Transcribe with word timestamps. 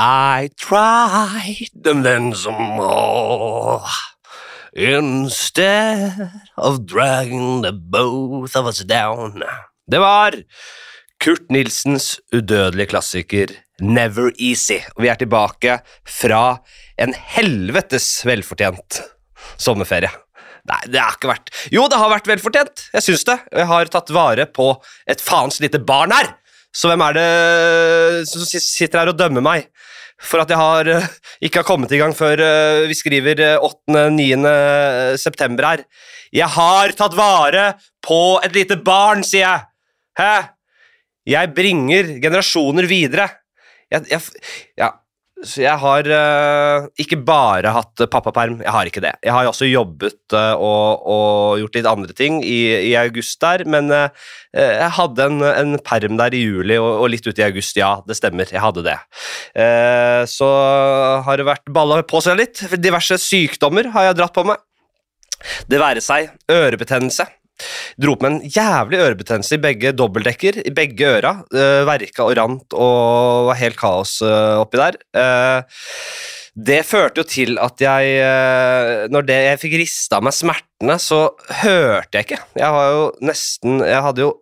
I 0.00 0.48
tried 0.56 1.84
and 1.84 2.06
then 2.06 2.32
some 2.32 2.56
more. 2.56 3.84
Instead 4.72 6.30
of 6.56 6.86
dragging 6.86 7.60
the 7.60 7.72
both 7.72 8.56
of 8.56 8.64
us 8.64 8.80
down. 8.80 9.42
Det 9.84 10.00
var 10.00 10.38
Kurt 11.20 11.50
Nilsens 11.52 12.16
udødelige 12.32 12.86
klassiker 12.94 13.52
Never 13.80 14.32
Easy. 14.40 14.78
Og 14.96 15.04
vi 15.04 15.12
er 15.12 15.20
tilbake 15.20 15.76
fra 16.08 16.62
en 16.96 17.12
helvetes 17.12 18.08
velfortjent 18.24 19.02
sommerferie. 19.60 20.08
Nei, 20.70 20.80
det 20.88 21.00
har 21.02 21.18
ikke 21.18 21.28
vært 21.34 21.52
Jo, 21.76 21.84
det 21.92 22.00
har 22.00 22.14
vært 22.14 22.32
velfortjent. 22.32 22.86
Jeg 22.96 23.04
syns 23.04 23.28
det. 23.28 23.36
Jeg 23.52 23.68
har 23.68 23.92
tatt 23.92 24.16
vare 24.16 24.48
på 24.48 24.72
et 25.04 25.20
faens 25.20 25.60
lite 25.60 25.82
barn 25.84 26.16
her. 26.16 26.38
Så 26.72 26.88
hvem 26.88 27.04
er 27.04 27.16
det 27.18 28.28
som 28.30 28.48
sitter 28.48 29.02
her 29.02 29.12
og 29.12 29.20
dømmer 29.20 29.44
meg 29.44 29.68
for 30.20 30.42
at 30.42 30.52
jeg 30.52 30.60
har, 30.60 30.88
eh, 30.92 31.08
ikke 31.46 31.62
har 31.62 31.68
kommet 31.68 31.92
i 31.94 32.00
gang 32.00 32.14
før 32.16 32.42
eh, 32.44 32.86
vi 32.90 32.96
skriver 32.98 33.42
8.-9. 33.56 35.16
september 35.20 35.68
her? 35.70 35.84
Jeg 36.30 36.48
har 36.54 36.94
tatt 36.98 37.16
vare 37.18 37.72
på 38.04 38.38
et 38.44 38.54
lite 38.54 38.78
barn, 38.84 39.24
sier 39.26 39.46
jeg. 39.46 39.66
Hæ? 40.20 40.32
Jeg 41.30 41.52
bringer 41.54 42.14
generasjoner 42.22 42.86
videre. 42.90 43.28
Jeg, 43.90 44.06
jeg, 44.12 44.20
ja, 44.78 44.92
så 45.40 45.62
jeg 45.62 45.80
har 45.80 46.08
uh, 46.12 46.86
ikke 47.00 47.16
bare 47.24 47.72
hatt 47.72 48.02
pappaperm, 48.12 48.58
jeg 48.60 48.74
har 48.74 48.88
ikke 48.90 49.02
det. 49.04 49.14
Jeg 49.24 49.32
har 49.32 49.48
også 49.48 49.68
jobbet 49.70 50.34
uh, 50.36 50.52
og, 50.52 51.06
og, 51.08 51.60
gjort 51.62 51.78
litt 51.78 51.88
andre 51.88 52.16
ting 52.16 52.42
i, 52.44 52.58
i 52.90 52.92
august 53.00 53.40
der, 53.40 53.64
men 53.64 53.88
uh, 53.88 54.12
jeg 54.52 54.90
hadde 54.98 55.28
en, 55.30 55.40
en, 55.48 55.78
perm 55.86 56.20
der 56.20 56.36
i 56.36 56.42
juli 56.44 56.76
og, 56.76 56.90
og, 56.90 57.08
litt 57.14 57.24
ut 57.24 57.40
i 57.40 57.46
august, 57.46 57.80
ja, 57.80 57.94
det 58.04 58.18
stemmer, 58.18 58.52
jeg 58.52 58.60
hadde 58.60 58.84
det. 58.84 58.96
så 60.28 60.48
har 61.24 61.38
det 61.38 61.46
vært 61.46 61.70
balla 61.72 62.00
på 62.04 62.20
seg 62.24 62.36
litt. 62.40 62.64
Diverse 62.82 63.16
sykdommer 63.22 63.88
har 63.94 64.10
jeg 64.10 64.18
dratt 64.20 64.36
på 64.36 64.44
meg. 64.50 64.60
Det 65.70 65.80
være 65.80 66.02
seg 66.04 66.34
ørebetennelse. 66.52 67.26
Dro 68.00 68.16
på 68.16 68.26
med 68.26 68.36
en 68.36 68.50
jævlig 68.50 69.00
ørebetennelse 69.04 69.56
i 69.56 69.62
begge 69.62 69.92
dobbeltdekker, 69.96 70.60
i 70.66 70.72
begge 70.74 71.08
øra. 71.18 71.32
Uh, 71.54 71.82
verka 71.88 72.26
og 72.26 72.34
rant 72.38 72.76
og 72.76 73.50
var 73.50 73.60
helt 73.60 73.78
kaos 73.80 74.18
uh, 74.24 74.60
oppi 74.62 74.80
der. 74.80 74.98
Uh, 75.16 75.60
det 76.60 76.80
førte 76.84 77.22
jo 77.22 77.28
til 77.30 77.60
at 77.62 77.78
jeg 77.80 79.08
Når 79.14 79.22
det, 79.22 79.36
jeg 79.46 79.60
fikk 79.62 79.76
rista 79.78 80.18
av 80.18 80.24
meg 80.26 80.34
smertene, 80.34 80.96
så 81.00 81.20
hørte 81.62 82.18
jeg 82.18 82.26
ikke. 82.26 82.40
Jeg 82.58 82.74
var 82.74 82.88
jo 82.90 83.04
nesten 83.24 83.78
Jeg 83.86 84.02
hadde 84.04 84.24
jo 84.24 84.32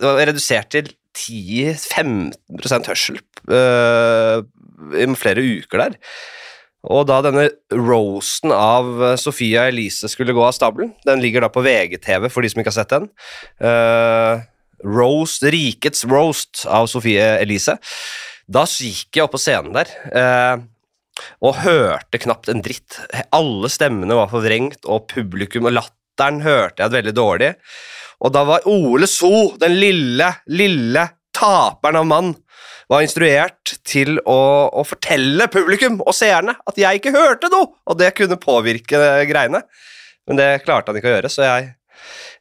redusert 0.00 0.72
til 0.72 0.88
10-15% 1.20 2.88
hørsel 2.88 3.20
i 4.96 5.06
flere 5.20 5.44
uker 5.60 5.84
der. 5.84 5.98
Og 6.88 7.04
da 7.10 7.18
denne 7.24 7.48
roasten 7.76 8.54
av 8.54 8.88
eh, 9.04 9.18
Sofia 9.20 9.66
Elise 9.68 10.08
skulle 10.08 10.32
gå 10.36 10.40
av 10.46 10.54
stabelen 10.56 10.94
Den 11.04 11.20
ligger 11.20 11.44
da 11.44 11.50
på 11.52 11.64
VGTV, 11.64 12.30
for 12.32 12.40
de 12.40 12.52
som 12.52 12.62
ikke 12.62 12.72
har 12.72 12.78
sett 12.78 12.94
den. 12.94 13.08
Uh, 13.60 14.40
roast, 14.88 15.44
Rikets 15.44 16.06
roast 16.08 16.64
av 16.64 16.88
Sofie 16.88 17.26
Elise. 17.42 17.76
Da 18.48 18.64
gikk 18.64 19.18
jeg 19.18 19.26
opp 19.26 19.36
på 19.36 19.42
scenen 19.42 19.76
der 19.76 19.92
uh, 20.16 20.62
og 21.44 21.60
hørte 21.60 22.20
knapt 22.22 22.48
en 22.48 22.62
dritt. 22.64 22.96
Alle 23.36 23.68
stemmene 23.72 24.16
var 24.16 24.30
forvrengt, 24.32 24.86
og 24.88 25.08
publikum 25.10 25.68
og 25.68 25.76
latteren 25.76 26.40
hørte 26.44 26.86
jeg 26.86 26.94
veldig 26.94 27.12
dårlig. 27.16 27.50
Og 28.24 28.32
da 28.32 28.44
var 28.48 28.64
Ole 28.68 29.08
So, 29.08 29.50
den 29.60 29.76
lille, 29.80 30.30
lille 30.48 31.04
taperen 31.36 32.00
av 32.00 32.08
mann, 32.08 32.32
var 32.90 33.04
instruert 33.04 33.74
til 33.86 34.18
å, 34.26 34.40
å, 34.74 34.84
fortelle 34.86 35.46
publikum 35.52 36.00
og 36.02 36.14
seerne 36.16 36.56
at 36.66 36.80
jeg 36.80 37.00
ikke 37.00 37.14
hørte 37.14 37.50
noe, 37.52 37.70
og 37.86 37.98
det 38.00 38.12
kunne 38.18 38.40
påvirke 38.40 38.98
greiene. 39.30 39.62
Men 40.28 40.40
det 40.40 40.48
klarte 40.64 40.90
han 40.90 40.98
ikke 40.98 41.10
å 41.10 41.14
gjøre, 41.16 41.30
så 41.32 41.46
jeg 41.46 41.70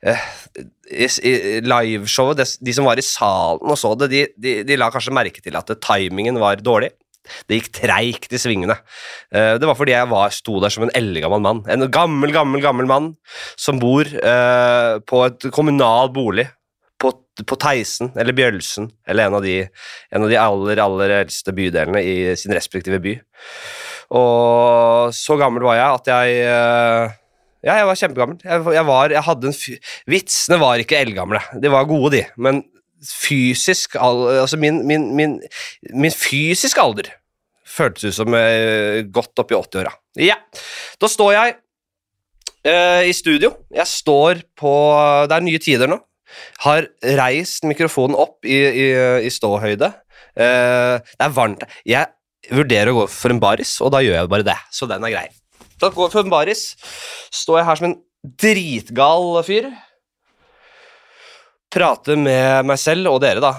eh, 0.10 1.62
liveshowet, 1.66 2.58
de 2.66 2.76
som 2.76 2.90
var 2.90 3.02
i 3.02 3.06
salen 3.06 3.70
og 3.70 3.78
så 3.80 3.94
det, 4.00 4.10
de, 4.14 4.26
de, 4.42 4.56
de 4.66 4.80
la 4.80 4.90
kanskje 4.94 5.14
merke 5.16 5.44
til 5.46 5.58
at 5.60 5.72
timingen 5.86 6.42
var 6.42 6.62
dårlig. 6.66 6.92
Det 7.46 7.60
gikk 7.60 7.72
treigt 7.76 8.34
i 8.34 8.40
svingene. 8.42 8.80
Eh, 9.30 9.56
det 9.62 9.68
var 9.70 9.78
fordi 9.78 9.94
jeg 9.94 10.10
var, 10.10 10.32
sto 10.34 10.58
der 10.64 10.74
som 10.74 10.88
en 10.88 10.94
eldgammel 10.98 11.44
mann. 11.46 11.62
En 11.70 11.86
gammel, 11.94 12.34
gammel 12.34 12.64
gammel 12.64 12.90
mann 12.90 13.12
som 13.60 13.78
bor 13.82 14.08
eh, 14.08 14.94
på 15.06 15.26
et 15.28 15.52
kommunal 15.54 16.10
bolig 16.16 16.48
på, 17.00 17.12
på 17.48 17.58
Theisen 17.62 18.12
eller 18.20 18.36
Bjølsen 18.36 18.90
eller 19.08 19.30
en 19.30 19.38
av, 19.40 19.46
de, 19.46 19.62
en 20.12 20.26
av 20.26 20.32
de 20.32 20.40
aller, 20.40 20.82
aller 20.84 21.16
eldste 21.22 21.54
bydelene 21.56 22.02
i 22.04 22.16
sin 22.40 22.54
respektive 22.56 23.00
by. 23.04 23.16
Og 24.20 25.14
så 25.16 25.38
gammel 25.40 25.64
var 25.68 25.78
jeg 25.78 26.00
at 26.00 26.12
jeg 26.14 26.44
eh, 26.50 27.18
Ja, 27.60 27.76
jeg 27.76 27.88
var 27.90 27.98
kjempegammel. 28.00 28.38
Jeg, 28.42 28.66
jeg 28.74 28.86
var, 28.88 29.14
jeg 29.14 29.26
hadde 29.28 29.50
en 29.50 29.58
Vitsene 30.10 30.60
var 30.62 30.82
ikke 30.82 30.98
eldgamle. 30.98 31.42
De 31.62 31.72
var 31.72 31.90
gode, 31.90 32.14
de. 32.16 32.22
Men 32.40 32.64
fysisk 33.06 33.96
Altså 34.00 34.58
min, 34.60 34.82
min, 34.88 35.10
min, 35.16 35.38
min 35.94 36.16
fysiske 36.16 36.82
alder 36.82 37.14
føltes 37.70 38.10
ut 38.10 38.18
som 38.18 38.34
eh, 38.36 39.06
godt 39.14 39.40
oppi 39.40 39.56
80-åra. 39.56 39.92
Ja. 40.20 40.40
Da 41.00 41.08
står 41.08 41.36
jeg 41.36 41.52
uh, 42.66 43.04
i 43.08 43.14
studio. 43.16 43.54
Jeg 43.72 43.88
står 43.88 44.42
på 44.58 44.74
Det 45.30 45.38
er 45.38 45.46
nye 45.46 45.62
tider 45.64 45.92
nå 45.92 46.00
har 46.66 46.88
reist 47.20 47.68
mikrofonen 47.68 48.18
opp 48.20 48.46
i, 48.46 48.60
i, 48.60 48.88
i 49.26 49.34
ståhøyde. 49.34 49.92
Uh, 50.38 51.00
det 51.02 51.26
er 51.26 51.36
varmt. 51.36 51.66
Jeg 51.88 52.54
vurderer 52.56 52.94
å 52.94 53.02
gå 53.02 53.08
for 53.12 53.34
en 53.34 53.42
baris, 53.42 53.76
og 53.84 53.94
da 53.96 54.04
gjør 54.04 54.22
jeg 54.22 54.32
bare 54.32 54.48
det. 54.48 54.58
Så 54.74 54.88
den 54.90 55.06
er 55.06 55.16
grei. 55.16 55.28
Da 55.80 55.92
går 55.94 56.08
jeg 56.08 56.16
for 56.16 56.28
en 56.28 56.34
baris. 56.34 56.64
Står 57.34 57.62
jeg 57.62 57.70
her 57.70 57.80
som 57.80 57.90
en 57.90 58.00
dritgal 58.40 59.42
fyr. 59.48 59.70
Prater 61.70 62.18
med 62.18 62.66
meg 62.66 62.80
selv 62.82 63.12
og 63.12 63.22
dere, 63.24 63.44
da, 63.44 63.54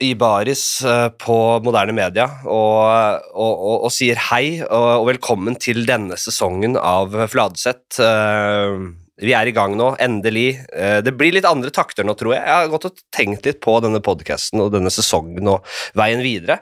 i 0.00 0.14
baris 0.16 0.80
uh, 0.86 1.10
på 1.12 1.36
moderne 1.64 1.92
media 1.92 2.24
og, 2.48 3.20
og, 3.34 3.50
og, 3.52 3.74
og 3.84 3.92
sier 3.92 4.16
hei 4.30 4.62
og, 4.64 5.04
velkommen 5.10 5.58
til 5.60 5.84
denne 5.88 6.16
sesongen 6.20 6.78
av 6.80 7.12
Fladseth. 7.28 8.00
Uh, 8.00 8.88
vi 9.20 9.34
er 9.36 9.50
i 9.50 9.54
gang 9.56 9.76
nå, 9.78 9.92
endelig. 10.00 10.60
Eh, 10.72 11.00
det 11.04 11.14
blir 11.18 11.34
litt 11.36 11.48
andre 11.48 11.72
takter 11.74 12.06
nå, 12.06 12.14
tror 12.18 12.34
jeg. 12.34 12.44
Jeg 12.44 12.56
har 12.56 12.70
gått 12.72 12.88
og 12.88 13.02
tenkt 13.14 13.48
litt 13.48 13.60
på 13.64 13.76
denne 13.84 14.00
podkasten 14.04 14.62
og 14.64 14.72
denne 14.74 14.92
sesongen 14.92 15.50
og 15.52 15.66
veien 15.98 16.22
videre. 16.24 16.60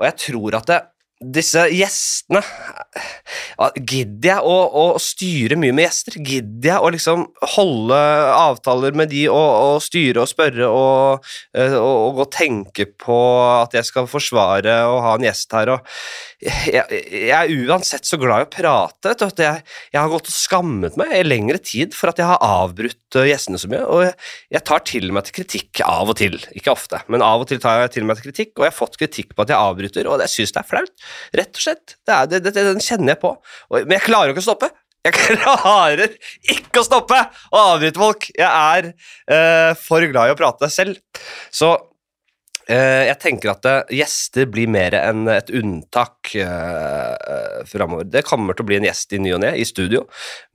Og 0.00 0.08
jeg 0.08 0.18
tror 0.26 0.58
at 0.58 0.70
det, 0.70 0.80
disse 1.22 1.62
gjestene 1.70 2.42
Gidder 3.78 4.28
jeg 4.28 4.50
å, 4.50 4.54
å, 4.66 4.84
styre 5.00 5.56
mye 5.58 5.74
med 5.74 5.86
gjester? 5.86 6.16
Gidder 6.18 6.68
jeg 6.72 6.82
å 6.82 6.90
liksom 6.92 7.22
holde 7.54 7.98
avtaler 8.34 8.96
med 8.96 9.12
de 9.12 9.24
og, 9.30 9.38
og 9.38 9.84
styre 9.84 10.24
og 10.24 10.30
spørre 10.30 10.68
og, 10.68 11.28
eh, 11.56 11.76
og, 11.78 12.18
og, 12.18 12.26
tenke 12.34 12.88
på 13.00 13.18
at 13.62 13.76
jeg 13.78 13.86
skal 13.86 14.08
forsvare 14.10 14.74
og 14.90 14.98
ha 15.06 15.14
en 15.16 15.26
gjest 15.28 15.54
her? 15.54 15.72
Jeg, 16.44 16.82
jeg, 16.90 17.30
er 17.30 17.52
uansett 17.64 18.08
så 18.08 18.18
glad 18.20 18.42
i 18.42 18.48
å 18.48 18.52
prate. 18.52 19.14
at 19.14 19.40
jeg, 19.40 19.62
jeg, 19.94 20.00
har 20.00 20.10
gått 20.12 20.28
og 20.28 20.34
skammet 20.34 20.98
meg 21.00 21.14
i 21.16 21.22
lengre 21.24 21.60
tid 21.62 21.94
for 21.96 22.12
at 22.12 22.20
jeg 22.20 22.28
har 22.28 22.42
avbrutt 22.44 23.20
eh, 23.20 23.30
gjestene 23.30 23.60
så 23.62 23.70
mye. 23.70 23.84
Og 23.86 24.04
jeg, 24.04 24.64
tar 24.66 24.84
til 24.88 25.10
meg 25.14 25.28
til 25.28 25.38
kritikk 25.40 25.84
av 25.86 26.10
og 26.12 26.18
til. 26.20 26.40
Ikke 26.58 26.74
ofte, 26.74 27.00
men 27.12 27.24
av 27.24 27.44
og 27.44 27.48
til 27.50 27.62
tar 27.62 27.84
jeg 27.84 27.94
til 27.98 28.08
meg 28.08 28.18
til 28.18 28.30
kritikk, 28.30 28.56
og 28.58 28.66
jeg 28.66 28.74
har 28.74 28.80
fått 28.82 29.00
kritikk 29.00 29.34
på 29.34 29.46
at 29.46 29.54
jeg 29.54 29.60
avbryter, 29.60 30.10
og 30.10 30.24
jeg 30.26 30.34
syns 30.34 30.56
det 30.56 30.64
er 30.64 30.70
flaut. 30.74 31.03
Rett 31.36 31.54
og 31.54 31.66
slett. 31.66 31.96
Det 32.06 32.16
er, 32.16 32.30
det, 32.32 32.42
det, 32.48 32.54
den 32.56 32.82
kjenner 32.82 33.14
jeg 33.14 33.22
på. 33.22 33.34
Men 33.74 33.96
jeg 33.98 34.06
klarer 34.06 34.34
ikke 34.34 34.44
å 34.44 34.48
stoppe. 34.50 34.70
Jeg 35.04 35.16
klarer 35.20 36.14
ikke 36.54 36.80
å 36.80 36.86
stoppe 36.86 37.18
å 37.52 37.64
avbryte 37.74 38.00
folk! 38.00 38.30
Jeg 38.32 38.48
er 38.48 38.92
uh, 38.92 39.72
for 39.76 40.04
glad 40.08 40.30
i 40.30 40.36
å 40.36 40.38
prate 40.38 40.70
selv. 40.72 41.00
Så 41.52 41.74
Uh, 42.64 43.04
jeg 43.04 43.18
tenker 43.20 43.50
at 43.52 43.66
uh, 43.68 43.90
gjester 43.92 44.46
blir 44.48 44.70
mer 44.72 44.94
enn 44.96 45.26
et 45.28 45.50
unntak 45.52 46.30
uh, 46.40 47.60
framover. 47.68 48.08
Det 48.08 48.22
kommer 48.24 48.56
til 48.56 48.64
å 48.64 48.68
bli 48.70 48.78
en 48.78 48.86
gjest 48.88 49.12
i 49.12 49.20
ny 49.20 49.34
og 49.36 49.42
ne 49.44 49.50
i 49.60 49.66
studio, 49.68 50.06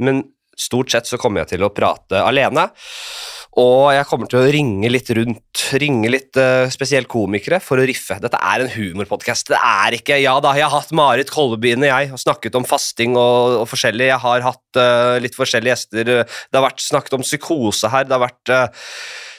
men 0.02 0.24
stort 0.58 0.90
sett 0.90 1.06
så 1.06 1.20
kommer 1.22 1.44
jeg 1.44 1.54
til 1.54 1.68
å 1.68 1.70
prate 1.70 2.24
alene. 2.26 2.66
Og 3.58 3.90
jeg 3.96 4.06
kommer 4.06 4.30
til 4.30 4.40
å 4.40 4.50
ringe 4.54 4.92
litt 4.92 5.10
rundt, 5.18 5.64
ringe 5.82 6.12
litt 6.14 6.38
uh, 6.38 6.70
spesielt 6.70 7.10
komikere 7.10 7.58
for 7.64 7.82
å 7.82 7.88
riffe. 7.88 8.20
Dette 8.22 8.38
er 8.38 8.62
en 8.62 8.70
humorpodkast. 8.76 9.50
Det 9.50 9.58
er 9.58 9.98
ikke 9.98 10.20
Ja 10.22 10.36
da, 10.44 10.54
jeg 10.58 10.68
har 10.68 10.76
hatt 10.76 10.94
Marit 10.96 11.34
Kolbeine, 11.34 11.90
jeg, 11.90 12.12
og 12.14 12.22
snakket 12.22 12.60
om 12.60 12.68
fasting 12.68 13.18
og, 13.18 13.64
og 13.64 13.66
forskjellig. 13.72 14.12
Jeg 14.12 14.22
har 14.26 14.46
hatt 14.46 14.80
uh, 14.80 15.18
litt 15.24 15.38
forskjellige 15.38 15.74
gjester. 15.74 16.14
Det 16.30 16.60
har 16.60 16.68
vært 16.68 16.86
snakket 16.86 17.18
om 17.18 17.26
psykose 17.26 17.90
her. 17.90 18.06
Det 18.06 18.16
har 18.16 18.26
vært 18.28 18.54
uh, 18.54 18.86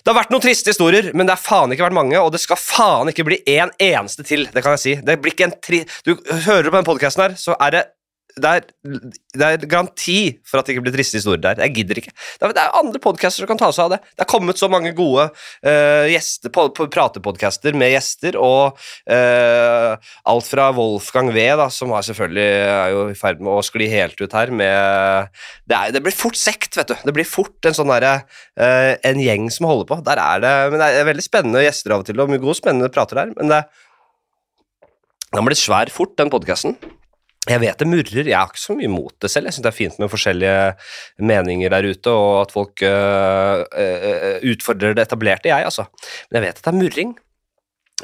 det 0.00 0.08
har 0.08 0.16
vært 0.16 0.30
noen 0.32 0.42
triste 0.42 0.72
historier, 0.72 1.10
men 1.12 1.28
det 1.28 1.34
har 1.36 1.42
faen 1.44 1.74
ikke 1.74 1.84
vært 1.84 1.98
mange, 1.98 2.16
og 2.16 2.30
det 2.32 2.40
skal 2.40 2.56
faen 2.56 3.10
ikke 3.12 3.26
bli 3.28 3.36
en 3.52 3.72
eneste 3.84 4.24
til. 4.24 4.46
Det 4.48 4.64
kan 4.64 4.78
jeg 4.78 4.82
si. 4.82 4.94
Det 5.04 5.18
blir 5.20 5.36
ikke 5.36 5.50
en 5.50 5.56
tri... 5.60 5.82
Du 6.08 6.14
hører 6.46 6.70
på 6.70 6.78
den 6.78 6.88
podkasten 6.88 7.26
her, 7.26 7.34
så 7.36 7.56
er 7.60 7.74
det 7.76 7.82
det 8.36 8.50
er, 8.50 8.66
det 9.34 9.46
er 9.46 9.64
garanti 9.70 10.18
for 10.46 10.60
at 10.60 10.68
det 10.68 10.74
ikke 10.74 10.84
blir 10.86 10.94
triste 10.94 11.18
historier 11.18 11.42
der. 11.42 11.62
Jeg 11.64 11.74
gidder 11.80 12.00
ikke. 12.02 12.12
Det 12.12 12.46
er, 12.46 12.54
det 12.56 12.62
er 12.62 12.78
andre 12.78 13.00
podcaster 13.02 13.42
som 13.42 13.50
kan 13.50 13.60
ta 13.60 13.70
seg 13.74 13.86
av 13.86 13.94
det. 13.94 13.98
Det 14.14 14.24
er 14.24 14.30
kommet 14.30 14.60
så 14.60 14.68
mange 14.72 14.92
gode 14.96 15.26
uh, 15.32 16.06
gjester, 16.10 16.52
på, 16.54 16.66
på 16.76 16.86
pratepodcaster 16.92 17.76
med 17.78 17.92
gjester, 17.94 18.38
og 18.40 18.78
uh, 19.10 20.12
alt 20.32 20.48
fra 20.48 20.70
Wolfgang 20.76 21.32
V, 21.34 21.44
da, 21.60 21.68
som 21.74 21.94
er 21.96 22.06
selvfølgelig 22.06 22.48
er 22.70 22.94
jo 22.94 23.04
i 23.10 23.18
ferd 23.18 23.42
med 23.42 23.52
å 23.56 23.66
skli 23.66 23.90
helt 23.92 24.20
ut 24.20 24.36
her, 24.36 24.54
med 24.54 25.30
Det, 25.68 25.76
er, 25.76 25.92
det 25.94 26.02
blir 26.04 26.16
fort 26.16 26.38
sekt, 26.38 26.78
vet 26.78 26.90
du. 26.90 26.96
Det 27.06 27.14
blir 27.16 27.28
fort 27.28 27.66
en 27.66 27.76
sånn 27.76 27.90
derre 27.90 28.20
uh, 28.22 28.94
En 29.06 29.20
gjeng 29.20 29.48
som 29.52 29.68
holder 29.68 29.88
på. 29.88 30.00
Der 30.06 30.20
er 30.20 30.42
det 30.42 30.54
Men 30.72 30.82
det 30.82 30.88
er 31.00 31.08
veldig 31.08 31.24
spennende 31.24 31.62
gjester 31.64 31.94
av 31.94 32.04
og 32.04 32.08
til, 32.08 32.20
og 32.20 32.30
mye 32.30 32.42
gode, 32.42 32.58
spennende 32.58 32.92
prater 32.92 33.24
der, 33.24 33.32
men 33.38 33.52
det 33.52 33.64
den 35.30 35.38
har 35.38 35.46
blitt 35.46 35.60
svær 35.62 35.90
fort, 35.94 36.16
den 36.18 36.30
podkasten. 36.32 36.74
Jeg 37.48 37.56
vet 37.62 37.78
det 37.80 37.86
murrer, 37.88 38.26
jeg 38.28 38.36
har 38.36 38.50
ikke 38.50 38.60
så 38.60 38.74
mye 38.76 38.84
imot 38.84 39.14
det 39.24 39.30
selv. 39.32 39.48
Jeg 39.48 39.56
syns 39.56 39.64
det 39.64 39.70
er 39.70 39.76
fint 39.78 39.96
med 40.02 40.10
forskjellige 40.12 40.74
meninger 41.24 41.72
der 41.72 41.88
ute, 41.88 42.12
og 42.12 42.42
at 42.42 42.52
folk 42.52 42.82
øh, 42.84 43.64
øh, 43.64 44.44
utfordrer 44.52 44.92
det 44.92 45.06
etablerte, 45.06 45.48
jeg, 45.48 45.64
altså. 45.64 45.86
Men 46.28 46.36
jeg 46.36 46.44
vet 46.44 46.60
at 46.60 46.64
det 46.66 46.72
er 46.72 46.82
murring. 46.82 47.14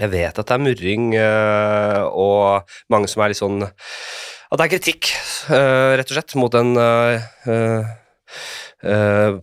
Jeg 0.00 0.12
vet 0.12 0.40
at 0.40 0.48
det 0.48 0.56
er 0.56 0.64
murring, 0.64 1.04
øh, 1.20 2.02
og 2.08 2.72
mange 2.88 3.12
som 3.12 3.22
er 3.22 3.32
litt 3.32 3.40
sånn 3.42 3.60
At 3.66 4.56
det 4.56 4.64
er 4.64 4.72
kritikk, 4.72 5.12
rett 5.50 6.08
og 6.08 6.16
slett, 6.16 6.36
mot 6.40 6.52
den 6.56 6.72
øh, 6.80 7.84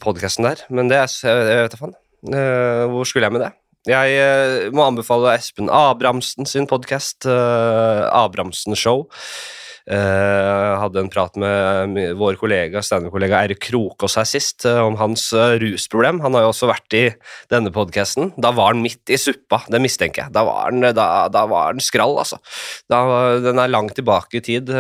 podkasten 0.02 0.50
der. 0.50 0.66
Men 0.74 0.90
det 0.90 1.04
er 1.04 1.10
Jeg 1.22 1.66
vet 1.68 1.74
da 1.76 1.78
faen. 1.86 1.98
hvor 2.90 3.06
skulle 3.06 3.30
jeg 3.30 3.36
med 3.36 3.46
det? 3.46 3.54
Jeg 3.86 4.72
må 4.74 4.88
anbefale 4.88 5.36
Espen 5.36 5.70
Abrahamsen 5.70 6.48
sin 6.48 6.66
podkast, 6.66 7.28
Abrahamsen 7.28 8.76
Show. 8.80 9.12
Uh, 9.84 10.80
hadde 10.80 11.02
en 11.02 11.10
prat 11.12 11.36
med 11.36 12.14
vår 12.16 12.38
kollega 12.40 12.80
standup-kollega 12.80 13.42
Eirik 13.44 13.60
Krokås 13.66 14.14
her 14.16 14.28
sist 14.30 14.64
uh, 14.64 14.80
om 14.86 14.96
hans 14.96 15.26
uh, 15.36 15.58
rusproblem. 15.60 16.22
Han 16.24 16.38
har 16.38 16.46
jo 16.46 16.52
også 16.54 16.70
vært 16.70 16.96
i 16.96 17.02
denne 17.52 17.74
podkasten. 17.76 18.32
Da 18.40 18.54
var 18.56 18.72
han 18.72 18.84
midt 18.84 19.12
i 19.12 19.20
suppa, 19.20 19.60
det 19.68 19.82
mistenker 19.84 20.24
jeg. 20.24 20.34
Da 20.38 20.46
var 20.48 20.70
han, 20.70 20.80
da, 20.96 21.08
da 21.28 21.44
var 21.52 21.74
han 21.74 21.84
skrall, 21.84 22.16
altså. 22.22 22.40
Da, 22.88 23.02
den 23.44 23.60
er 23.60 23.74
langt 23.74 23.98
tilbake 24.00 24.40
i 24.40 24.46
tid. 24.46 24.72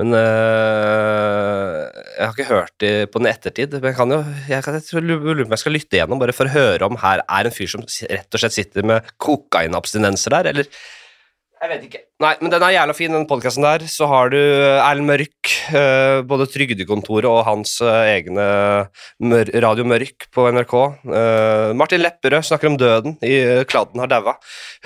men 0.00 0.16
jeg 0.16 2.24
har 2.24 2.32
ikke 2.32 2.48
hørt 2.48 2.72
det 2.80 3.10
på 3.12 3.20
den 3.20 3.28
ettertid. 3.28 3.76
Men 3.82 3.90
jeg 3.90 3.98
kan 3.98 4.16
jo, 4.16 4.22
jeg, 4.48 4.64
kan, 4.64 4.80
jeg 4.80 5.04
lurer 5.04 5.44
jeg 5.44 5.60
skal 5.60 5.76
lytte 5.76 5.98
igjennom 5.98 6.22
bare 6.22 6.36
for 6.36 6.48
å 6.48 6.56
høre 6.56 6.88
om 6.88 6.96
her 7.04 7.20
er 7.26 7.50
en 7.50 7.52
fyr 7.52 7.68
som 7.68 7.84
rett 7.84 8.32
og 8.32 8.40
slett 8.40 8.56
sitter 8.56 8.88
med 8.94 9.12
kokainabstinenser 9.20 10.38
der, 10.38 10.50
eller 10.54 10.72
jeg 11.60 11.70
vet 11.70 11.82
ikke. 11.86 11.98
Nei, 12.24 12.30
men 12.40 12.52
den 12.52 12.62
er 12.64 12.72
jævla 12.72 12.94
fin, 12.96 13.12
den 13.12 13.26
podkasten 13.28 13.64
der. 13.66 13.82
Så 13.90 14.06
har 14.08 14.30
du 14.32 14.38
Erlend 14.38 15.08
Mørk, 15.08 15.50
uh, 15.74 16.20
både 16.24 16.46
Trygdekontoret 16.48 17.28
og 17.28 17.42
hans 17.44 17.74
uh, 17.84 18.00
egne 18.08 18.46
Radio 19.64 19.84
Mørk 19.88 20.28
på 20.32 20.46
NRK. 20.56 20.74
Martin 21.76 22.00
Lepperød 22.00 22.48
snakker 22.48 22.70
om 22.70 22.78
døden 22.80 23.18
i 23.26 23.36
Kladden 23.68 24.00
har 24.00 24.08
daua. 24.10 24.38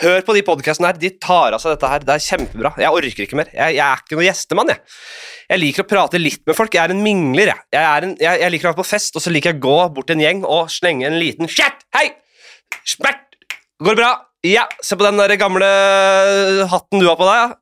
Hør 0.03 0.27
på 0.27 0.37
de 0.37 0.43
podkastene 0.47 0.91
her, 0.91 0.99
de 0.99 1.13
tar 1.23 1.55
av 1.55 1.63
seg 1.63 1.77
dette 1.77 1.93
her. 1.95 2.07
Det 2.07 2.17
er 2.17 2.27
kjempebra. 2.27 2.75
Jeg 2.83 2.99
orker 2.99 3.27
ikke 3.29 3.39
mer. 3.39 3.55
Jeg, 3.55 3.79
jeg 3.79 3.87
er 3.87 4.03
ikke 4.03 4.19
noen 4.19 4.29
gjestemann, 4.29 4.75
jeg. 4.75 4.85
Jeg 5.55 5.63
liker 5.63 5.87
å 5.87 5.91
prate 5.95 6.21
litt 6.23 6.43
med 6.49 6.59
folk. 6.59 6.75
Jeg 6.75 6.89
er 6.89 6.97
en 6.97 7.07
mingler, 7.07 7.53
jeg. 7.55 7.67
Jeg, 7.77 7.87
en, 8.09 8.19
jeg, 8.19 8.43
jeg 8.43 8.55
liker 8.55 8.71
å 8.71 8.73
være 8.73 8.83
på 8.83 8.91
fest, 8.91 9.15
og 9.15 9.23
så 9.23 9.33
liker 9.35 9.53
jeg 9.55 9.63
å 9.63 9.67
gå 9.69 9.81
bort 9.95 10.11
til 10.11 10.19
en 10.19 10.27
gjeng 10.27 10.45
og 10.45 10.71
slenge 10.73 11.07
en 11.07 11.21
liten 11.23 11.51
Shit! 11.51 11.87
Hei! 11.95 12.09
Smert! 12.83 13.29
Går 13.79 13.95
det 13.95 14.03
bra? 14.03 14.15
Ja, 14.45 14.67
se 14.85 14.97
på 14.97 15.05
den 15.07 15.17
der 15.17 15.33
gamle 15.41 15.69
hatten 16.69 17.01
du 17.01 17.07
har 17.09 17.17
på 17.17 17.29
deg. 17.29 17.55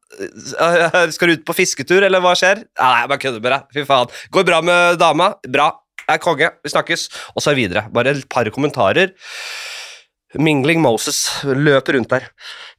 Ja. 0.59 1.05
Skal 1.15 1.31
du 1.31 1.37
ut 1.39 1.45
på 1.47 1.55
fisketur, 1.55 2.03
eller 2.03 2.23
hva 2.23 2.35
skjer? 2.39 2.65
Nei, 2.67 2.95
jeg 3.05 3.13
bare 3.13 3.23
kødder 3.23 3.45
med 3.45 3.55
deg. 3.55 3.69
Fy 3.77 3.85
faen. 3.87 4.17
Går 4.35 4.49
bra 4.49 4.59
med 4.67 4.99
dama? 4.99 5.31
Bra. 5.47 5.69
Jeg 6.03 6.19
er 6.19 6.25
konge. 6.25 6.51
Vi 6.65 6.73
snakkes. 6.73 7.07
Og 7.37 7.45
så 7.45 7.55
videre. 7.55 7.87
Bare 7.95 8.17
et 8.17 8.27
par 8.31 8.51
kommentarer. 8.55 9.15
Mingling 10.43 10.81
Moses 10.83 11.23
løper 11.45 11.99
rundt 11.99 12.11
der. 12.13 12.29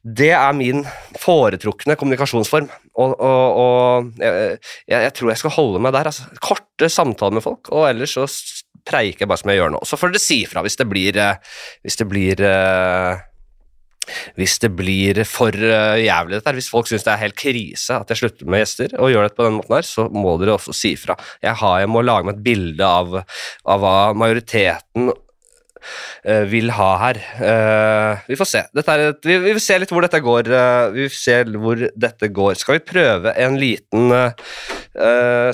Det 0.04 0.32
er 0.36 0.52
min 0.58 0.84
foretrukne 1.22 1.96
kommunikasjonsform. 1.96 2.68
Og, 3.00 3.14
og, 3.16 3.58
og 3.64 4.20
jeg, 4.20 4.64
jeg, 4.90 5.12
tror 5.16 5.32
jeg 5.32 5.42
skal 5.42 5.56
holde 5.56 5.80
meg 5.80 5.94
der. 5.96 6.12
Altså. 6.12 6.28
Korte 6.44 6.92
samtaler 6.92 7.38
med 7.38 7.46
folk, 7.46 7.72
og 7.72 7.88
ellers 7.88 8.18
så 8.18 8.28
preiker 8.84 9.24
jeg 9.24 9.30
bare 9.30 9.40
som 9.40 9.52
jeg 9.52 9.62
gjør 9.62 9.78
nå. 9.78 9.84
Så 9.88 9.96
får 9.96 10.12
dere 10.12 10.28
si 10.28 10.42
ifra 10.44 10.64
hvis 10.66 10.76
det 10.76 10.90
blir 10.90 11.16
eh, 11.16 11.62
Hvis 11.86 11.96
det 11.96 12.06
blir 12.10 12.42
hvis 14.38 14.58
det 14.62 14.70
blir 14.76 15.20
for 15.28 15.54
uh, 15.54 15.96
jævlig, 16.00 16.38
dette 16.38 16.56
hvis 16.58 16.70
folk 16.72 16.88
syns 16.90 17.06
det 17.06 17.12
er 17.14 17.22
helt 17.24 17.38
krise 17.38 17.98
at 17.98 18.10
jeg 18.12 18.22
slutter 18.22 18.48
med 18.50 18.64
gjester, 18.64 18.96
og 18.98 19.12
gjør 19.12 19.28
det 19.28 19.36
på 19.36 19.48
den 19.48 19.58
måten 19.58 19.76
her, 19.78 19.88
så 19.88 20.08
må 20.12 20.36
dere 20.40 20.56
også 20.58 20.74
si 20.76 20.94
ifra. 20.98 21.16
Jeg, 21.42 21.56
jeg, 21.56 21.90
må 21.90 22.04
lage 22.04 22.28
meg 22.28 22.38
et 22.38 22.46
bilde 22.46 22.88
av, 22.88 23.20
av 23.20 23.84
hva 23.84 23.98
majoriteten 24.18 25.10
uh, 25.10 26.44
vil 26.50 26.72
ha 26.76 26.90
her. 27.02 27.22
Uh, 27.40 28.24
vi 28.30 28.38
får 28.40 28.50
se. 28.50 28.64
Et, 28.84 28.90
vi, 29.28 29.38
vi, 29.38 29.52
vil 29.52 29.62
se 29.62 29.78
litt 29.80 29.94
hvor 29.94 30.06
dette 30.06 30.22
går. 30.24 30.50
vi 30.94 31.06
vil 31.06 31.14
se 31.16 31.40
hvor 31.54 31.86
dette 32.06 32.32
går. 32.40 32.58
Skal 32.60 32.78
vi 32.78 32.88
prøve 32.94 33.36
en 33.44 33.60
liten 33.60 34.10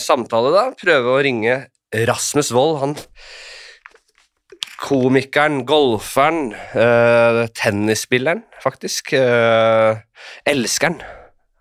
samtale, 0.01 0.51
da? 0.53 0.67
Prøve 0.77 1.15
å 1.15 1.23
ringe 1.25 1.63
Rasmus 2.11 2.51
Wold. 2.53 2.77
Han 2.83 2.99
komikeren, 4.81 5.65
golferen, 5.69 6.55
uh, 6.75 7.45
tennisspilleren, 7.57 8.43
faktisk. 8.63 9.13
Uh, 9.13 10.01
elskeren. 10.49 11.01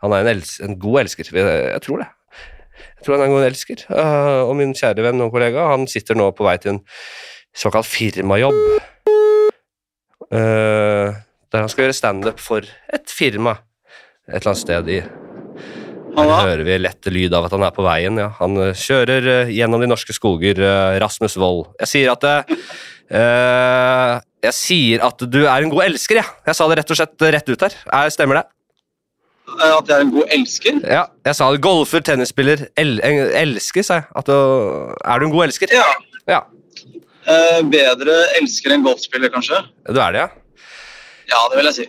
Han 0.03 0.15
er 0.15 0.23
en, 0.23 0.31
els 0.37 0.55
en, 0.63 0.77
god 0.79 1.03
elsker. 1.03 1.27
Jeg 1.35 1.83
tror 1.83 2.03
det. 2.03 2.09
Jeg 2.79 3.05
tror 3.05 3.17
han 3.17 3.25
er 3.25 3.29
en 3.29 3.35
god 3.35 3.47
elsker. 3.49 3.83
Uh, 3.91 4.47
og 4.47 4.53
min 4.59 4.75
kjære 4.77 5.03
venn 5.03 5.25
og 5.25 5.33
kollega 5.35 5.67
han 5.73 5.87
sitter 5.91 6.17
nå 6.19 6.31
på 6.35 6.47
vei 6.47 6.55
til 6.63 6.77
en 6.77 6.83
såkalt 7.55 7.89
firmajobb. 7.89 8.59
der 10.29 11.63
han 11.63 11.71
skal 11.71 11.87
gjøre 11.87 11.97
standup 11.97 12.39
for 12.39 12.61
et 12.93 13.09
firma 13.09 13.55
et 14.29 14.35
eller 14.35 14.51
annet 14.51 14.61
sted 14.61 14.91
i 14.93 14.99
her 16.19 16.29
hører 16.43 16.61
vi 16.67 16.75
lett 16.77 17.09
lyd 17.09 17.33
av 17.33 17.47
at 17.47 17.53
han 17.55 17.63
er 17.63 17.73
på 17.73 17.83
veien. 17.85 18.17
Ja. 18.19 18.27
Han 18.41 18.57
kjører 18.75 19.49
gjennom 19.53 19.81
de 19.81 19.87
norske 19.87 20.13
skoger, 20.13 20.59
Rasmus 20.99 21.37
Wold. 21.39 21.69
Jeg 21.79 21.91
sier 21.93 22.11
at 22.11 22.25
Uh, 23.09 24.19
jeg 24.45 24.55
sier 24.55 25.03
at 25.03 25.23
du 25.25 25.41
er 25.41 25.65
en 25.65 25.71
god 25.71 25.87
elsker, 25.87 26.21
jeg. 26.21 26.29
Ja. 26.29 26.49
Jeg 26.51 26.57
sa 26.59 26.67
det 26.69 26.79
rett 26.79 26.93
og 26.93 26.99
slett 26.99 27.27
rett 27.35 27.49
ut 27.49 27.65
her. 27.65 27.77
Er, 27.99 28.11
stemmer 28.13 28.39
det? 28.39 28.45
Eh, 29.49 29.73
at 29.73 29.89
jeg 29.89 29.95
er 29.95 30.05
en 30.05 30.13
god 30.13 30.33
elsker? 30.35 30.79
Ja, 30.85 31.03
jeg 31.25 31.37
sa 31.39 31.49
golfer, 31.57 32.03
tennisspiller, 32.05 32.67
el 32.79 32.99
elsker, 33.01 33.85
sa 33.85 34.01
jeg. 34.01 34.25
Du, 34.27 34.33
er 34.33 35.19
du 35.19 35.27
en 35.27 35.33
god 35.33 35.49
elsker? 35.49 35.73
Ja. 35.73 35.87
ja. 36.29 36.43
Uh, 37.29 37.59
bedre 37.69 38.15
elsker 38.39 38.75
enn 38.75 38.85
golfspiller, 38.85 39.31
kanskje? 39.33 39.63
Du 39.89 39.99
er 40.01 40.15
det, 40.15 40.27
ja? 40.27 40.29
Ja, 41.29 41.41
det 41.49 41.59
vil 41.59 41.69
jeg 41.69 41.77
si. 41.77 41.87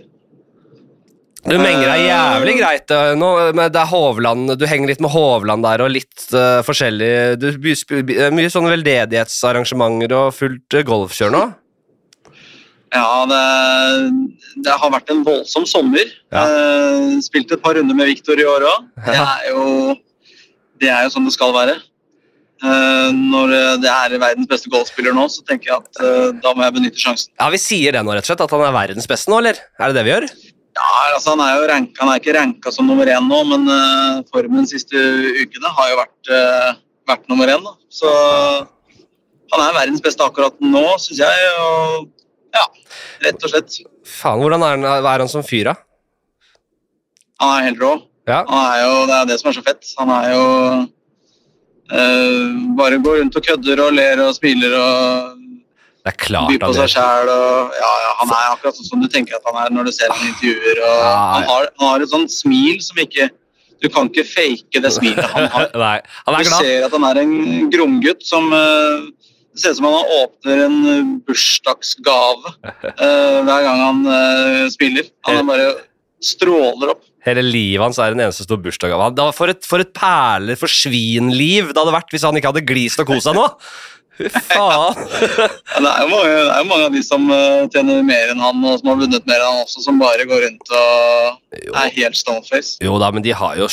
Du 1.40 1.56
menger 1.56 1.86
deg 1.88 2.02
jævlig 2.04 2.54
greit 2.58 2.92
nå, 3.16 3.28
med 3.56 3.72
det 3.72 3.80
er 3.80 3.88
Hovland, 3.88 4.52
du 4.60 4.66
henger 4.68 4.90
litt 4.92 5.00
med 5.00 5.12
Hovland 5.14 5.64
der 5.64 5.80
og 5.86 5.88
litt 5.94 6.26
uh, 6.36 6.60
forskjellig 6.66 7.40
du, 7.40 7.48
Mye 8.36 8.50
sånne 8.52 8.74
veldedighetsarrangementer 8.74 10.12
og 10.18 10.34
fullt 10.36 10.76
uh, 10.76 10.84
golfkjør 10.84 11.32
nå? 11.32 11.42
Ja, 12.90 13.24
det, 13.30 13.42
det, 14.66 14.72
har 14.82 14.90
vært 14.90 15.12
en 15.14 15.22
voldsom 15.26 15.66
sommer. 15.68 16.08
Ja. 16.34 16.42
Uh, 16.42 17.20
spilt 17.22 17.52
et 17.54 17.62
par 17.62 17.78
runder 17.78 17.94
med 17.96 18.10
Viktor 18.10 18.40
i 18.40 18.46
år 18.46 18.66
òg. 18.66 18.88
Det, 20.80 20.88
det, 20.88 20.88
er 20.88 21.04
jo 21.04 21.12
sånn 21.12 21.26
det 21.28 21.34
skal 21.34 21.52
være. 21.52 21.74
Uh, 22.64 23.12
når 23.12 23.52
det 23.80 23.90
er 23.90 24.14
verdens 24.20 24.48
beste 24.48 24.72
golfspiller 24.72 25.12
nå, 25.16 25.26
så 25.32 25.44
tenker 25.44 25.70
jeg 25.70 25.76
at 25.76 26.00
uh, 26.00 26.30
da 26.40 26.54
må 26.56 26.64
jeg 26.64 26.76
benytte 26.78 27.02
sjansen. 27.02 27.32
Ja, 27.36 27.50
Vi 27.52 27.60
sier 27.60 27.94
det 27.94 28.02
nå, 28.04 28.14
rett 28.16 28.24
og 28.24 28.32
slett? 28.32 28.42
At 28.46 28.54
han 28.56 28.64
er 28.64 28.74
verdens 28.74 29.08
beste 29.08 29.32
nå, 29.32 29.42
eller? 29.42 29.60
Er 29.78 29.92
det 29.92 30.00
det 30.00 30.06
vi 30.08 30.14
gjør? 30.14 30.26
Ja, 30.76 30.90
altså 31.14 31.34
Han 31.34 31.42
er 31.44 31.56
jo 31.58 31.66
ranka, 31.70 32.04
han 32.04 32.12
er 32.12 32.20
ikke 32.20 32.36
ranka 32.36 32.72
som 32.74 32.86
nummer 32.88 33.08
én 33.10 33.26
nå, 33.26 33.40
men 33.48 33.66
uh, 33.66 34.20
formen 34.30 34.66
de 34.66 34.70
siste 34.76 35.00
ukene 35.42 35.72
har 35.76 35.90
jo 35.90 35.98
vært, 35.98 36.30
uh, 36.30 36.70
vært 37.10 37.26
nummer 37.32 37.50
én. 37.50 37.64
Da. 37.66 37.74
Så 37.90 38.12
han 39.50 39.64
er 39.64 39.76
verdens 39.80 40.04
beste 40.04 40.24
akkurat 40.24 40.56
nå, 40.62 40.84
syns 41.02 41.22
jeg. 41.24 41.50
Og, 41.64 42.06
ja, 42.54 42.66
rett 43.26 43.46
og 43.46 43.52
slett. 43.52 43.80
Faen, 44.06 44.42
Hvordan 44.42 44.62
er 44.66 44.76
han, 44.76 44.86
er 45.00 45.24
han 45.24 45.32
som 45.32 45.46
fyr, 45.46 45.72
da? 45.72 45.76
Han 47.40 47.56
er 47.56 47.68
helt 47.70 47.82
rå. 47.82 47.92
Ja. 48.28 48.44
Han 48.46 48.64
er 48.68 48.80
jo, 48.84 48.94
det 49.08 49.16
er 49.16 49.28
det 49.30 49.40
som 49.40 49.50
er 49.50 49.58
så 49.58 49.66
fett. 49.66 49.92
Han 49.98 50.14
er 50.14 50.30
jo 50.36 50.46
uh, 51.90 52.48
Bare 52.78 53.00
går 53.02 53.22
rundt 53.24 53.38
og 53.40 53.46
kødder 53.46 53.82
og 53.86 53.94
ler 53.96 54.22
og 54.22 54.34
smiler 54.36 54.76
og 54.78 55.39
det 56.00 56.12
er 56.14 56.16
klart 56.16 56.48
By 56.48 56.56
på 56.62 56.70
seg 56.76 56.92
sjæl 56.94 57.28
og 57.28 57.74
ja, 57.76 57.90
ja, 58.04 58.12
Han 58.22 58.32
er 58.32 58.46
akkurat 58.54 58.78
sånn 58.78 58.88
som 58.88 59.02
du 59.04 59.08
tenker 59.12 59.36
at 59.36 59.48
han 59.50 59.58
er 59.60 59.74
når 59.76 59.90
du 59.90 59.92
ser 59.92 60.12
ham 60.12 60.22
i 60.24 60.30
intervjuer. 60.30 60.80
og 60.80 60.96
ja, 60.96 61.10
han, 61.34 61.46
har, 61.50 61.68
han, 61.76 61.86
har, 61.90 62.04
et 62.04 62.12
sånt 62.12 62.32
smil 62.32 62.80
som 62.84 63.00
ikke 63.04 63.28
Du 63.80 63.88
kan 63.92 64.08
ikke 64.08 64.24
fake 64.28 64.82
det 64.84 64.92
smilet 64.96 65.28
han 65.34 65.50
har. 65.52 65.68
Nei, 65.84 65.98
han 66.26 66.40
du 66.40 66.52
ser 66.54 66.88
at 66.88 66.96
han 66.96 67.06
er 67.10 67.20
en 67.24 67.36
gromgutt 67.72 68.24
som 68.24 68.48
uh, 68.52 69.04
Det 69.52 69.62
ser 69.62 69.76
ut 69.76 69.82
som 69.82 69.90
han 69.90 70.16
åpner 70.22 70.64
en 70.66 70.80
bursdagsgave 71.28 72.56
uh, 72.56 73.38
hver 73.46 73.68
gang 73.68 73.84
han 73.84 74.02
uh, 74.08 74.66
spiller. 74.72 75.08
Han 75.28 75.48
bare 75.48 75.70
stråler 76.20 76.94
opp. 76.94 77.04
Hele 77.24 77.44
livet 77.44 77.84
hans 77.84 77.98
er 78.00 78.14
en 78.14 78.22
eneste 78.24 78.46
stor 78.46 78.60
bursdagsgave. 78.60 79.28
For 79.36 79.52
for 79.68 79.84
et 79.84 79.92
perler 79.96 80.56
for 80.60 80.72
svinliv 80.72 81.74
det 81.74 81.80
hadde 81.80 81.96
vært 81.96 82.12
hvis 82.12 82.24
han 82.24 82.36
ikke 82.40 82.54
hadde 82.54 82.68
glist 82.68 83.00
og 83.02 83.12
kost 83.12 83.28
seg 83.28 83.36
nå! 83.36 83.48
Fy 84.20 84.28
faen. 84.50 84.98
Ja, 85.70 85.80
det, 85.80 85.90
er 85.90 86.02
jo 86.04 86.08
mange, 86.10 86.30
det 86.30 86.54
er 86.54 86.66
mange 86.68 86.88
av 86.88 86.94
de 86.94 87.00
som 87.04 87.26
eh, 87.32 87.62
tjener 87.72 88.02
mer 88.04 88.32
enn 88.32 88.42
han, 88.42 88.64
og 88.68 88.80
som 88.80 88.90
har 88.92 88.98
vunnet 89.00 89.28
mer 89.30 89.40
enn 89.40 89.54
han 89.54 89.62
også, 89.64 89.84
som 89.84 90.00
bare 90.00 90.26
går 90.28 90.44
rundt 90.46 90.74
og 90.76 91.60
Jo. 91.64 91.72
er 91.80 91.94
helt 91.96 92.18
stoneface. 92.18 92.76
Jo 92.84 92.98
da, 93.00 93.08
men 93.14 93.24
de 93.24 93.32
har 93.36 93.56
jo 93.58 93.68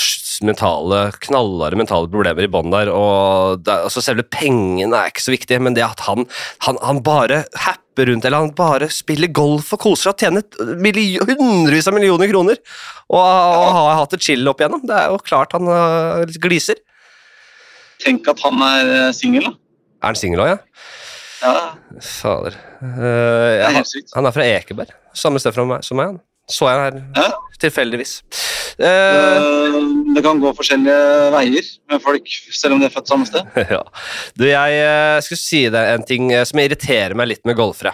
mentale, 0.48 1.02
knallharde 1.28 1.80
mentale 1.80 2.10
problemer 2.12 2.48
i 2.48 2.52
bånn 2.52 2.72
der. 2.74 2.92
og 2.94 3.66
det, 3.66 3.76
altså 3.90 4.04
Selve 4.06 4.24
pengene 4.24 4.96
er 4.96 5.12
ikke 5.12 5.26
så 5.26 5.36
viktig, 5.36 5.60
men 5.64 5.76
det 5.78 5.86
at 5.86 6.06
han, 6.08 6.28
han, 6.66 6.80
han 6.86 7.04
bare 7.06 7.44
happer 7.68 8.12
rundt, 8.12 8.26
eller 8.26 8.46
han 8.46 8.56
bare 8.58 8.92
spiller 8.94 9.32
golf 9.34 9.74
og 9.76 9.82
koser 9.84 10.08
seg 10.08 10.16
og 10.16 10.22
tjener 10.24 10.76
million, 10.80 11.28
hundrevis 11.28 11.90
av 11.90 11.98
millioner 11.98 12.30
kroner, 12.32 12.62
og, 13.10 13.20
og 13.20 13.72
har 13.80 13.96
hatt 14.04 14.16
det 14.16 14.24
chill 14.24 14.48
opp 14.48 14.62
igjennom, 14.62 14.86
det 14.88 14.96
er 14.96 15.12
jo 15.12 15.24
klart 15.26 15.56
han 15.58 15.68
uh, 15.68 16.38
gliser. 16.44 16.80
Tenk 18.04 18.28
at 18.30 18.42
han 18.46 18.62
er 18.62 18.92
eh, 18.94 19.14
singel, 19.18 19.48
da. 19.50 19.56
Er 20.08 20.14
han 20.14 20.20
singel 20.20 20.40
òg, 20.46 20.54
ja? 20.54 20.58
Ja, 21.44 21.52
Fader. 22.02 22.56
Uh, 22.82 23.60
ja, 23.60 23.68
er 23.68 23.76
han, 24.16 24.26
er 24.26 24.34
fra 24.34 24.46
Ekeberg, 24.48 24.94
samme 25.14 25.42
sted 25.44 25.54
meg, 25.68 25.84
som 25.86 26.00
meg. 26.00 26.14
han. 26.16 26.22
Så 26.48 26.64
jeg 26.72 26.80
her 26.80 26.98
Ja. 27.18 27.28
tilfeldigvis. 27.60 28.22
Eh, 28.80 28.88
Eh, 28.88 29.76
Det 30.16 30.24
kan 30.24 30.40
gå 30.40 30.54
forskjellige 30.56 31.32
veier 31.34 31.66
med 31.92 32.02
folk, 32.02 32.26
selv 32.56 32.74
om 32.74 32.80
de 32.80 32.88
er 32.88 32.94
født 32.94 33.08
samme 33.12 33.28
sted. 33.28 33.44
ja. 33.76 33.82
Du, 34.38 34.46
jeg 34.48 34.78
eh, 34.80 35.20
skulle 35.22 35.42
si 35.44 35.66
deg 35.70 35.92
en 35.98 36.06
ting 36.08 36.32
eh, 36.32 36.46
som 36.48 36.60
irriterer 36.64 37.14
meg 37.20 37.28
litt 37.34 37.44
med 37.46 37.58
golfere. 37.60 37.94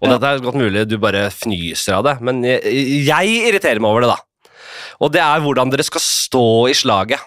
Og 0.00 0.06
Ja. 0.08 0.14
dette 0.14 0.30
er 0.30 0.44
godt 0.46 0.60
mulig 0.60 0.86
du 0.88 0.96
bare 1.02 1.26
fnyser 1.34 1.98
av 1.98 2.04
det, 2.06 2.14
men 2.22 2.44
jeg, 2.46 2.62
jeg 3.08 3.34
irriterer 3.50 3.80
meg 3.82 3.90
over 3.90 4.06
det, 4.06 4.12
da. 4.14 4.52
Og 5.02 5.10
det 5.12 5.20
er 5.24 5.42
hvordan 5.42 5.72
dere 5.72 5.82
skal 5.84 6.00
stå 6.04 6.44
i 6.70 6.76
slaget. 6.78 7.18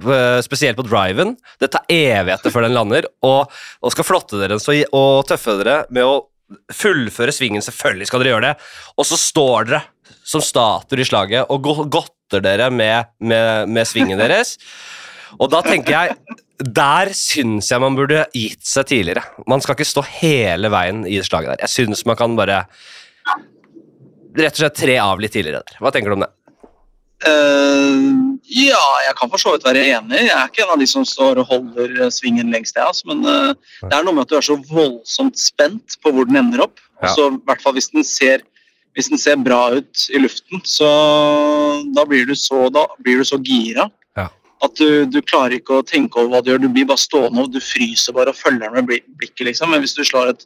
Eh, 0.00 0.40
Spesielt 0.44 0.76
på 0.78 0.84
driven. 0.86 1.34
Det 1.60 1.70
tar 1.74 1.84
evigheter 1.92 2.52
før 2.54 2.66
den 2.66 2.76
lander, 2.76 3.08
og, 3.26 3.50
og 3.82 3.92
skal 3.94 4.06
flotte 4.08 4.40
dere 4.40 4.58
og 4.92 5.26
tøffe 5.28 5.56
dere 5.60 5.82
med 5.90 6.04
å 6.08 6.14
fullføre 6.72 7.32
svingen. 7.32 7.64
Selvfølgelig 7.64 8.08
skal 8.10 8.20
dere 8.24 8.34
gjøre 8.34 8.48
det. 8.52 8.70
Og 9.00 9.06
så 9.08 9.16
står 9.20 9.68
dere 9.70 9.82
som 10.28 10.42
statuer 10.44 11.00
i 11.02 11.06
slaget 11.08 11.48
og 11.50 11.62
go- 11.64 11.86
godter 11.90 12.42
dere 12.44 12.68
med, 12.70 13.08
med, 13.24 13.68
med 13.72 13.88
svingen 13.88 14.20
deres. 14.20 14.56
Og 15.40 15.48
da 15.52 15.62
tenker 15.64 15.94
jeg 15.96 16.38
Der 16.62 17.08
syns 17.16 17.70
jeg 17.72 17.80
man 17.82 17.96
burde 17.98 18.26
gitt 18.36 18.62
seg 18.68 18.84
tidligere. 18.90 19.22
Man 19.50 19.62
skal 19.64 19.74
ikke 19.78 19.88
stå 19.88 20.04
hele 20.20 20.68
veien 20.70 21.00
i 21.08 21.16
slaget 21.24 21.54
der. 21.54 21.62
Jeg 21.64 21.72
syns 21.72 22.04
man 22.06 22.18
kan 22.20 22.36
bare 22.38 22.60
rett 24.36 24.52
og 24.54 24.60
slett 24.62 24.76
tre 24.78 24.94
av 25.02 25.20
litt 25.20 25.32
tidligere 25.34 25.62
der. 25.66 25.80
Hva 25.82 25.90
tenker 25.94 26.12
du 26.12 26.18
om 26.20 26.24
det? 26.26 26.30
Eh, 27.22 27.98
ja, 28.52 28.84
jeg 29.06 29.14
kan 29.18 29.30
for 29.30 29.40
så 29.40 29.52
vidt 29.54 29.66
være 29.66 29.84
enig. 29.94 30.24
Jeg 30.26 30.34
er 30.34 30.48
ikke 30.50 30.64
en 30.64 30.72
av 30.74 30.80
de 30.80 30.88
som 30.90 31.04
står 31.06 31.40
og 31.42 31.50
holder 31.52 31.98
eh, 32.00 32.12
svingen 32.14 32.50
lengst, 32.52 32.76
jeg, 32.76 32.86
altså. 32.86 33.06
men 33.12 33.22
uh, 33.26 33.52
det 33.86 33.94
er 33.94 34.06
noe 34.06 34.16
med 34.16 34.26
at 34.26 34.32
du 34.32 34.38
er 34.38 34.46
så 34.46 34.56
voldsomt 34.70 35.38
spent 35.38 35.98
på 36.02 36.12
hvor 36.14 36.26
den 36.28 36.40
ender 36.40 36.64
opp. 36.66 36.80
Ja. 37.02 37.10
så 37.16 37.24
i 37.32 37.38
hvert 37.48 37.62
fall 37.64 37.74
hvis 37.74 37.90
den 37.90 38.04
ser 38.06 38.44
hvis 38.94 39.08
den 39.10 39.18
ser 39.18 39.40
bra 39.40 39.72
ut 39.72 40.04
i 40.12 40.20
luften, 40.20 40.60
så 40.68 40.86
da 41.96 42.04
blir 42.06 42.28
du 42.28 42.34
så, 42.36 42.66
da 42.70 42.84
blir 43.00 43.22
du 43.22 43.24
så 43.24 43.38
gira 43.40 43.88
Ja. 44.18 44.28
at 44.62 44.76
du, 44.76 45.06
du 45.08 45.22
klarer 45.24 45.56
ikke 45.56 45.80
å 45.80 45.86
tenke 45.86 46.20
over 46.20 46.34
hva 46.34 46.42
du 46.44 46.50
gjør. 46.52 46.60
Du 46.60 46.68
blir 46.68 46.86
bare 46.90 47.00
stående 47.00 47.46
og 47.46 47.54
du 47.54 47.60
fryser 47.64 48.12
bare 48.12 48.34
og 48.34 48.38
følger 48.38 48.68
den 48.68 48.76
med 48.76 49.06
blikket. 49.16 49.46
liksom. 49.48 49.72
Men 49.72 49.80
hvis 49.80 49.96
du 49.96 50.04
slår 50.04 50.34
et 50.34 50.44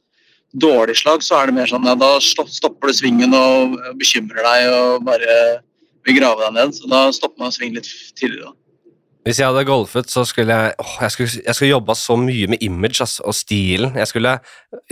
dårlig 0.55 0.95
slag, 1.01 1.27
så 1.27 1.41
er 1.41 1.51
det 1.51 1.57
mer 1.59 1.67
sånn 1.67 1.89
ja, 1.91 1.97
da 1.99 2.13
stopper 2.23 2.93
du 2.93 2.95
svingen 2.95 3.35
og 3.35 3.75
bekymrer 3.99 4.47
deg 4.47 4.71
og 4.77 5.05
bare 5.11 5.35
grave 6.15 6.47
deg 6.47 6.55
ned. 6.55 6.77
Så 6.79 6.87
da 6.91 7.07
stopper 7.15 7.43
man 7.43 7.51
å 7.51 7.57
svinge 7.57 7.81
litt 7.81 7.91
tidligere. 8.19 8.55
Hvis 9.27 9.41
jeg 9.43 9.49
hadde 9.51 9.67
golfet, 9.67 10.07
så 10.13 10.23
skulle 10.23 10.55
jeg 10.55 10.75
åh, 10.79 10.97
Jeg 11.03 11.11
skulle, 11.11 11.31
jeg 11.43 11.55
skulle 11.59 11.73
jobba 11.73 11.97
så 11.99 12.15
mye 12.21 12.47
med 12.53 12.63
image 12.63 13.03
ass, 13.03 13.19
og 13.19 13.35
stilen. 13.35 13.97
Jeg 13.99 14.07
skulle 14.13 14.37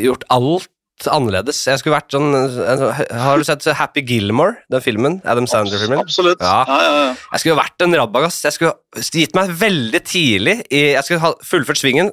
gjort 0.01 0.25
alt 0.35 0.71
annerledes. 1.11 1.61
Jeg 1.67 1.79
skulle 1.81 1.97
vært 1.97 2.15
sånn 2.15 2.35
Har 2.35 3.39
du 3.39 3.45
sett 3.47 3.67
Happy 3.79 4.03
Gilmore, 4.07 4.57
den 4.71 4.83
filmen? 4.83 5.21
Adam 5.27 5.47
Sandler-filmen? 5.51 6.03
Absolutt. 6.03 6.43
Ja. 6.43 6.65
Ja, 6.67 6.79
ja, 6.83 6.93
ja. 7.05 7.15
Jeg 7.35 7.45
skulle 7.45 7.61
vært 7.61 7.87
en 7.87 7.97
rabagass. 7.99 8.41
Jeg 8.47 8.57
skulle 8.57 9.07
gitt 9.13 9.35
meg 9.39 9.55
veldig 9.63 10.03
tidlig 10.07 10.57
i, 10.71 10.83
Jeg 10.95 11.07
skulle 11.07 11.23
ha 11.23 11.33
fullført 11.47 11.79
svingen, 11.83 12.11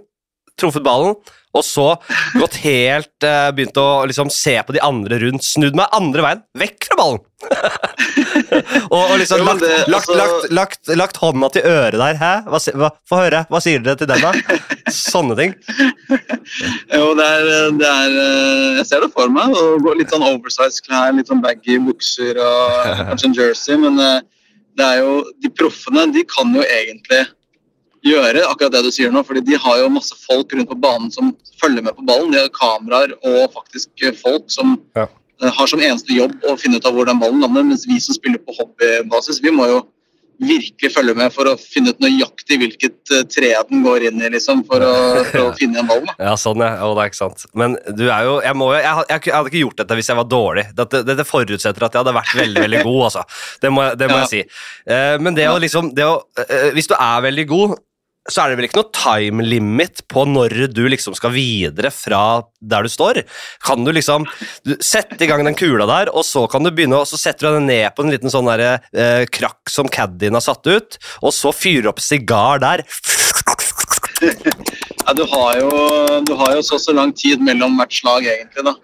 truffet 0.61 0.85
ballen, 0.85 1.17
og 1.51 1.65
så 1.67 1.89
gått 2.39 2.61
helt 2.63 3.25
uh, 3.27 3.49
Begynt 3.51 3.75
å 3.75 4.05
liksom 4.07 4.29
se 4.31 4.53
på 4.63 4.71
de 4.71 4.79
andre 4.85 5.17
rundt. 5.19 5.43
Snudd 5.43 5.75
meg 5.75 5.91
andre 5.97 6.23
veien, 6.23 6.43
vekk 6.61 6.87
fra 6.87 6.97
ballen! 7.01 7.25
og, 8.93 9.01
og 9.01 9.15
liksom 9.19 9.43
lagt, 9.43 9.65
lagt, 9.91 9.91
altså- 9.91 10.15
lagt, 10.15 10.47
lagt, 10.55 10.91
lagt 11.01 11.19
hånda 11.19 11.49
til 11.51 11.67
øret 11.67 11.99
der. 11.99 12.19
Hæ? 12.21 12.31
Hva, 12.47 12.61
hva, 12.79 12.91
Få 13.09 13.19
høre. 13.23 13.43
Hva 13.51 13.61
sier 13.65 13.83
dere 13.83 13.99
til 13.99 14.07
den, 14.13 14.23
da? 14.23 14.61
Sånne 14.95 15.37
ting. 15.39 15.57
Jo, 16.91 17.11
det 17.15 17.25
er, 17.25 17.45
det 17.79 17.87
er 17.87 18.15
eh, 18.19 18.79
Jeg 18.81 18.87
ser 18.89 19.03
det 19.05 19.11
for 19.13 19.31
meg. 19.31 19.53
å 19.55 19.93
Litt 19.95 20.11
sånn 20.11 20.25
oversize 20.27 20.83
klær, 20.83 21.13
litt 21.15 21.29
sånn 21.31 21.43
baggy 21.43 21.77
bukser 21.83 22.39
og 22.41 22.79
kanskje 23.11 23.29
en 23.29 23.37
jersey. 23.37 23.77
Men 23.79 23.99
eh, 24.01 24.17
det 24.79 24.87
er 24.87 25.03
jo 25.03 25.21
de 25.43 25.51
proffene 25.51 26.07
de 26.15 26.23
kan 26.31 26.51
jo 26.55 26.63
egentlig 26.63 27.25
gjøre 28.05 28.43
akkurat 28.49 28.73
det 28.73 28.83
du 28.87 28.91
sier 28.91 29.11
nå. 29.13 29.21
fordi 29.27 29.43
de 29.45 29.57
har 29.61 29.77
jo 29.83 29.89
masse 29.93 30.15
folk 30.25 30.53
rundt 30.57 30.69
på 30.71 30.79
banen 30.81 31.11
som 31.13 31.33
følger 31.61 31.83
med 31.85 31.95
på 31.97 32.05
ballen. 32.07 32.31
De 32.33 32.39
har 32.41 32.49
kameraer 32.55 33.13
og 33.21 33.51
faktisk 33.53 33.89
eh, 34.07 34.15
folk 34.17 34.49
som 34.49 34.77
Ja. 34.97 35.07
eh, 35.43 35.51
har 35.57 35.67
som 35.69 35.79
eneste 35.79 36.13
jobb 36.17 36.33
å 36.49 36.57
finne 36.57 36.77
ut 36.81 36.85
av 36.85 36.93
hvor 36.97 37.05
den 37.05 37.19
ballen 37.21 37.41
lander. 37.41 37.63
Mens 37.63 37.85
vi 37.87 37.99
som 38.01 38.15
spiller 38.17 38.41
på 38.41 38.55
hobbybasis, 38.57 39.41
vi 39.43 39.51
må 39.53 39.67
jo 39.69 39.81
virkelig 40.41 40.89
følge 40.95 41.13
med 41.13 41.29
for 41.29 41.45
å 41.45 41.51
finne 41.61 41.91
ut 41.93 41.99
nøyaktig 42.01 42.57
hvilket 42.57 43.11
eh, 43.13 43.21
tre 43.29 43.51
den 43.69 43.83
går 43.85 44.07
inn 44.09 44.23
i, 44.25 44.29
liksom, 44.33 44.63
for 44.65 44.81
å, 44.81 44.93
for 45.29 45.43
å 45.43 45.51
finne 45.59 45.77
igjen 45.77 45.91
ballen. 45.91 46.09
Ja, 46.17 46.33
sånn, 46.41 46.63
ja. 46.65 46.71
Og 46.87 46.95
det 46.97 47.03
er 47.03 47.11
ikke 47.11 47.19
sant. 47.21 47.45
Men 47.53 47.77
du 47.93 48.07
er 48.09 48.25
jo 48.25 48.39
Jeg, 48.41 48.57
må, 48.57 48.71
jeg, 48.73 48.81
jeg, 49.11 49.21
jeg 49.29 49.35
hadde 49.37 49.51
ikke 49.53 49.61
gjort 49.61 49.77
dette 49.83 49.99
hvis 49.99 50.09
jeg 50.09 50.17
var 50.17 50.29
dårlig. 50.31 50.65
Dette, 50.81 51.03
dette 51.05 51.27
forutsetter 51.29 51.85
at 51.85 51.93
jeg 51.93 52.01
hadde 52.01 52.15
vært 52.17 52.33
veldig 52.41 52.65
veldig 52.65 52.81
god, 52.89 52.99
altså. 53.11 53.23
Det 53.61 53.69
må, 53.77 53.85
det 54.01 54.09
må 54.09 54.17
Ja. 54.21 54.25
jeg 54.25 54.33
si. 54.33 54.41
Men 55.21 55.37
det 55.37 55.45
å 55.53 55.61
liksom 55.61 55.93
det 55.93 56.09
å, 56.09 56.17
Hvis 56.73 56.89
du 56.89 56.97
er 56.97 57.21
veldig 57.29 57.45
god, 57.53 57.77
så 58.29 58.43
er 58.43 58.51
det 58.51 58.57
vel 58.59 58.67
ikke 58.67 58.77
noe 58.77 58.91
time 58.93 59.41
limit 59.47 60.03
på 60.11 60.23
når 60.29 60.53
du 60.75 60.83
liksom 60.91 61.15
skal 61.17 61.33
videre 61.33 61.89
fra 61.89 62.43
der 62.61 62.85
du 62.85 62.89
står. 62.93 63.23
Kan 63.65 63.81
du 63.87 63.89
liksom 63.95 64.27
du, 64.67 64.75
sette 64.83 65.17
i 65.25 65.29
gang 65.31 65.41
den 65.47 65.57
kula 65.57 65.87
der, 65.89 66.11
og 66.13 66.21
så 66.27 66.43
kan 66.51 66.61
du 66.63 66.69
begynne, 66.69 66.99
og 67.01 67.09
så 67.09 67.17
setter 67.17 67.47
du 67.49 67.57
den 67.57 67.65
ned 67.71 67.89
på 67.97 68.05
en 68.05 68.13
liten 68.13 68.29
sånn 68.29 68.45
der, 68.51 68.81
eh, 68.93 69.25
krakk 69.25 69.71
som 69.73 69.89
caddien 69.89 70.37
har 70.37 70.45
satt 70.45 70.67
ut, 70.69 70.99
og 71.23 71.33
så 71.33 71.49
fyrer 71.55 71.89
opp 71.93 71.99
sigar 72.03 72.61
der. 72.61 72.85
Ja, 74.21 75.13
du, 75.17 75.23
har 75.25 75.55
jo, 75.57 75.69
du 76.27 76.33
har 76.37 76.51
jo 76.53 76.61
så 76.61 76.77
så 76.79 76.93
lang 76.93 77.09
tid 77.17 77.41
mellom 77.41 77.73
hvert 77.79 77.93
slag, 77.95 78.27
egentlig. 78.29 78.61
da. 78.67 78.75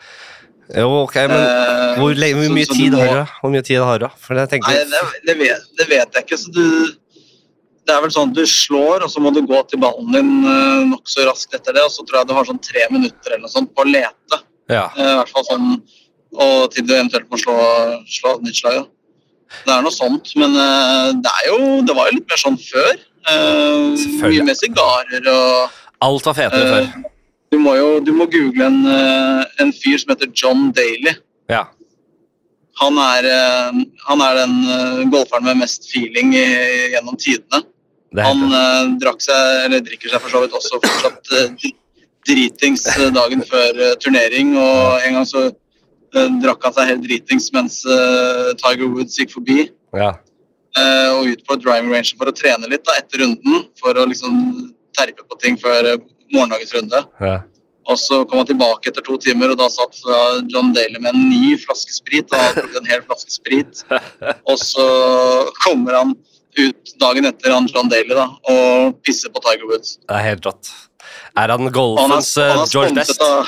Jo, 0.82 0.88
ok, 1.04 1.16
men 1.30 1.38
Eh, 1.38 2.00
Hvor, 2.02 2.16
lenge, 2.18 2.40
hvor 2.42 2.56
mye 2.58 2.66
så 2.66 2.74
tid 2.76 2.92
du 2.92 2.98
må- 2.98 3.04
har 3.06 3.20
du? 3.22 3.36
Hvor 3.44 3.52
mye 3.54 3.62
tid 3.68 3.78
har 3.86 4.00
du? 4.02 4.08
For 4.20 4.36
jeg 4.42 4.50
tenker, 4.50 4.74
Nei, 4.74 4.84
det, 4.90 5.22
det, 5.30 5.36
vet, 5.40 5.68
det 5.78 5.88
vet 5.92 6.18
jeg 6.18 6.26
ikke. 6.26 6.40
så 6.42 6.52
du... 6.52 6.66
Det 7.88 7.96
er 7.96 8.02
vel 8.04 8.12
sånn 8.12 8.34
at 8.34 8.36
du 8.36 8.44
slår, 8.52 9.06
og 9.06 9.12
så 9.12 9.22
må 9.24 9.32
du 9.32 9.40
gå 9.48 9.62
til 9.70 9.80
ballen 9.80 10.12
din 10.12 10.32
uh, 10.44 10.84
nokså 10.90 11.24
raskt 11.30 11.56
etter 11.56 11.78
det. 11.78 11.86
Og 11.88 11.94
så 11.94 12.04
tror 12.04 12.20
jeg 12.20 12.28
du 12.28 12.36
har 12.36 12.50
sånn 12.50 12.60
tre 12.60 12.84
minutter 12.92 13.32
eller 13.32 13.46
noe 13.46 13.54
sånt 13.54 13.72
på 13.72 13.86
å 13.86 13.88
lete. 13.88 14.42
ja. 14.68 14.90
Eh, 14.98 15.12
I 15.14 15.16
hvert 15.22 15.32
fall 15.32 15.48
sånn, 15.48 15.70
Og 16.38 16.72
til 16.74 16.84
du 16.84 16.92
eventuelt 16.94 17.30
må 17.32 17.40
slå, 17.40 17.56
slå 18.12 18.34
nytt 18.44 18.60
slag. 18.60 18.82
Ja. 18.82 18.84
Det 19.64 19.72
er 19.78 19.86
noe 19.86 19.96
sånt. 19.96 20.34
Men 20.36 20.58
eh, 20.60 21.14
det 21.24 21.32
er 21.40 21.46
jo 21.54 21.60
Det 21.88 21.96
var 21.96 22.10
jo 22.10 22.18
litt 22.18 22.28
mer 22.28 22.42
sånn 22.42 22.60
før. 22.60 22.98
Eh, 23.32 24.08
mye 24.28 24.44
med 24.44 24.60
sigarer 24.60 25.32
og 25.32 25.78
Alt 26.04 26.28
var 26.28 26.36
fetere 26.38 26.68
uh, 26.68 26.74
før. 26.76 27.08
Du 27.52 27.58
må 27.64 27.78
jo 27.78 27.88
du 28.04 28.12
må 28.16 28.28
google 28.30 28.68
en, 28.68 28.82
eh, 28.92 29.46
en 29.64 29.72
fyr 29.74 29.98
som 30.02 30.12
heter 30.14 30.30
John 30.36 30.68
Daly. 30.76 31.16
Ja. 31.50 31.64
Han 32.82 33.00
er, 33.02 33.26
eh, 33.26 33.80
han 34.10 34.22
er 34.22 34.36
den 34.42 34.58
eh, 34.76 35.06
golferen 35.10 35.48
med 35.48 35.62
mest 35.64 35.88
feeling 35.90 36.36
gjennom 36.36 37.16
tidene. 37.18 37.64
Han 38.16 38.44
eh, 38.56 38.84
drakk 39.02 39.24
seg, 39.24 39.64
eller 39.66 39.84
drikker 39.84 40.14
seg 40.14 40.24
for 40.24 40.34
så 40.34 40.44
vidt 40.44 40.56
også 40.56 40.80
fortsatt 40.80 41.34
uh, 41.36 41.72
dritings 42.28 42.86
eh, 42.94 43.10
dagen 43.16 43.44
før 43.48 43.82
uh, 43.82 43.96
turnering. 44.04 44.54
Og 44.60 45.08
en 45.08 45.20
gang 45.20 45.28
så 45.28 45.50
drakk 46.42 46.64
han 46.64 46.74
seg 46.74 46.88
helt 46.94 47.04
dritings 47.04 47.50
mens 47.54 47.82
Tiger 47.84 48.88
Woods 48.88 49.18
gikk 49.20 49.34
forbi. 49.36 49.68
Ja. 49.94 50.14
og 51.14 51.28
ut 51.28 51.42
på 51.46 51.58
driving 51.60 51.92
range 51.92 52.16
for 52.18 52.32
å 52.32 52.34
trene 52.34 52.70
litt 52.72 52.86
da, 52.88 52.96
etter 53.02 53.22
runden. 53.22 53.68
For 53.78 54.00
å 54.00 54.06
liksom 54.08 54.40
terpe 54.98 55.28
på 55.28 55.38
ting 55.44 55.60
før 55.60 55.92
morgendagens 56.32 56.74
runde. 56.78 57.04
Ja. 57.22 57.36
Og 57.92 58.00
så 58.02 58.22
kom 58.26 58.40
han 58.42 58.50
tilbake 58.50 58.90
etter 58.90 59.04
to 59.06 59.20
timer, 59.22 59.52
og 59.52 59.60
da 59.60 59.68
satt 59.70 60.00
John 60.50 60.72
Daly 60.74 60.96
med 60.96 61.12
en 61.12 61.28
ny 61.28 61.54
flaske 61.60 61.94
sprit. 61.94 62.32
Og 62.32 62.40
han 62.40 62.80
en 62.82 62.90
hel 62.90 63.04
flaske 63.04 63.36
sprit. 63.36 63.84
Og 64.50 64.58
så 64.64 64.88
kommer 65.60 66.00
han 66.00 66.16
ut 66.58 66.94
dagen 67.02 67.30
etter 67.30 67.54
han 67.54 67.70
John 67.72 67.90
Daly 67.92 68.18
da, 68.18 68.28
og 68.52 69.00
pisser 69.06 69.34
på 69.34 69.42
Tiger 69.46 69.70
Woods. 69.70 69.98
Det 70.04 70.20
er 70.20 70.30
helt 70.32 70.46
rått. 70.50 70.74
Er 71.38 71.54
han 71.54 71.70
er, 71.70 71.74
golfens 71.74 72.34
eh, 72.42 72.52
han 72.52 72.64
er 72.66 72.72
George 72.74 72.96
Best? 72.98 73.22
av 73.22 73.46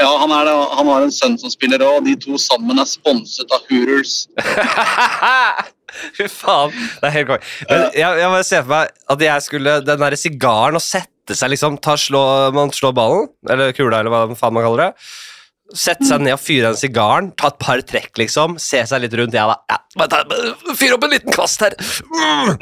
ja, 0.00 0.08
han, 0.16 0.32
er 0.32 0.46
det, 0.48 0.52
han 0.78 0.88
har 0.88 1.04
en 1.04 1.12
sønn 1.12 1.36
som 1.40 1.52
spiller 1.52 1.82
òg, 1.84 1.98
og 2.00 2.06
de 2.06 2.14
to 2.22 2.38
sammen 2.40 2.80
er 2.80 2.88
sponset 2.88 3.50
av 3.52 3.66
Hooters. 3.68 4.22
Fy 6.16 6.28
faen, 6.30 6.72
det 6.72 7.08
er 7.08 7.14
helt 7.18 7.28
konge. 7.28 7.48
Jeg, 7.68 7.88
jeg 7.98 8.30
bare 8.32 8.46
ser 8.46 8.62
for 8.64 8.72
meg 8.72 8.92
at 9.10 9.24
jeg 9.26 9.42
skulle 9.42 9.72
Den 9.82 9.98
derre 10.04 10.18
sigaren 10.20 10.78
og 10.78 10.84
sette 10.84 11.34
seg 11.36 11.50
liksom 11.52 11.80
ta, 11.82 11.96
slå, 11.98 12.22
Man 12.54 12.70
slår 12.74 12.94
ballen, 12.96 13.26
eller 13.50 13.74
kula, 13.76 14.00
eller 14.00 14.14
hva 14.14 14.38
faen 14.38 14.56
man 14.56 14.64
kaller 14.64 14.86
det. 14.86 15.10
Sette 15.76 16.06
seg 16.08 16.24
ned 16.24 16.34
og 16.34 16.42
fyre 16.42 16.72
en 16.72 16.78
sigaren, 16.78 17.30
ta 17.38 17.50
et 17.52 17.58
par 17.62 17.82
trekk, 17.86 18.12
liksom. 18.18 18.56
Se 18.62 18.82
seg 18.88 19.04
litt 19.04 19.14
rundt. 19.18 19.36
Da. 19.36 19.56
Ja, 19.70 19.78
Fyr 20.78 20.96
opp 20.96 21.06
en 21.06 21.14
liten 21.14 21.34
kvast 21.34 21.62
her. 21.64 21.76
Mm. 22.10 22.56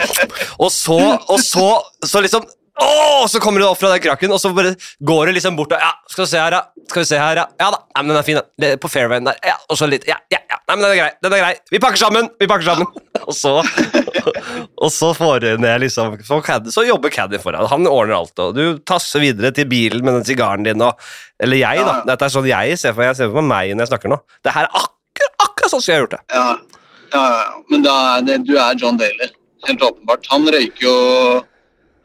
Og 0.59 0.71
så, 0.75 0.99
og 1.17 1.41
så, 1.45 1.69
så 2.05 2.23
liksom 2.25 2.45
Åh, 2.81 3.27
så 3.27 3.41
kommer 3.43 3.59
du 3.61 3.67
opp 3.67 3.79
fra 3.81 3.89
den 3.91 4.03
krakken, 4.05 4.31
og 4.31 4.39
så 4.39 4.53
bare 4.55 4.75
går 5.03 5.27
du 5.27 5.33
liksom 5.35 5.57
bort 5.59 5.73
og 5.75 5.81
Ja, 5.83 5.89
skal 6.13 6.25
vi 6.25 6.31
se 6.31 6.39
her, 6.39 6.55
ja. 6.55 6.61
Skal 6.89 7.03
vi 7.03 7.09
se 7.11 7.19
her, 7.19 7.41
ja. 7.41 7.47
Ja 7.59 7.71
da. 7.75 7.81
Ja, 7.97 8.03
men 8.05 8.13
den 8.15 8.19
er 8.21 8.27
fin, 8.27 8.39
den. 8.63 8.79
På 8.79 8.89
fairwayen 8.93 9.27
der. 9.27 9.39
Ja, 9.45 9.57
og 9.69 9.77
så 9.81 9.89
litt 9.91 10.07
Ja, 10.09 10.17
ja, 10.31 10.39
ja. 10.49 10.61
Nei, 10.69 10.77
men 10.77 10.85
den 10.85 10.93
er 10.93 11.01
grei. 11.01 11.11
Den 11.25 11.35
er 11.35 11.43
grei. 11.43 11.55
Vi 11.75 11.81
pakker 11.83 11.99
sammen. 12.01 12.29
Vi 12.39 12.47
pakker 12.51 12.69
sammen. 12.69 12.87
Og 13.29 13.35
så 13.37 13.57
Og 14.79 14.93
så 14.95 15.11
får 15.17 15.41
du 15.43 15.49
ned 15.61 15.81
liksom 15.83 16.15
Så, 16.25 16.39
caddy- 16.45 16.71
så 16.73 16.85
jobber 16.87 17.11
caddy 17.13 17.41
for 17.43 17.53
deg. 17.57 17.67
Han 17.73 17.85
ordner 17.91 18.15
alt, 18.21 18.39
og 18.41 18.55
du 18.57 18.79
tasser 18.89 19.21
videre 19.25 19.51
til 19.57 19.67
bilen 19.69 20.05
med 20.07 20.21
den 20.21 20.25
sigaren 20.29 20.65
din 20.65 20.81
og 20.85 20.97
Eller 21.43 21.61
jeg, 21.61 21.83
da. 21.85 21.99
Dette 22.09 22.29
er 22.29 22.33
sånn 22.37 22.49
jeg 22.49 22.79
ser 22.81 22.95
for 22.95 23.03
meg. 23.03 23.11
Jeg 23.11 23.19
ser 23.21 23.33
for 23.35 23.49
meg 23.51 23.75
når 23.75 23.85
jeg 23.87 23.93
snakker 23.93 24.13
nå. 24.15 24.21
Det 24.47 24.55
her 24.55 24.69
er 24.71 24.79
akkurat, 24.85 25.35
akkurat 25.49 25.75
sånn 25.75 25.83
som 25.85 25.93
jeg 25.93 25.99
har 25.99 26.07
gjort 26.07 26.17
det. 26.17 26.23
Ja, 26.33 26.47
ja, 27.13 27.27
ja. 27.43 27.53
Men 27.73 27.85
da 27.85 27.97
det, 28.25 28.39
du 28.49 28.55
er 28.61 28.79
John 28.81 28.97
Daly. 29.01 29.29
Helt 29.67 29.83
åpenbart. 29.83 30.29
Han 30.33 30.47
røyker 30.49 30.85
jo 30.87 30.97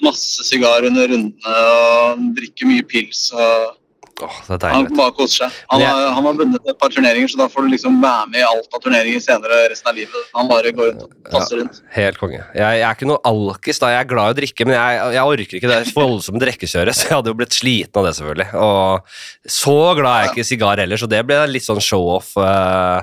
masse 0.01 0.43
sigar 0.47 0.85
under 0.87 1.07
rundene 1.11 1.53
og 1.53 2.27
drikker 2.37 2.69
mye 2.69 2.85
pils. 2.87 3.31
og 3.35 3.77
Åh, 4.21 4.35
det 4.47 4.63
er 4.63 4.73
Han 4.75 4.85
bare 4.93 5.11
koser 5.17 5.45
seg. 5.47 5.55
Han 5.71 5.81
jeg- 5.81 5.89
har, 5.89 6.11
han 6.13 6.23
har 6.27 6.33
vunnet 6.37 6.67
et 6.69 6.77
par 6.79 6.89
turneringer, 6.93 7.27
så 7.33 7.37
da 7.39 7.47
får 7.49 7.65
du 7.65 7.69
liksom 7.73 7.95
være 8.01 8.27
med 8.29 8.39
i 8.39 8.43
alt 8.45 8.69
av 8.77 8.79
turneringer 8.83 9.19
senere 9.19 9.69
resten 9.71 9.89
av 9.89 9.95
livet. 9.97 10.27
Han 10.35 10.47
bare 10.47 10.71
går 10.71 10.91
rundt 10.91 11.01
og 11.07 11.31
passer 11.31 11.57
rundt. 11.57 11.79
Helt 11.95 12.17
konge. 12.21 12.43
Jeg, 12.53 12.61
jeg 12.61 12.85
er 12.85 12.93
ikke 12.93 13.09
noe 13.09 13.19
alkis, 13.25 13.79
da. 13.81 13.89
Jeg 13.95 14.05
er 14.05 14.09
glad 14.13 14.29
i 14.29 14.35
å 14.35 14.37
drikke, 14.37 14.67
men 14.69 14.75
jeg, 14.77 15.01
jeg 15.17 15.33
orker 15.33 15.59
ikke 15.59 15.71
det 15.73 15.93
voldsomme 15.97 16.43
drikkekjøret, 16.45 16.93
så 16.99 17.07
jeg 17.09 17.15
hadde 17.17 17.33
jo 17.33 17.39
blitt 17.41 17.57
sliten 17.57 17.99
av 18.03 18.05
det, 18.07 18.13
selvfølgelig. 18.19 18.49
Og 18.53 19.51
så 19.57 19.77
glad 19.97 20.13
er 20.13 20.21
jeg 20.27 20.31
ikke 20.35 20.45
i 20.45 20.49
sigar 20.53 20.83
heller, 20.85 21.01
så 21.01 21.09
det 21.09 21.23
ble 21.27 21.41
litt 21.49 21.65
sånn 21.67 21.81
show-off. 21.83 22.35
eh. 22.37 23.01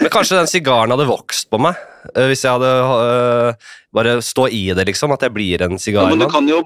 Men 0.00 0.10
kanskje 0.14 0.38
den 0.38 0.50
sigaren 0.50 0.94
hadde 0.94 1.10
vokst 1.10 1.50
på 1.50 1.58
meg, 1.60 1.74
eh, 2.14 2.26
hvis 2.30 2.46
jeg 2.46 2.54
hadde 2.54 2.70
eh, 2.70 3.72
bare 3.92 4.16
stå 4.22 4.46
i 4.54 4.68
det, 4.78 4.86
liksom. 4.86 5.10
At 5.12 5.26
jeg 5.26 5.34
blir 5.34 5.66
en 5.66 5.76
Ja, 5.80 6.06
men 6.06 6.18
du 6.22 6.28
kan 6.30 6.46
jo 6.48 6.62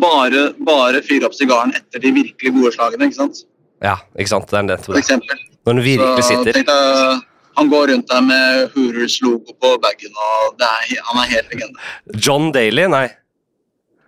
bare, 0.00 0.46
bare 0.66 1.02
fyre 1.04 1.28
opp 1.28 1.36
sigaren 1.36 1.74
etter 1.76 2.02
de 2.02 2.12
virkelig 2.14 2.54
gode 2.56 2.72
slagene, 2.76 3.08
ikke 3.08 3.20
sant? 3.20 3.44
Ja, 3.84 3.98
ikke 4.18 4.32
sant. 4.32 4.48
Det 4.50 4.60
er 4.60 4.66
nettopp 4.68 4.96
det. 4.96 5.38
Når 5.64 5.78
den 5.78 5.84
virkelig 5.84 6.24
Så 6.24 6.44
sitter. 6.44 7.20
han 7.56 7.68
går 7.70 7.92
rundt 7.92 8.08
der 8.10 8.20
med 8.20 8.70
Hooters 8.74 9.20
logo 9.22 9.52
på 9.60 9.74
bagen, 9.82 10.16
og 10.16 10.56
det 10.58 10.70
er, 10.70 11.04
han 11.10 11.22
er 11.22 11.30
helt 11.30 11.52
legende. 11.52 11.92
John 12.26 12.50
Daly? 12.52 12.88
Nei. 12.90 13.06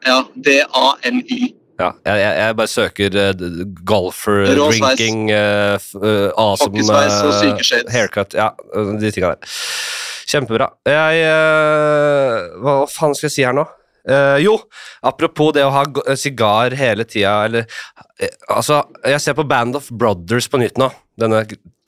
Ja, 0.07 0.23
D-A-L-Y. 0.35 1.55
Ja, 1.77 1.91
jeg, 2.07 2.21
jeg, 2.25 2.57
bare 2.57 2.73
søker 2.73 3.17
uh, 3.21 3.43
golfer, 3.85 4.47
Rå 4.57 4.71
drinking, 4.73 5.27
uh, 5.29 5.77
eh, 5.77 6.31
awesome 6.41 6.81
uh, 6.81 7.91
haircut. 7.93 8.33
Ja, 8.33 8.55
eh, 8.73 8.95
de 8.97 9.11
tinga 9.13 9.35
der. 9.35 9.59
Kjempebra. 10.27 10.71
Jeg 10.89 11.21
eh, 11.23 12.47
Hva 12.63 12.79
faen 12.91 13.15
skal 13.15 13.29
jeg 13.29 13.35
si 13.37 13.45
her 13.47 13.55
nå? 13.55 13.67
Eh, 14.07 14.39
jo, 14.45 14.55
apropos 15.03 15.51
det 15.57 15.65
å 15.67 15.73
ha 15.75 15.83
sigar 16.19 16.77
hele 16.79 17.07
tida, 17.09 17.33
eller 17.49 17.65
eh, 18.23 18.31
Altså, 18.55 18.85
jeg 19.03 19.23
ser 19.25 19.35
på 19.39 19.47
Band 19.49 19.79
of 19.79 19.89
Brothers 19.91 20.47
på 20.51 20.61
nytt 20.63 20.79
nå. 20.79 20.93
Denne 21.19 21.47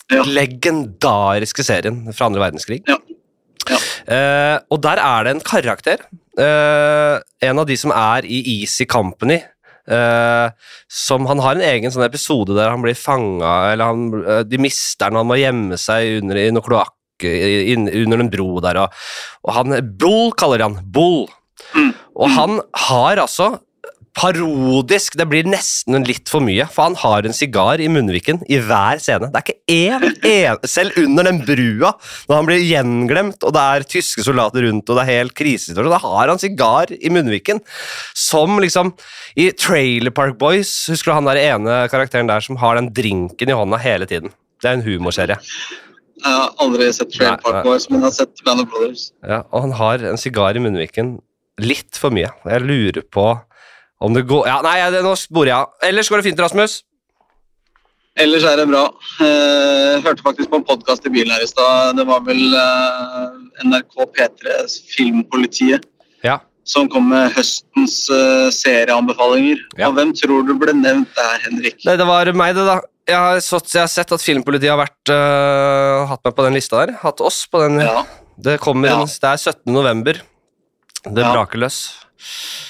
Ja. 0.09 0.23
legendariske 0.25 1.61
serien 1.61 2.07
fra 2.17 2.27
andre 2.31 2.41
verdenskrig. 2.41 2.81
Ja. 2.89 2.97
Ja. 3.69 3.79
Uh, 4.09 4.57
og 4.73 4.81
der 4.81 4.97
er 4.97 5.27
det 5.27 5.35
en 5.35 5.43
karakter. 5.45 6.01
Uh, 6.39 7.21
en 7.45 7.61
av 7.61 7.67
de 7.69 7.77
som 7.77 7.93
er 7.93 8.25
i 8.25 8.39
Easy 8.55 8.87
Company. 8.89 9.43
Uh, 9.89 10.49
som 10.89 11.27
Han 11.29 11.43
har 11.45 11.57
en 11.57 11.65
egen 11.65 11.93
sånn 11.93 12.07
episode 12.07 12.57
der 12.57 12.73
han 12.73 12.81
blir 12.85 12.97
fanga, 12.97 13.73
eller 13.73 13.85
han, 13.93 14.49
de 14.49 14.61
mister 14.61 15.09
han, 15.11 15.21
han 15.21 15.29
må 15.29 15.37
gjemme 15.41 15.77
seg 15.81 16.23
under 16.23 16.41
i 16.41 16.49
noe 16.53 16.65
kloakk 16.65 16.95
under 17.25 18.21
en 18.23 18.29
bro 18.31 18.61
der, 18.63 18.79
og, 18.85 18.93
og 19.45 19.55
han 19.57 19.77
Bull 19.99 20.33
kaller 20.39 20.63
han. 20.63 20.77
Bull. 20.85 21.27
Mm. 21.75 21.91
Og 22.19 22.31
han 22.35 22.61
har 22.89 23.21
altså 23.23 23.59
parodisk 24.19 25.17
Det 25.19 25.27
blir 25.31 25.47
nesten 25.49 26.03
litt 26.07 26.31
for 26.31 26.43
mye, 26.45 26.67
for 26.73 26.89
han 26.89 26.97
har 26.99 27.27
en 27.27 27.37
sigar 27.37 27.83
i 27.83 27.89
munnviken 27.93 28.41
i 28.51 28.59
hver 28.67 29.03
scene. 29.03 29.29
Det 29.31 29.39
er 29.39 29.47
ikke 29.47 29.75
én, 29.75 30.07
en, 30.31 30.69
selv 30.69 30.99
under 31.05 31.29
den 31.29 31.41
brua, 31.47 31.93
når 32.29 32.41
han 32.41 32.49
blir 32.49 32.65
gjenglemt, 32.65 33.47
og 33.47 33.55
det 33.55 33.63
er 33.63 33.87
tyske 33.95 34.25
soldater 34.27 34.67
rundt, 34.67 34.89
og 34.89 34.99
det 34.99 35.05
er 35.05 35.21
helt 35.21 35.37
krisesituasjon, 35.39 35.95
da 35.95 36.03
har 36.03 36.33
han 36.33 36.43
sigar 36.43 36.95
i 36.97 37.13
munnviken. 37.15 37.63
Som 38.19 38.59
liksom 38.65 38.95
I 39.39 39.51
Trailer 39.55 40.15
Park 40.15 40.39
Boys, 40.41 40.73
husker 40.91 41.13
du 41.13 41.19
han 41.21 41.31
der 41.31 41.43
ene 41.45 41.85
karakteren 41.93 42.31
der 42.31 42.43
som 42.45 42.59
har 42.59 42.81
den 42.81 42.91
drinken 42.95 43.53
i 43.53 43.59
hånda 43.59 43.81
hele 43.83 44.09
tiden? 44.11 44.35
Det 44.59 44.73
er 44.73 44.81
en 44.81 44.87
humorserie. 44.87 45.39
Jeg 46.19 46.35
har 46.35 46.51
aldri 46.59 46.91
sett 46.91 47.15
Trailer 47.15 47.39
Park. 47.45 47.63
Boys, 47.63 47.87
men 47.87 48.01
jeg 48.01 48.09
har 48.09 48.17
sett 48.17 48.43
Band 48.43 48.65
of 48.65 48.71
Brothers. 48.73 49.13
Ja, 49.23 49.45
og 49.53 49.69
han 49.69 49.79
har 49.79 50.03
en 50.11 50.19
sigar 50.19 50.59
i 50.59 50.63
munnviken 50.65 51.21
litt 51.63 51.99
for 51.99 52.15
mye. 52.15 52.31
Jeg 52.47 52.65
lurer 52.67 53.05
på 53.13 53.29
om 54.05 54.15
det 54.15 54.27
går 54.31 54.47
Ja, 54.47 54.61
nei, 54.63 54.79
det, 54.95 55.03
nå 55.03 55.15
sporer 55.19 55.51
jeg 55.53 55.59
av. 55.59 55.73
Ellers 55.89 56.11
går 56.11 56.23
det 56.23 56.29
fint, 56.31 56.43
Rasmus. 56.45 56.83
Ellers 58.19 58.45
er 58.51 58.59
det 58.59 58.67
bra. 58.71 58.85
Eh, 59.23 59.95
Jeg 59.95 60.03
hørte 60.07 60.25
faktisk 60.27 60.51
på 60.51 60.59
en 60.59 60.67
podkast 60.67 61.07
i 61.07 61.13
bilen 61.15 61.31
her 61.35 61.43
i 61.45 61.51
stad. 61.51 61.97
Det 61.99 62.07
var 62.07 62.23
vel 62.27 62.55
eh, 62.59 63.65
NRK 63.67 64.07
P3s 64.17 64.79
Filmpolitiet 64.91 65.87
Ja. 66.27 66.39
som 66.67 66.89
kom 66.91 67.11
med 67.13 67.31
høstens 67.37 67.97
eh, 68.11 68.49
serieanbefalinger. 68.55 69.63
Ja. 69.79 69.89
Og 69.91 69.99
hvem 69.99 70.15
tror 70.19 70.47
du 70.47 70.55
ble 70.59 70.75
nevnt 70.75 71.11
der, 71.19 71.43
Henrik? 71.47 71.79
Nei, 71.87 71.99
det 71.99 72.07
var 72.11 72.33
meg, 72.35 72.57
det, 72.59 72.67
da. 72.67 72.81
Jeg 73.09 73.17
har, 73.17 73.39
sått, 73.41 73.71
jeg 73.73 73.81
har 73.87 73.89
sett 73.93 74.11
at 74.13 74.21
Filmpolitiet 74.21 74.69
har 74.69 74.83
vært, 74.83 75.09
uh, 75.09 76.05
hatt 76.11 76.27
meg 76.27 76.35
på 76.37 76.45
den 76.45 76.59
lista 76.59 76.83
der. 76.83 76.91
Hatt 77.01 77.23
oss 77.25 77.39
på 77.49 77.63
den. 77.63 77.79
Ja, 77.81 78.03
Det 78.37 78.59
kommer 78.61 78.91
det 78.91 79.31
er 79.31 79.39
17. 79.41 79.63
november. 79.73 80.21
Det 81.05 81.23
Ja. 81.23 81.33
braker 81.33 81.59
løs. 81.63 81.79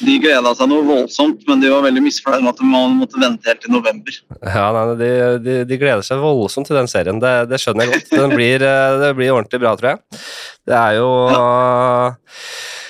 De 0.04 0.18
gleda 0.20 0.50
seg 0.54 0.68
noe 0.68 0.84
voldsomt, 0.84 1.40
men 1.48 1.60
de 1.62 1.70
var 1.72 1.80
veldig 1.82 2.02
misfornøyd 2.04 2.42
med 2.44 2.50
at 2.52 2.60
man 2.68 2.98
måtte 3.00 3.18
vente 3.18 3.48
helt 3.48 3.62
til 3.64 3.72
november. 3.72 4.12
Ja, 4.44 4.66
nei, 4.76 4.82
de, 5.00 5.08
de, 5.42 5.54
de 5.64 5.78
gleder 5.80 6.04
seg 6.04 6.20
voldsomt 6.20 6.68
til 6.68 6.76
den 6.76 6.86
serien. 6.90 7.18
Det, 7.22 7.32
det 7.48 7.58
skjønner 7.62 7.88
jeg 7.88 7.94
godt. 7.96 8.12
Den 8.20 8.34
blir, 8.36 8.60
øh, 8.62 8.98
det 9.00 9.14
blir 9.16 9.32
ordentlig 9.32 9.60
bra, 9.64 9.72
tror 9.80 9.94
jeg. 9.94 10.20
Det 10.68 10.76
er 10.76 10.98
jo 11.00 11.08
ja. 11.32 11.42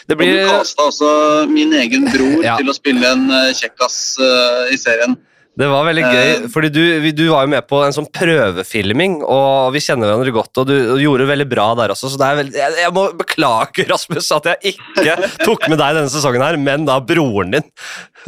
Det 0.09 0.17
Og 0.17 0.19
du 0.19 0.25
blir 0.25 0.47
kasta 0.49 0.83
også 0.89 1.09
min 1.53 1.73
egen 1.79 2.07
bror 2.09 2.43
Ja. 2.45 2.57
til 2.57 2.69
å 2.73 2.75
spille 2.77 3.07
en 3.13 3.27
eh, 3.31 3.51
kjekkas 3.55 3.97
uh, 4.19 4.67
i 4.73 4.77
serien. 4.81 5.15
Det 5.59 5.67
var 5.67 5.87
veldig 5.89 6.03
gøy, 6.07 6.29
Eh. 6.29 6.45
fordi 6.55 6.69
du, 6.71 6.83
du 7.19 7.25
var 7.33 7.47
jo 7.47 7.51
med 7.51 7.67
på 7.67 7.81
en 7.83 7.95
sånn 7.95 8.07
prøvefilming, 8.15 9.17
og 9.27 9.73
vi 9.75 9.83
kjenner 9.83 10.07
hverandre 10.07 10.35
godt, 10.37 10.61
og 10.63 10.69
du, 10.71 10.75
gjorde 11.03 11.25
det 11.25 11.31
veldig 11.33 11.49
bra 11.51 11.67
der 11.81 11.95
også, 11.95 12.13
så 12.13 12.21
det 12.21 12.29
er 12.29 12.39
veldig, 12.39 12.55
jeg, 12.61 12.77
jeg 12.85 12.95
må 12.95 13.05
beklage, 13.19 13.87
Rasmus, 13.91 14.31
at 14.37 14.47
jeg 14.53 14.75
ikke 14.77 15.17
tok 15.43 15.67
med 15.67 15.81
deg 15.83 15.99
denne 15.99 16.13
sesongen 16.15 16.45
her, 16.47 16.61
men 16.63 16.87
da 16.89 17.01
broren 17.03 17.57
din. 17.57 17.67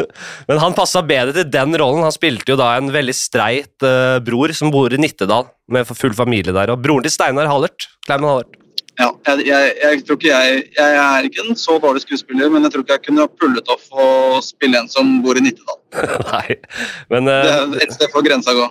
Men 0.49 0.61
han 0.63 0.73
passa 0.73 1.03
bedre 1.05 1.35
til 1.35 1.49
den 1.53 1.75
rollen. 1.77 2.07
Han 2.07 2.15
spilte 2.15 2.55
jo 2.55 2.57
da 2.57 2.71
en 2.79 2.89
veldig 2.95 3.13
streit 3.17 3.85
uh, 3.85 4.17
bror 4.25 4.55
som 4.57 4.71
bor 4.73 4.95
i 4.95 5.01
Nittedal, 5.01 5.51
med 5.69 5.91
full 5.91 6.15
familie 6.17 6.55
der, 6.57 6.73
og 6.73 6.81
broren 6.81 7.05
til 7.05 7.13
Steinar 7.13 7.51
Hallert. 7.51 7.91
Kleiman 8.07 8.31
Hallert. 8.33 8.60
Ja, 9.01 9.09
jeg, 9.31 9.47
jeg, 9.49 9.75
jeg 9.81 10.03
tror 10.05 10.19
ikke 10.19 10.29
jeg 10.29 10.63
Jeg 10.77 10.97
er 11.01 11.29
ikke 11.29 11.45
en 11.47 11.57
så 11.57 11.79
dårlig 11.81 12.03
skuespiller, 12.05 12.51
men 12.53 12.67
jeg 12.67 12.75
tror 12.75 12.85
ikke 12.85 12.99
jeg 12.99 13.07
kunne 13.09 13.25
ha 13.25 13.31
pullet 13.41 13.71
off 13.73 13.87
å 13.97 14.07
spille 14.45 14.83
en 14.83 14.91
som 14.93 15.21
bor 15.25 15.39
i 15.41 15.45
Nittedal. 15.45 15.79
Nei, 16.35 16.59
men 17.11 17.31
Det 17.31 17.39
eh, 17.41 17.63
er 17.81 17.87
et 17.87 17.95
sted 17.97 18.13
for 18.13 18.27
grensa 18.27 18.53
gå. 18.57 18.67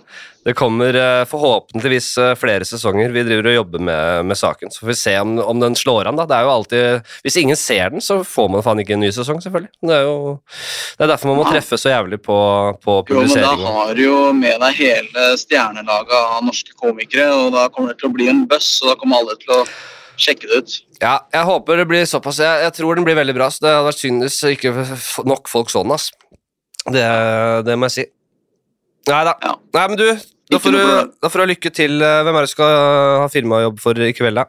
Det 0.48 0.54
kommer 0.56 0.96
eh, 0.96 1.24
forhåpentligvis 1.28 2.12
eh, 2.24 2.36
flere 2.40 2.68
sesonger. 2.68 3.12
Vi 3.12 3.26
driver 3.28 3.50
og 3.52 3.58
jobber 3.58 3.84
med, 3.90 4.30
med 4.30 4.40
saken, 4.40 4.72
så 4.72 4.86
får 4.86 4.92
vi 4.94 4.98
se 5.02 5.16
om, 5.20 5.34
om 5.44 5.60
den 5.60 5.76
slår 5.76 6.08
an. 6.12 6.20
da. 6.22 6.28
Det 6.30 6.38
er 6.38 6.48
jo 6.48 6.54
alltid, 6.54 7.12
Hvis 7.26 7.40
ingen 7.42 7.60
ser 7.60 7.92
den, 7.96 8.04
så 8.06 8.22
får 8.24 8.48
man 8.54 8.64
faen 8.66 8.80
ikke 8.86 8.96
en 8.96 9.04
ny 9.04 9.12
sesong, 9.16 9.42
selvfølgelig. 9.44 9.74
Det 9.84 9.98
er 9.98 10.08
jo 10.08 10.16
det 10.96 11.06
er 11.08 11.12
derfor 11.16 11.32
man 11.34 11.42
må 11.42 11.48
Ja. 11.50 11.58
treffe 11.58 11.78
så 11.80 11.92
jævlig 11.92 12.22
på, 12.24 12.38
på 12.84 13.02
men 13.10 13.30
da 13.34 13.54
har 13.58 13.94
du 13.98 14.04
jo 14.04 14.18
med 14.36 14.60
deg 14.62 14.80
hele 14.80 15.30
stjernelaget 15.42 16.18
av 16.20 16.44
norske 16.46 16.76
komikere, 16.80 17.30
og 17.34 17.54
da 17.56 17.68
kommer 17.74 17.94
det 17.94 18.02
til 18.04 18.12
å 18.12 18.16
bli 18.16 18.30
en 18.32 18.46
buss, 18.50 18.78
og 18.84 18.94
da 18.94 19.00
kommer 19.00 19.24
alle 19.24 19.36
til 19.42 19.58
å 19.58 19.64
sjekke 20.22 20.48
det 20.52 20.58
ut. 20.64 20.76
Ja, 21.02 21.16
jeg 21.34 21.46
håper 21.50 21.78
det 21.82 21.88
blir 21.90 22.06
såpass. 22.10 22.40
Jeg, 22.44 22.64
jeg 22.68 22.74
tror 22.78 22.96
den 23.00 23.06
blir 23.08 23.16
veldig 23.20 23.36
bra. 23.38 23.48
så 23.50 23.64
Det 23.66 23.72
hadde 23.74 23.88
vært 23.90 24.02
synd 24.04 24.26
hvis 24.26 24.40
ikke 24.56 24.74
nok 25.30 25.48
folk 25.52 25.72
så 25.74 25.84
den. 25.86 25.96
ass. 25.96 26.10
Det, 26.90 27.06
det 27.68 27.76
må 27.80 27.90
jeg 27.90 27.96
si. 27.98 28.06
Nei 29.10 29.24
da. 29.26 29.34
Ja. 29.44 29.56
Nei, 29.74 29.88
men 29.90 29.98
du, 30.00 30.06
da 30.52 30.60
får 30.62 30.76
du, 30.76 30.80
da 31.24 31.30
får 31.32 31.44
du 31.46 31.52
lykke 31.56 31.72
til. 31.74 32.00
Eh, 32.04 32.22
Hvem 32.26 32.36
er 32.36 32.46
det 32.46 32.50
du 32.50 32.56
skal 32.56 32.74
ha 33.24 33.28
firmajobb 33.32 33.80
for 33.84 34.00
i 34.06 34.14
kveld, 34.18 34.40
da? 34.44 34.46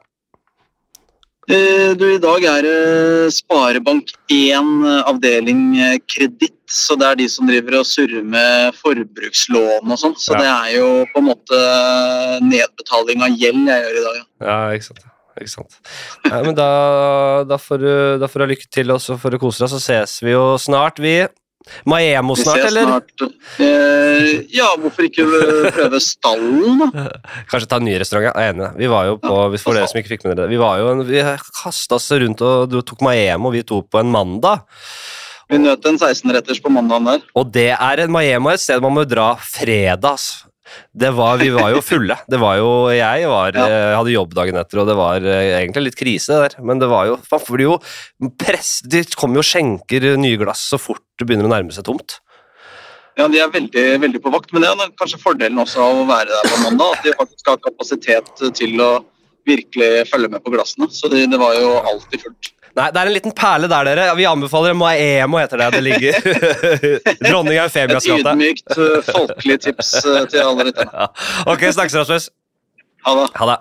Eh, 1.50 1.94
Du, 1.98 2.04
I 2.14 2.20
dag 2.22 2.44
er 2.46 2.62
det 2.62 3.32
Sparebank1 3.34 4.68
avdeling 5.10 5.62
eh, 5.80 5.96
kreditt, 6.06 6.54
så 6.70 6.94
det 7.00 7.08
er 7.08 7.18
de 7.22 7.26
som 7.32 7.48
driver 7.50 7.80
og 7.80 7.88
surrer 7.88 8.22
med 8.22 8.76
forbrukslån 8.78 9.90
og 9.90 9.98
sånn. 9.98 10.14
Så 10.20 10.36
Ja. 10.36 10.38
det 10.42 10.50
er 10.52 10.76
jo 10.78 10.90
på 11.14 11.18
en 11.22 11.28
måte 11.32 11.60
nedbetaling 12.46 13.24
av 13.26 13.34
gjeld 13.40 13.66
jeg 13.66 13.82
gjør 13.86 13.98
i 13.98 14.04
dag. 14.06 14.20
ja. 14.20 14.46
Ja, 14.46 14.58
ikke 14.76 14.88
sant. 14.90 15.02
Ikke 15.44 15.56
sant. 15.56 15.78
Nei, 16.28 16.40
men 16.46 16.56
da, 16.58 16.70
da, 17.48 17.58
får 17.60 17.82
du, 17.82 17.92
da 18.22 18.30
får 18.30 18.44
du 18.44 18.54
lykke 18.54 18.70
til, 18.72 18.94
og 18.94 19.02
så 19.02 19.18
får 19.20 19.36
du 19.36 19.42
kose 19.42 19.64
deg. 19.64 19.72
Så 19.72 19.82
ses 19.82 20.18
vi 20.24 20.34
jo 20.34 20.54
snart, 20.60 21.00
vi. 21.02 21.22
Maemo 21.84 22.34
snart, 22.40 22.64
eller? 22.70 22.88
snart. 22.88 23.24
Eh, 23.60 24.46
ja, 24.56 24.70
hvorfor 24.80 25.06
ikke 25.06 25.26
prøve 25.76 26.00
stallen, 26.02 26.80
da? 26.80 27.06
Kanskje 27.50 27.68
ta 27.70 27.80
en 27.80 27.86
ny 27.88 27.96
restaurant. 28.00 28.30
Jeg 28.30 28.48
er 28.48 28.54
enig. 28.54 28.70
Vi 28.80 28.90
var 28.90 29.10
jo 29.10 29.18
på, 29.20 29.36
hvis 29.52 29.64
for 29.66 29.76
dere 29.76 29.90
som 29.90 30.00
ikke 30.00 30.14
fikk 30.14 30.26
med 30.26 30.34
dere 30.34 30.46
det, 30.46 30.54
vi 30.54 30.60
var 30.60 30.80
jo 30.80 30.92
en, 30.94 31.04
vi 31.08 31.24
kasta 31.60 31.98
oss 32.00 32.10
rundt 32.12 32.44
og 32.46 32.78
tok 32.88 33.04
Maemo, 33.04 33.52
vi 33.52 33.64
to 33.66 33.82
på 33.84 34.00
en 34.00 34.12
mandag. 34.12 34.64
Vi 35.50 35.58
nøt 35.58 35.86
en 35.88 35.98
16-retters 35.98 36.60
på 36.62 36.70
mandagen 36.72 37.08
der. 37.10 37.24
Og 37.34 37.48
det 37.52 37.72
er 37.74 38.04
en 38.04 38.12
Maemo 38.14 38.52
et 38.52 38.62
sted 38.62 38.82
man 38.82 38.94
må 38.94 39.04
dra 39.08 39.32
fredags. 39.42 40.30
Det 40.94 41.10
var, 41.16 41.36
vi 41.40 41.50
var 41.54 41.70
jo 41.74 41.80
fulle. 41.84 42.16
Det 42.30 42.38
var 42.40 42.56
jo, 42.60 42.70
jeg 42.94 43.26
var, 43.30 43.52
Ja. 43.56 43.66
eh, 43.66 43.96
hadde 43.98 44.12
jobb 44.14 44.34
dagen 44.34 44.56
etter, 44.60 44.80
og 44.82 44.86
det 44.90 44.96
var 44.98 45.20
eh, 45.26 45.52
egentlig 45.60 45.84
litt 45.90 45.98
krise 46.00 46.40
der. 46.44 46.56
Men 46.62 46.78
det 46.82 46.88
var 46.90 47.06
jo 47.10 47.18
Man 47.30 47.40
blir 47.50 47.66
jo 47.66 47.78
press, 48.38 48.80
De 48.86 49.04
kommer 49.14 49.40
jo 49.40 49.44
og 49.44 49.50
skjenker 49.50 50.16
nye 50.20 50.36
glass 50.40 50.66
så 50.70 50.78
fort 50.80 51.02
det 51.18 51.26
begynner 51.28 51.48
å 51.48 51.52
nærme 51.52 51.72
seg 51.72 51.84
tomt. 51.84 52.20
Ja, 53.18 53.26
De 53.28 53.38
er 53.42 53.50
veldig, 53.52 53.86
veldig 54.00 54.20
på 54.22 54.30
vakt, 54.32 54.52
men 54.54 54.62
det 54.62 54.70
er 54.70 54.92
kanskje 54.96 55.18
fordelen 55.20 55.58
også 55.60 55.82
av 55.84 55.98
å 56.02 56.06
være 56.08 56.30
der 56.30 56.50
på 56.54 56.60
mandag. 56.62 56.94
At 56.96 57.04
de 57.04 57.12
faktisk 57.18 57.50
har 57.50 57.58
kapasitet 57.60 58.30
til 58.56 58.80
å 58.80 58.90
virkelig 59.48 60.06
følge 60.08 60.30
med 60.32 60.42
på 60.44 60.52
glassene. 60.54 60.88
Så 60.94 61.10
det, 61.12 61.26
det 61.32 61.38
var 61.40 61.54
jo 61.58 61.74
alltid 61.90 62.22
fullt. 62.22 62.52
Nei, 62.78 62.86
det 62.94 63.00
er 63.00 63.08
en 63.08 63.14
liten 63.16 63.34
perle 63.34 63.66
der, 63.70 63.88
dere. 63.88 64.10
Vi 64.18 64.26
anbefaler 64.30 64.76
Maemo, 64.78 65.40
heter 65.42 65.58
det. 65.58 65.70
Det 65.74 65.80
ligger 65.82 66.12
Dronning 67.26 67.58
Eufemias 67.58 68.06
Et 68.06 68.20
ydmykt, 68.20 68.76
eh, 68.76 69.00
folkelig 69.10 69.58
tips 69.66 69.90
eh, 70.04 70.22
til 70.30 70.44
alle 70.44 70.68
lytterne. 70.70 70.92
Ja. 70.94 71.08
Ok, 71.50 71.66
snakkes, 71.74 71.98
Rasmus. 71.98 72.30
Ha 73.08 73.16
det. 73.18 73.26
Ha 73.40 73.50
det. 73.50 73.58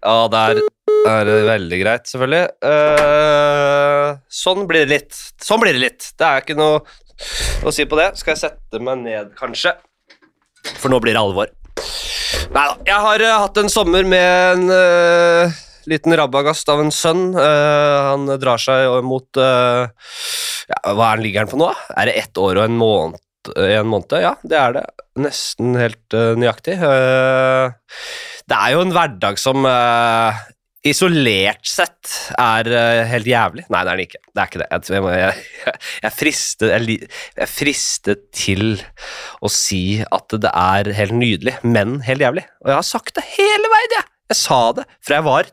Ja, 0.00 0.16
der 0.32 0.62
er 1.10 1.28
det 1.28 1.36
veldig 1.44 1.78
greit, 1.82 2.08
selvfølgelig. 2.08 2.46
Uh, 2.64 4.16
sånn 4.32 4.64
blir 4.68 4.86
det 4.86 4.94
litt. 4.94 5.22
Sånn 5.44 5.60
blir 5.60 5.76
det 5.76 5.82
litt. 5.84 6.10
Det 6.16 6.26
er 6.26 6.44
ikke 6.44 6.56
noe 6.56 6.80
å 7.68 7.72
si 7.74 7.84
på 7.88 7.98
det. 8.00 8.14
Skal 8.20 8.32
jeg 8.32 8.42
sette 8.46 8.80
meg 8.80 9.02
ned, 9.04 9.34
kanskje? 9.36 9.74
For 10.80 10.92
nå 10.92 11.00
blir 11.04 11.16
det 11.16 11.20
alvor. 11.20 11.52
Nei 12.54 12.64
da. 12.64 12.78
Jeg 12.88 13.04
har 13.06 13.26
uh, 13.26 13.34
hatt 13.44 13.60
en 13.60 13.72
sommer 13.72 14.08
med 14.08 14.54
en 14.54 14.72
eh, 14.74 15.60
liten 15.90 16.14
rabagast 16.18 16.68
av 16.72 16.82
en 16.82 16.92
sønn. 16.94 17.30
Eh, 17.38 17.96
han 18.10 18.28
drar 18.42 18.62
seg 18.62 19.00
mot 19.06 19.40
eh, 19.40 20.12
ja, 20.70 20.78
Hva 20.94 21.10
er 21.10 21.18
han 21.18 21.24
ligger 21.24 21.44
han 21.44 21.52
på 21.52 21.60
nå? 21.60 21.72
Er 21.96 22.10
det 22.10 22.16
ett 22.22 22.40
år 22.40 22.60
og 22.60 22.64
en 22.68 22.78
måned? 22.80 23.20
En 23.56 23.90
måned? 23.90 24.16
Ja, 24.22 24.34
det 24.44 24.58
er 24.60 24.76
det. 24.76 24.86
Nesten 25.20 25.74
helt 25.80 26.14
uh, 26.14 26.36
nøyaktig. 26.38 26.76
Uh, 26.78 27.72
det 28.48 28.56
er 28.56 28.74
jo 28.74 28.82
en 28.84 28.92
hverdag 28.94 29.40
som 29.40 29.64
uh, 29.66 30.36
isolert 30.86 31.66
sett 31.68 32.12
er 32.40 32.68
eh, 32.72 33.02
helt 33.10 33.28
jævlig. 33.28 33.66
Nei, 33.72 33.82
det 33.84 33.92
er 33.92 34.00
den 34.00 34.06
ikke. 34.06 34.22
Det 34.30 34.42
er 34.42 34.50
ikke 34.50 34.62
det. 34.62 34.68
Jeg, 34.70 35.02
jeg, 35.04 35.20
jeg, 35.20 35.74
jeg, 36.00 36.06
er 36.08 36.14
fristet, 36.16 36.72
jeg, 36.72 36.96
jeg 37.36 37.44
er 37.44 37.52
fristet 37.52 38.24
til 38.36 38.66
å 39.44 39.52
si 39.52 39.82
at 40.06 40.38
det 40.40 40.52
er 40.54 40.92
helt 40.96 41.16
nydelig, 41.20 41.58
men 41.66 42.00
helt 42.06 42.24
jævlig. 42.24 42.46
Og 42.64 42.72
jeg 42.72 42.80
har 42.80 42.88
sagt 42.88 43.16
det 43.18 43.26
hele 43.36 43.72
veien, 43.74 43.98
jeg! 43.98 44.08
Jeg 44.30 44.38
sa 44.38 44.60
det 44.76 44.84
fra 45.02 45.16
jeg 45.18 45.26
var 45.26 45.48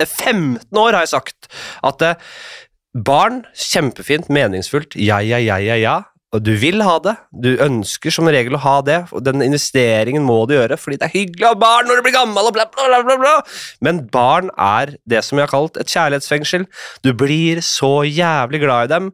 15 0.00 0.78
år, 0.78 0.92
har 0.92 1.04
jeg 1.04 1.14
sagt. 1.16 1.50
At 1.84 2.04
eh, 2.06 2.30
barn, 2.92 3.44
kjempefint, 3.56 4.30
meningsfullt, 4.32 4.96
ja, 4.96 5.20
ja, 5.24 5.40
ja, 5.42 5.58
ja, 5.62 5.78
ja. 5.80 5.98
Og 6.32 6.40
du 6.40 6.54
vil 6.56 6.80
ha 6.80 6.94
det, 7.04 7.12
du 7.44 7.50
ønsker 7.60 8.12
som 8.14 8.28
regel 8.32 8.56
å 8.56 8.62
ha 8.64 8.78
det, 8.86 9.02
og 9.12 9.20
den 9.26 9.44
investeringen 9.44 10.24
må 10.24 10.38
du 10.48 10.54
gjøre, 10.54 10.78
fordi 10.80 10.96
det 11.02 11.10
er 11.10 11.12
hyggelig 11.12 11.44
å 11.44 11.50
ha 11.50 11.58
barn 11.60 11.90
når 11.90 12.00
du 12.00 12.06
blir 12.06 12.14
gammel, 12.16 12.48
og 12.48 12.56
bla, 12.56 12.64
bla, 12.72 13.02
bla, 13.04 13.18
bla. 13.20 13.34
Men 13.84 14.00
barn 14.14 14.48
er 14.56 14.94
det 15.04 15.20
som 15.26 15.36
jeg 15.36 15.44
har 15.44 15.52
kalt 15.52 15.76
et 15.76 15.92
kjærlighetsfengsel. 15.92 16.64
Du 17.04 17.12
blir 17.12 17.60
så 17.66 17.98
jævlig 18.08 18.62
glad 18.64 18.88
i 18.88 18.92
dem, 18.94 19.12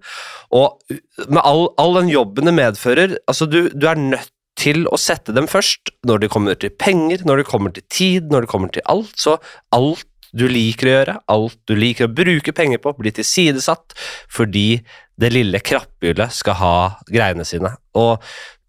og 0.54 0.78
med 1.26 1.42
all, 1.42 1.66
all 1.82 1.98
den 1.98 2.12
jobben 2.12 2.46
det 2.46 2.54
medfører, 2.54 3.18
altså 3.26 3.50
du, 3.50 3.64
du 3.74 3.90
er 3.90 3.98
nødt 3.98 4.30
til 4.58 4.86
å 4.90 4.98
sette 4.98 5.34
dem 5.34 5.46
først 5.50 5.92
når 6.06 6.22
det 6.22 6.30
kommer 6.32 6.58
til 6.58 6.72
penger, 6.74 7.22
når 7.26 7.42
det 7.42 7.50
kommer 7.50 7.74
til 7.74 7.84
tid, 7.90 8.30
når 8.32 8.46
det 8.46 8.50
kommer 8.50 8.72
til 8.74 8.86
alt. 8.90 9.14
Så 9.18 9.36
alt 9.74 10.07
du 10.36 10.46
liker 10.50 10.88
å 10.88 10.94
gjøre, 10.94 11.14
alt 11.34 11.58
du 11.68 11.74
liker 11.78 12.08
å 12.08 12.12
bruke 12.12 12.54
penger 12.56 12.82
på, 12.82 12.94
blir 12.98 13.14
tilsidesatt 13.16 13.96
fordi 14.32 14.82
det 15.18 15.32
lille 15.34 15.60
krapphjulet 15.64 16.34
skal 16.34 16.58
ha 16.60 16.74
greiene 17.10 17.46
sine. 17.48 17.74
Og 17.98 18.22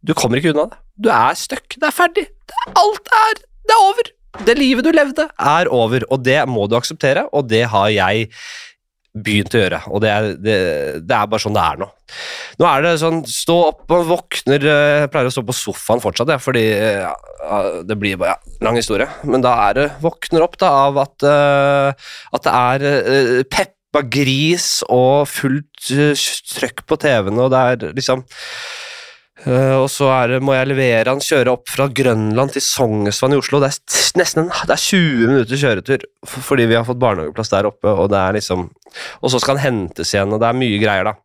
du 0.05 0.15
kommer 0.17 0.39
ikke 0.39 0.53
unna 0.55 0.69
det. 0.71 0.79
Du 0.99 1.11
er 1.13 1.35
stuck. 1.39 1.75
Det 1.75 1.87
er 1.87 1.95
ferdig. 1.95 2.25
Det, 2.49 2.63
alt 2.79 3.13
er 3.25 3.43
Det 3.69 3.75
er 3.75 3.85
over. 3.85 4.15
Det 4.45 4.55
livet 4.57 4.85
du 4.85 4.91
levde, 4.93 5.25
er 5.41 5.69
over, 5.73 6.03
og 6.13 6.21
det 6.23 6.37
må 6.47 6.67
du 6.69 6.75
akseptere, 6.77 7.25
og 7.33 7.47
det 7.49 7.63
har 7.71 7.89
jeg 7.89 8.27
begynt 9.17 9.55
å 9.57 9.61
gjøre, 9.63 9.79
og 9.89 10.03
det 10.03 10.09
er, 10.13 10.27
det, 10.37 10.57
det 11.07 11.15
er 11.15 11.29
bare 11.29 11.41
sånn 11.41 11.55
det 11.55 11.63
er 11.63 11.79
nå. 11.81 11.87
Nå 12.61 12.67
er 12.69 12.85
det 12.85 12.91
sånn, 13.01 13.23
stå 13.29 13.55
opp 13.69 13.93
og 13.93 14.05
våkner 14.09 14.63
eh, 14.65 14.95
Jeg 15.03 15.11
pleier 15.13 15.29
å 15.29 15.33
stå 15.33 15.43
på 15.45 15.55
sofaen 15.55 16.01
fortsatt, 16.03 16.29
ja, 16.33 16.37
fordi 16.41 16.63
eh, 16.75 17.01
ja, 17.01 17.59
det 17.89 17.97
blir 17.99 18.19
bare 18.21 18.35
ja, 18.35 18.53
lang 18.65 18.77
historie. 18.77 19.09
Men 19.25 19.45
da 19.45 19.55
er 19.67 19.77
det 19.79 19.87
våkner 20.03 20.45
opp 20.45 20.59
da, 20.61 20.71
av 20.87 21.01
at, 21.01 21.25
uh, 21.25 22.13
at 22.35 22.45
det 22.45 22.53
er 22.53 22.85
uh, 22.85 23.33
peppa 23.49 24.03
gris 24.05 24.69
og 24.89 25.25
fullt 25.31 25.89
uh, 25.95 26.27
trøkk 26.53 26.85
på 26.89 26.99
TV-en, 27.01 27.41
og 27.41 27.53
det 27.53 27.63
er 27.65 27.97
liksom 27.97 28.25
eh, 29.45 29.75
og 29.77 29.87
så 29.91 30.09
det, 30.31 30.41
må 30.43 30.55
jeg 30.55 30.71
levere 30.71 31.13
han 31.13 31.23
kjøre 31.23 31.53
opp 31.53 31.69
fra 31.71 31.87
Grønland 31.87 32.55
til 32.55 32.63
Sognsvann 32.65 33.35
i 33.35 33.39
Oslo. 33.39 33.61
Det 33.63 33.71
er 33.71 34.19
nesten 34.19 34.45
en, 34.45 34.51
det 34.67 34.75
er 34.75 34.83
20 34.83 35.31
minutter 35.31 35.63
kjøretur 35.63 36.05
fordi 36.27 36.67
vi 36.69 36.77
har 36.77 36.87
fått 36.87 37.01
barnehageplass 37.01 37.53
der 37.53 37.69
oppe. 37.69 37.93
Og 37.93 38.13
liksom, 38.35 38.69
og 39.21 39.33
så 39.33 39.41
skal 39.41 39.59
han 39.59 39.65
hentes 39.65 40.13
igjen, 40.13 40.33
og 40.33 40.41
det 40.41 40.49
er 40.49 40.61
mye 40.61 40.81
greier, 40.81 41.11
da. 41.11 41.17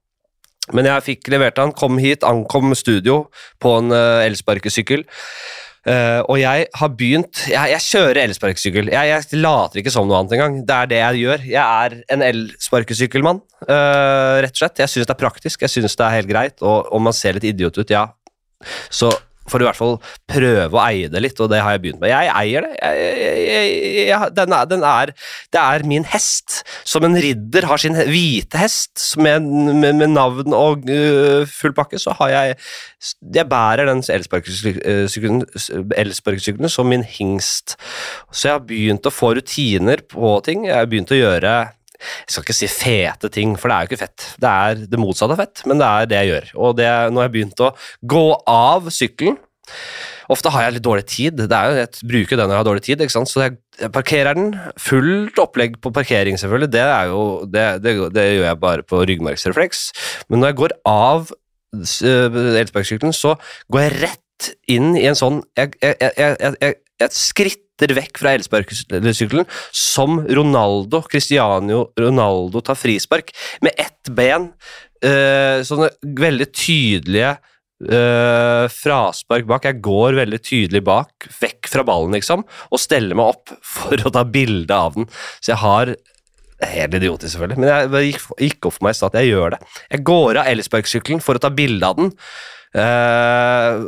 Men 0.72 0.88
jeg 0.88 1.04
fikk 1.04 1.28
levert 1.32 1.60
han, 1.60 1.74
kom 1.76 1.98
hit, 2.00 2.24
ankom 2.24 2.72
studio 2.78 3.26
på 3.60 3.74
en 3.82 3.92
uh, 3.92 4.24
elsparkesykkel. 4.24 5.04
Eh, 5.84 6.20
og 6.32 6.38
jeg 6.40 6.64
har 6.78 6.92
begynt 6.96 7.42
Jeg, 7.50 7.72
jeg 7.74 7.84
kjører 7.84 8.22
elsparkesykkel. 8.22 8.88
Jeg, 8.94 9.10
jeg 9.10 9.40
later 9.42 9.82
ikke 9.82 9.92
som 9.92 10.08
noe 10.08 10.22
annet 10.22 10.36
engang. 10.36 10.56
Det 10.64 10.76
er 10.76 10.90
det 10.90 11.00
jeg 11.00 11.22
gjør. 11.24 11.44
Jeg 11.50 11.84
er 11.84 11.96
en 12.14 12.24
elsparkesykkelmann, 12.24 13.42
uh, 13.68 14.40
rett 14.44 14.54
og 14.54 14.62
slett. 14.62 14.80
Jeg 14.80 14.92
syns 14.92 15.10
det 15.10 15.14
er 15.14 15.20
praktisk, 15.20 15.64
jeg 15.64 15.72
syns 15.72 15.96
det 15.98 16.06
er 16.06 16.16
helt 16.16 16.30
greit, 16.30 16.56
og 16.64 16.88
om 16.94 17.04
man 17.04 17.16
ser 17.16 17.36
litt 17.36 17.48
idiot 17.52 17.76
ut, 17.80 17.92
ja, 17.92 18.06
så 18.92 19.10
du 19.60 19.64
i 19.64 19.68
hvert 19.68 19.78
fall 19.78 19.96
prøve 20.30 20.78
å 20.78 20.82
eie 20.84 21.10
det 21.12 21.20
litt, 21.20 21.40
og 21.42 21.50
det 21.52 21.60
har 21.62 21.74
jeg 21.74 21.82
begynt 21.84 22.00
med. 22.02 22.10
Jeg 22.12 22.30
eier 22.32 22.64
det. 22.64 22.72
Jeg, 22.80 23.28
jeg, 23.44 23.74
jeg, 24.08 24.30
den 24.38 24.56
er, 24.56 24.70
den 24.70 24.86
er, 24.88 25.12
det 25.52 25.60
er 25.60 25.86
min 25.88 26.08
hest. 26.08 26.62
Som 26.88 27.06
en 27.06 27.18
ridder 27.20 27.68
har 27.68 27.82
sin 27.82 27.98
hvite 27.98 28.60
hest 28.60 29.04
med, 29.20 29.44
med, 29.44 30.00
med 30.00 30.14
navn 30.14 30.56
og 30.56 30.88
uh, 30.88 31.44
full 31.50 31.76
pakke, 31.76 32.00
så 32.00 32.16
har 32.20 32.32
jeg 32.32 32.58
Jeg 33.36 33.48
bærer 33.50 33.84
den 33.90 34.00
elsparkesykkelen 34.00 35.42
elsparkesykkelen 35.92 36.72
som 36.72 36.88
min 36.88 37.04
hingst. 37.04 37.76
Så 38.32 38.48
jeg 38.48 38.56
har 38.56 38.66
begynt 38.68 39.06
å 39.06 39.12
få 39.12 39.34
rutiner 39.36 40.00
på 40.08 40.38
ting. 40.46 40.64
Jeg 40.68 40.78
har 40.78 40.88
begynt 40.88 41.12
å 41.12 41.20
gjøre 41.20 41.54
jeg 42.04 42.34
skal 42.34 42.46
ikke 42.46 42.58
si 42.60 42.70
fete 42.70 43.30
ting, 43.32 43.56
for 43.60 43.70
det 43.70 43.76
er 43.76 43.84
jo 43.84 43.92
ikke 43.92 44.02
fett. 44.04 44.30
Det 44.40 44.54
er 44.54 44.86
det 44.92 45.00
motsatte 45.00 45.36
av 45.36 45.42
fett, 45.42 45.64
men 45.68 45.80
det 45.80 45.90
er 45.90 46.10
det 46.10 46.22
jeg 46.22 46.32
gjør. 46.32 46.48
Og 46.66 46.78
det, 46.80 46.88
nå 47.10 47.22
har 47.22 47.30
jeg 47.30 47.36
begynt 47.38 47.64
å 47.64 47.74
gå 48.14 48.26
av 48.50 48.90
sykkelen. 48.94 49.38
Ofte 50.32 50.50
har 50.54 50.66
jeg 50.66 50.76
litt 50.78 50.86
dårlig 50.86 51.04
tid. 51.10 51.36
Det 51.36 51.56
er 51.56 51.70
jo, 51.70 51.78
jeg 51.82 52.08
bruker 52.08 52.38
den 52.38 52.48
når 52.48 52.54
jeg 52.54 52.62
har 52.62 52.68
dårlig 52.70 52.84
tid, 52.86 53.04
ikke 53.04 53.16
sant? 53.16 53.30
så 53.30 53.44
jeg, 53.44 53.58
parkerer 53.92 54.38
den. 54.38 54.52
Fullt 54.80 55.40
opplegg 55.42 55.78
på 55.84 55.92
parkering, 55.94 56.38
selvfølgelig. 56.40 56.70
Det, 56.72 56.84
jo, 57.10 57.22
det, 57.50 57.64
det, 57.84 57.96
det 58.14 58.26
gjør 58.30 58.46
jeg 58.48 58.60
bare 58.62 58.86
på 58.88 59.02
ryggmargsrefleks. 59.10 59.86
Men 60.28 60.40
når 60.40 60.52
jeg 60.52 60.60
går 60.62 60.76
av 60.88 61.32
øh, 61.32 62.38
elsparkesykkelen, 62.62 63.16
så 63.16 63.36
går 63.72 63.86
jeg 63.86 63.96
rett 64.06 64.20
inn 64.72 64.96
i 64.98 65.06
en 65.08 65.16
sånn 65.16 65.38
Jeg, 65.56 65.76
jeg, 65.80 65.94
jeg, 66.00 66.36
jeg, 66.40 66.74
jeg, 67.00 67.12
skritter 67.74 67.94
vekk 67.98 68.20
fra 68.22 68.34
elsparkesykkelen 68.36 69.48
som 69.72 70.20
Ronaldo, 70.28 71.02
Cristiano 71.10 71.90
Ronaldo 71.98 72.62
tar 72.62 72.78
frispark 72.78 73.32
med 73.62 73.72
ett 73.76 74.10
ben. 74.14 74.52
øh, 75.04 75.62
sånne 75.64 75.90
veldig 76.00 76.46
tydelige 76.54 77.36
øh, 77.90 78.68
fraspark 78.70 79.46
bak. 79.46 79.64
Jeg 79.64 79.82
går 79.82 80.14
veldig 80.14 80.40
tydelig 80.40 80.82
bak, 80.84 81.26
vekk 81.40 81.68
fra 81.68 81.84
ballen, 81.84 82.14
liksom, 82.14 82.44
og 82.70 82.80
steller 82.80 83.14
meg 83.14 83.34
opp 83.34 83.52
for 83.60 83.98
å 83.98 84.12
ta 84.14 84.24
bilde 84.24 84.74
av 84.74 84.94
den. 84.94 85.08
Så 85.40 85.54
jeg 85.54 85.62
har 85.64 85.96
Helt 86.64 86.94
idiotisk, 86.94 87.34
selvfølgelig, 87.34 87.58
men 87.60 87.68
jeg 87.68 87.88
det 87.90 88.00
gikk, 88.38 88.66
opp 88.68 88.76
for 88.76 88.84
meg 88.86 88.94
i 88.94 88.96
stad 88.96 89.10
at 89.10 89.18
jeg 89.18 89.34
gjør 89.34 89.50
det. 89.52 89.58
Jeg 89.90 90.04
går 90.06 90.38
av 90.38 90.46
elsparkesykkelen 90.48 91.20
for 91.20 91.36
å 91.36 91.42
ta 91.42 91.50
bilde 91.52 91.88
av 91.90 91.98
den, 91.98 92.12
øh, 92.80 93.82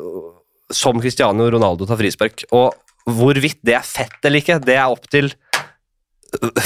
som 0.75 0.99
Cristiano 1.01 1.47
Ronaldo 1.55 1.87
tar 1.89 1.97
frispark. 1.97 2.43
Og 2.51 2.75
hvorvidt 3.07 3.61
det 3.67 3.77
er 3.79 3.87
fett 3.87 4.19
eller 4.25 4.43
ikke, 4.43 4.59
det 4.63 4.77
er 4.77 4.91
opp 4.91 5.07
til 5.13 5.31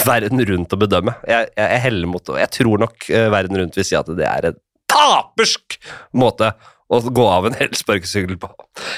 verden 0.09 0.42
rundt 0.48 0.74
å 0.74 0.81
bedømme. 0.81 1.14
Jeg, 1.29 1.50
jeg, 1.55 1.68
jeg 1.68 1.85
heller 1.85 2.11
mot 2.11 2.35
Jeg 2.40 2.53
tror 2.57 2.83
nok 2.87 3.09
eh, 3.12 3.29
verden 3.33 3.61
rundt 3.61 3.79
vil 3.79 3.87
si 3.87 3.98
at 3.98 4.09
det 4.16 4.26
er 4.26 4.50
en 4.50 4.61
tapersk 4.90 5.76
måte 6.16 6.53
å 6.90 6.98
gå 7.14 7.24
av 7.31 7.46
en 7.46 7.55
hel 7.55 7.70
sparkesykkel 7.79 8.38
på. 8.42 8.48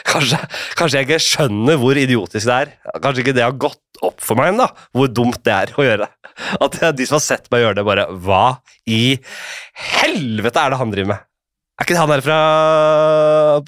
Kanskje, 0.08 0.38
kanskje 0.78 1.00
jeg 1.00 1.08
ikke 1.08 1.24
skjønner 1.26 1.80
hvor 1.80 1.98
idiotisk 2.00 2.48
det 2.48 2.54
er. 2.56 2.70
Kanskje 3.04 3.26
ikke 3.26 3.34
det 3.36 3.44
har 3.44 3.58
gått 3.60 4.00
opp 4.02 4.22
for 4.24 4.38
meg 4.38 4.54
ennå, 4.54 4.66
hvor 4.96 5.10
dumt 5.12 5.42
det 5.44 5.52
er 5.52 5.74
å 5.76 5.84
gjøre. 5.84 6.08
det. 6.08 6.32
At 6.64 6.78
de 6.96 7.08
som 7.08 7.18
har 7.18 7.24
sett 7.26 7.50
meg 7.52 7.66
gjøre 7.66 7.76
det, 7.78 7.84
bare 7.84 8.06
Hva 8.24 8.46
i 8.88 9.18
helvete 10.00 10.62
er 10.62 10.72
det 10.72 10.80
han 10.80 10.94
driver 10.94 11.12
med? 11.12 11.28
Er 11.76 11.84
ikke 11.84 11.96
det 11.96 12.00
han 12.00 12.12
der 12.14 12.24
fra 12.24 12.38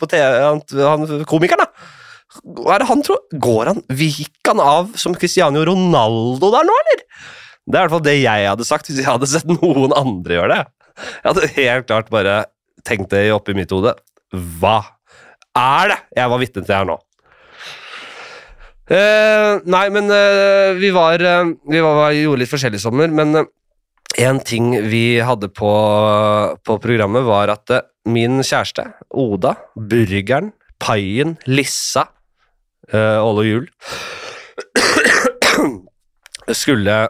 på 0.01 0.09
TV, 0.09 0.41
han, 0.41 0.65
han, 0.89 1.29
komikeren, 1.29 1.67
da? 1.67 1.93
Hva 2.43 2.75
er 2.75 2.83
det 2.83 2.91
han 2.91 3.03
tror? 3.07 3.21
Går 3.31 3.71
han, 3.71 3.81
Gikk 3.95 4.51
han 4.51 4.63
av 4.63 4.95
som 4.99 5.15
Cristiano 5.15 5.63
Ronaldo 5.67 6.51
der 6.55 6.67
nå, 6.67 6.79
eller? 6.83 7.05
Det 7.65 7.79
er 7.79 7.79
i 7.79 7.87
hvert 7.87 7.95
fall 7.95 8.05
det 8.05 8.17
jeg 8.19 8.49
hadde 8.51 8.67
sagt 8.69 8.91
hvis 8.91 9.01
jeg 9.01 9.09
hadde 9.09 9.31
sett 9.31 9.49
noen 9.49 9.95
andre 9.97 10.39
gjøre 10.39 10.57
det. 10.57 10.65
Jeg 10.99 11.29
hadde 11.31 11.53
helt 11.57 11.89
klart 11.89 12.13
bare 12.13 12.37
tenkt 12.87 13.15
det 13.15 13.27
oppi 13.35 13.57
mitt 13.57 13.73
hode. 13.73 13.95
Hva 14.35 14.79
er 15.57 15.95
det 15.95 15.99
jeg 16.19 16.33
var 16.33 16.43
vitne 16.43 16.65
til 16.65 16.77
her 16.77 16.89
nå? 16.89 16.99
Uh, 18.85 19.63
nei, 19.65 19.87
men 19.95 20.11
uh, 20.13 20.77
vi 20.77 20.91
var 20.93 21.23
uh, 21.25 21.55
Vi 21.73 21.81
var, 21.81 22.11
gjorde 22.13 22.43
litt 22.43 22.51
forskjellig 22.51 22.77
i 22.77 22.83
sommer, 22.83 23.09
men 23.09 23.47
en 24.21 24.41
ting 24.45 24.75
vi 24.91 25.23
hadde 25.25 25.49
på, 25.49 25.71
på 26.61 26.77
programmet, 26.83 27.25
var 27.27 27.51
at 27.55 27.73
min 28.05 28.43
kjæreste, 28.45 28.85
Oda, 29.09 29.55
Burgeren, 29.75 30.53
Paien, 30.79 31.39
Lissa, 31.49 32.05
Åle 32.93 33.41
og 33.41 33.47
Jul 33.49 33.69
skulle 36.53 37.09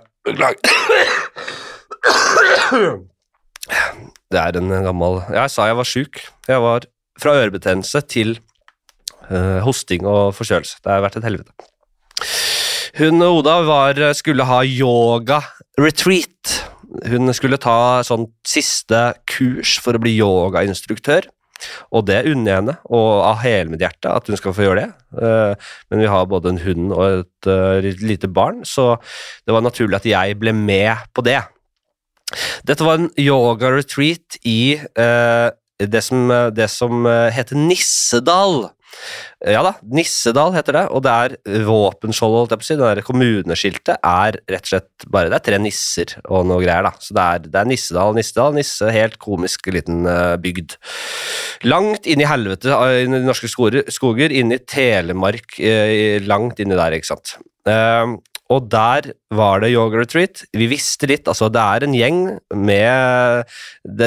Det 4.31 4.41
er 4.41 4.59
en 4.59 4.71
gammel 4.71 5.21
Jeg 5.35 5.51
sa 5.51 5.67
jeg 5.69 5.79
var 5.79 5.89
sjuk. 5.89 6.21
Jeg 6.49 6.63
var 6.63 6.87
fra 7.21 7.37
ørebetennelse 7.43 8.01
til 8.11 8.39
uh, 9.31 9.61
hosting 9.65 10.07
og 10.07 10.35
forkjølelse. 10.35 10.81
Det 10.83 10.93
har 10.93 11.05
vært 11.05 11.19
et 11.21 11.27
helvete. 11.27 11.53
Hun 12.99 13.23
og 13.27 13.41
Oda 13.41 13.55
var, 13.67 13.99
skulle 14.15 14.47
ha 14.47 14.61
yoga-retreat. 14.63 16.53
Hun 17.11 17.33
skulle 17.35 17.59
ta 17.59 18.03
sånn 18.07 18.29
siste 18.47 19.15
kurs 19.31 19.79
for 19.83 19.97
å 19.97 20.03
bli 20.03 20.15
yogainstruktør. 20.21 21.27
Og 21.94 22.07
det 22.09 22.22
unner 22.31 22.50
jeg 22.50 22.61
henne, 22.61 22.77
og 22.90 23.09
av 23.31 23.40
hele 23.44 23.72
mitt 23.72 23.83
hjerte, 23.85 24.12
at 24.12 24.29
hun 24.29 24.38
skal 24.40 24.55
få 24.57 24.66
gjøre 24.66 24.85
det. 24.85 24.90
Eh, 25.20 25.72
men 25.90 26.05
vi 26.05 26.11
har 26.11 26.31
både 26.31 26.55
en 26.55 26.62
hund 26.64 26.94
og 26.94 27.05
et 27.07 27.50
eh, 27.50 27.90
lite 28.05 28.31
barn, 28.31 28.62
så 28.68 28.94
det 29.46 29.57
var 29.57 29.64
naturlig 29.64 30.00
at 30.00 30.09
jeg 30.09 30.38
ble 30.40 30.55
med 30.57 31.05
på 31.14 31.24
det. 31.27 31.40
Dette 32.66 32.87
var 32.87 32.98
en 32.98 33.11
yoga-retreat 33.20 34.40
i 34.48 34.77
eh, 34.79 35.48
det 35.79 36.03
som, 36.07 36.31
det 36.55 36.70
som 36.72 37.05
heter 37.35 37.59
Nissedal. 37.59 38.68
Ja 39.45 39.61
da, 39.67 39.75
Nissedal 39.93 40.55
heter 40.55 40.79
det, 40.79 40.83
og 40.95 41.03
det 41.05 41.13
er 41.13 41.65
våpenskjoldet, 41.67 42.39
holdt 42.41 42.55
jeg 42.55 42.61
på 42.61 42.65
å 42.65 42.69
si. 42.69 42.77
Det 42.81 42.91
der 42.91 43.07
kommuneskiltet 43.07 43.99
er 43.99 44.39
rett 44.51 44.65
og 44.65 44.71
slett 44.71 45.07
bare 45.13 45.31
Det 45.33 45.39
er 45.39 45.47
tre 45.49 45.61
nisser 45.61 46.15
og 46.25 46.47
noe 46.49 46.63
greier, 46.63 46.87
da. 46.87 46.95
Så 47.03 47.17
det 47.17 47.25
er, 47.25 47.47
det 47.49 47.61
er 47.61 47.71
Nissedal, 47.71 48.15
Nissedal, 48.17 48.55
Nisse. 48.57 48.93
Helt 48.95 49.19
komisk 49.23 49.69
liten 49.75 50.05
uh, 50.09 50.37
bygd. 50.41 50.79
Langt 51.69 52.09
inn 52.11 52.23
i 52.25 52.29
helvete, 52.29 52.73
i 52.73 53.09
de 53.11 53.25
norske 53.25 53.51
skoger, 53.51 54.33
inn 54.33 54.55
i 54.55 54.61
Telemark, 54.61 55.59
uh, 55.61 56.23
langt 56.25 56.63
inni 56.63 56.79
der, 56.79 56.97
ikke 56.97 57.13
sant. 57.15 57.37
Og 58.55 58.69
der 58.71 59.09
var 59.35 59.62
det 59.62 59.73
yoga 59.73 60.03
retreat. 60.03 60.45
Vi 60.55 60.69
visste 60.71 61.09
litt, 61.11 61.27
altså 61.31 61.49
det 61.53 61.62
er 61.62 61.87
en 61.87 61.97
gjeng 61.97 62.21
med 62.55 63.49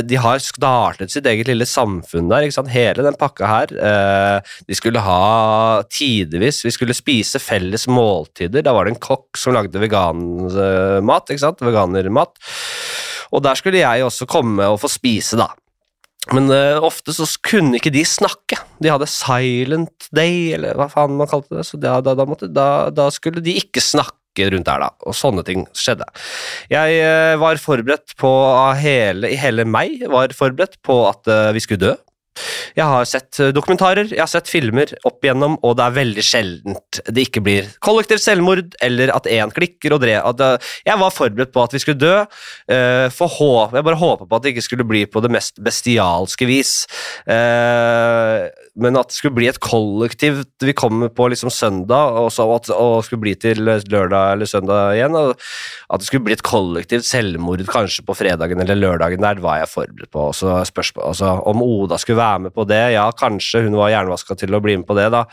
De 0.07 0.19
har 0.23 0.39
startet 0.43 1.11
sitt 1.11 1.27
eget 1.27 1.49
lille 1.49 1.67
samfunn 1.67 2.29
der, 2.31 2.47
ikke 2.47 2.57
sant. 2.59 2.71
Hele 2.71 3.03
den 3.05 3.17
pakka 3.19 3.49
her. 3.49 3.75
Eh, 3.75 4.55
de 4.67 4.77
skulle 4.77 5.03
ha 5.03 5.83
tidevis 5.91 6.63
Vi 6.65 6.73
skulle 6.75 6.95
spise 6.97 7.41
felles 7.43 7.87
måltider. 7.91 8.63
Da 8.63 8.75
var 8.75 8.87
det 8.87 8.95
en 8.95 9.03
kokk 9.03 9.39
som 9.39 9.57
lagde 9.57 9.81
veganmat, 9.83 11.31
ikke 11.33 11.43
sant. 11.43 11.63
Veganermat. 11.65 12.35
Og 13.35 13.43
der 13.43 13.59
skulle 13.59 13.81
jeg 13.81 14.05
også 14.05 14.29
komme 14.29 14.69
og 14.71 14.79
få 14.79 14.91
spise, 14.91 15.39
da. 15.39 15.51
Men 16.35 16.49
uh, 16.51 16.83
ofte 16.83 17.13
så 17.15 17.23
kunne 17.45 17.77
ikke 17.79 17.93
de 17.95 18.03
snakke. 18.07 18.59
De 18.83 18.91
hadde 18.91 19.07
silent 19.09 20.09
day, 20.15 20.51
eller 20.57 20.75
hva 20.75 20.89
faen 20.91 21.15
man 21.19 21.29
kalte 21.31 21.55
det. 21.55 21.63
Så 21.67 21.79
da, 21.79 21.97
da, 22.03 22.15
da, 22.19 22.25
måtte, 22.27 22.49
da 22.51 23.07
skulle 23.15 23.43
de 23.43 23.55
ikke 23.61 23.83
snakke 23.83 24.16
rundt 24.39 24.69
der, 24.69 24.85
da. 24.85 24.91
Og 25.07 25.17
sånne 25.17 25.45
ting 25.47 25.65
skjedde. 25.77 26.07
Jeg 26.71 26.99
uh, 27.03 27.35
var 27.41 27.61
forberedt 27.61 28.17
på 28.19 28.33
hele, 28.81 29.33
hele 29.39 29.67
meg 29.67 30.03
var 30.11 30.35
forberedt 30.37 30.79
på 30.85 31.01
at 31.09 31.31
uh, 31.31 31.53
vi 31.55 31.63
skulle 31.63 31.83
dø. 31.87 31.95
Jeg 32.77 32.85
har 32.85 33.05
sett 33.09 33.39
eh, 33.41 33.51
dokumentarer, 33.55 34.09
jeg 34.11 34.21
har 34.21 34.29
sett 34.29 34.49
filmer 34.51 34.91
opp 35.07 35.25
igjennom, 35.25 35.57
og 35.65 35.77
det 35.79 35.85
er 35.87 35.95
veldig 35.95 36.25
sjeldent 36.25 36.99
det 37.07 37.27
ikke 37.27 37.43
blir 37.45 37.71
kollektivt 37.83 38.23
selvmord, 38.23 38.75
eller 38.83 39.13
at 39.15 39.29
én 39.31 39.53
klikker 39.53 39.95
og 39.95 40.03
drev 40.03 40.43
Jeg 40.85 41.01
var 41.01 41.13
forberedt 41.13 41.53
på 41.55 41.63
at 41.63 41.73
vi 41.73 41.81
skulle 41.81 41.99
dø. 42.01 42.15
Jeg 42.67 43.11
bare 43.87 43.99
håpa 43.99 44.27
på 44.27 44.37
at 44.37 44.45
det 44.45 44.53
ikke 44.53 44.65
skulle 44.65 44.87
bli 44.87 45.05
på 45.09 45.21
det 45.23 45.31
mest 45.33 45.61
bestialske 45.63 46.47
vis. 46.49 46.73
Men 48.77 48.97
at 48.99 49.09
det 49.09 49.17
skulle 49.17 49.37
bli 49.37 49.47
et 49.49 49.59
kollektivt 49.63 50.65
Vi 50.65 50.75
kommer 50.77 51.09
på 51.13 51.29
liksom 51.31 51.49
søndag, 51.53 52.17
og, 52.21 52.29
så, 52.33 52.45
at, 52.53 52.69
og 52.73 53.01
skulle 53.05 53.23
bli 53.25 53.33
til 53.39 53.63
lørdag 53.65 54.35
eller 54.35 54.49
søndag 54.49 54.93
igjen. 54.97 55.17
At 55.17 56.01
det 56.01 56.09
skulle 56.09 56.27
bli 56.27 56.35
et 56.37 56.45
kollektivt 56.45 57.07
selvmord 57.07 57.63
kanskje 57.71 58.05
på 58.05 58.15
fredagen 58.17 58.61
eller 58.61 58.77
lørdagen, 58.79 59.23
der 59.23 59.41
var 59.43 59.61
jeg 59.61 59.71
forberedt 59.71 60.13
på. 60.13 60.29
Også 60.31 60.59
spørsmål, 60.69 61.09
altså, 61.09 61.33
om 61.49 61.63
Oda 61.65 61.99
skulle 62.01 62.21
være 62.21 62.45
med 62.47 62.55
på 62.55 62.67
det, 62.69 62.83
ja, 62.95 63.07
kanskje 63.17 63.65
hun 63.65 63.77
var 63.79 63.93
jernvaska 63.93 64.37
til 64.37 64.55
å 64.55 64.61
bli 64.63 64.77
med 64.79 64.87
på 64.87 64.97
det, 64.97 65.09
da. 65.15 65.25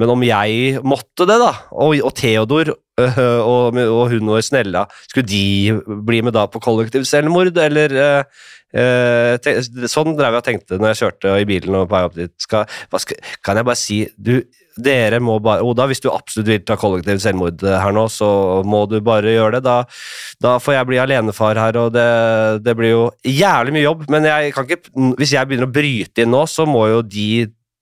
Men 0.00 0.14
om 0.14 0.26
jeg 0.26 0.80
måtte 0.86 1.26
det, 1.28 1.38
da, 1.42 1.52
og, 1.74 1.98
og 1.98 2.14
Theodor 2.18 2.74
øh, 2.74 3.20
og, 3.42 3.78
og, 3.82 4.02
hun 4.12 4.34
og 4.34 4.42
Snella, 4.44 4.86
skulle 5.10 5.28
de 5.30 5.78
bli 6.06 6.22
med 6.24 6.36
da 6.36 6.46
på 6.50 6.62
kollektivt 6.62 7.10
selvmord, 7.10 7.54
eller 7.58 7.98
øh, 8.04 8.44
sånn 8.74 10.16
drev 10.18 10.34
jeg 10.34 10.42
og 10.42 10.46
tenkte 10.48 10.80
når 10.80 10.92
jeg 10.92 11.00
kjørte 11.04 11.38
i 11.38 11.48
bilen 11.48 11.78
og 11.78 11.88
på 11.88 11.94
vei 11.96 12.04
opp 12.08 12.18
dit. 12.18 12.34
Skal, 12.42 12.68
skal, 12.98 13.32
kan 13.44 13.60
jeg 13.60 13.68
bare 13.68 13.78
si 13.78 14.00
du, 14.16 14.36
dere 14.80 15.20
må 15.22 15.38
bare 15.42 15.62
Oda, 15.64 15.86
hvis 15.90 16.02
du 16.02 16.10
absolutt 16.10 16.50
vil 16.50 16.62
ta 16.66 16.76
kollektivt 16.78 17.22
selvmord 17.22 17.62
eh, 17.62 17.78
her 17.78 17.94
nå, 17.94 18.06
så 18.10 18.28
må 18.66 18.84
du 18.90 18.98
bare 19.04 19.34
gjøre 19.36 19.58
det. 19.58 19.64
Da, 19.66 19.76
da 20.42 20.56
får 20.62 20.78
jeg 20.78 20.90
bli 20.90 21.02
alenefar 21.02 21.60
her, 21.60 21.78
og 21.80 21.92
det, 21.94 22.08
det, 22.66 22.76
blir 22.78 22.94
jo 22.94 23.04
jævlig 23.28 23.76
mye 23.76 23.84
jobb. 23.86 24.08
Men 24.12 24.30
jeg 24.30 24.54
kan 24.56 24.66
ikke, 24.68 24.94
hvis 25.20 25.36
jeg 25.36 25.50
begynner 25.50 25.70
å 25.70 25.74
bryte 25.74 26.24
inn 26.24 26.34
nå, 26.34 26.46
så 26.50 26.66
må 26.68 26.88
jo 26.90 27.04
de 27.06 27.28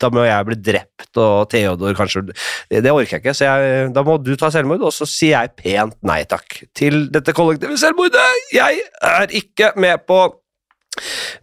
da 0.03 0.09
må 0.11 0.25
jeg 0.27 0.47
bli 0.49 0.57
drept, 0.59 1.13
og 1.21 1.45
Theodor 1.53 1.95
kanskje 1.95 2.25
Det 2.73 2.91
orker 2.91 3.21
jeg 3.21 3.23
ikke, 3.23 3.35
så 3.39 3.47
jeg, 3.47 3.91
da 3.95 4.03
må 4.03 4.17
du 4.19 4.33
ta 4.35 4.51
selvmord, 4.51 4.83
og 4.83 4.91
så 4.91 5.07
sier 5.07 5.37
jeg 5.37 5.53
pent 5.61 5.95
nei 6.03 6.25
takk 6.27 6.59
til 6.75 7.05
dette 7.15 7.35
kollektive 7.37 7.79
selvmordet. 7.79 8.25
Jeg 8.51 8.83
er 8.99 9.37
ikke 9.39 9.71
med 9.79 10.03
på 10.09 10.25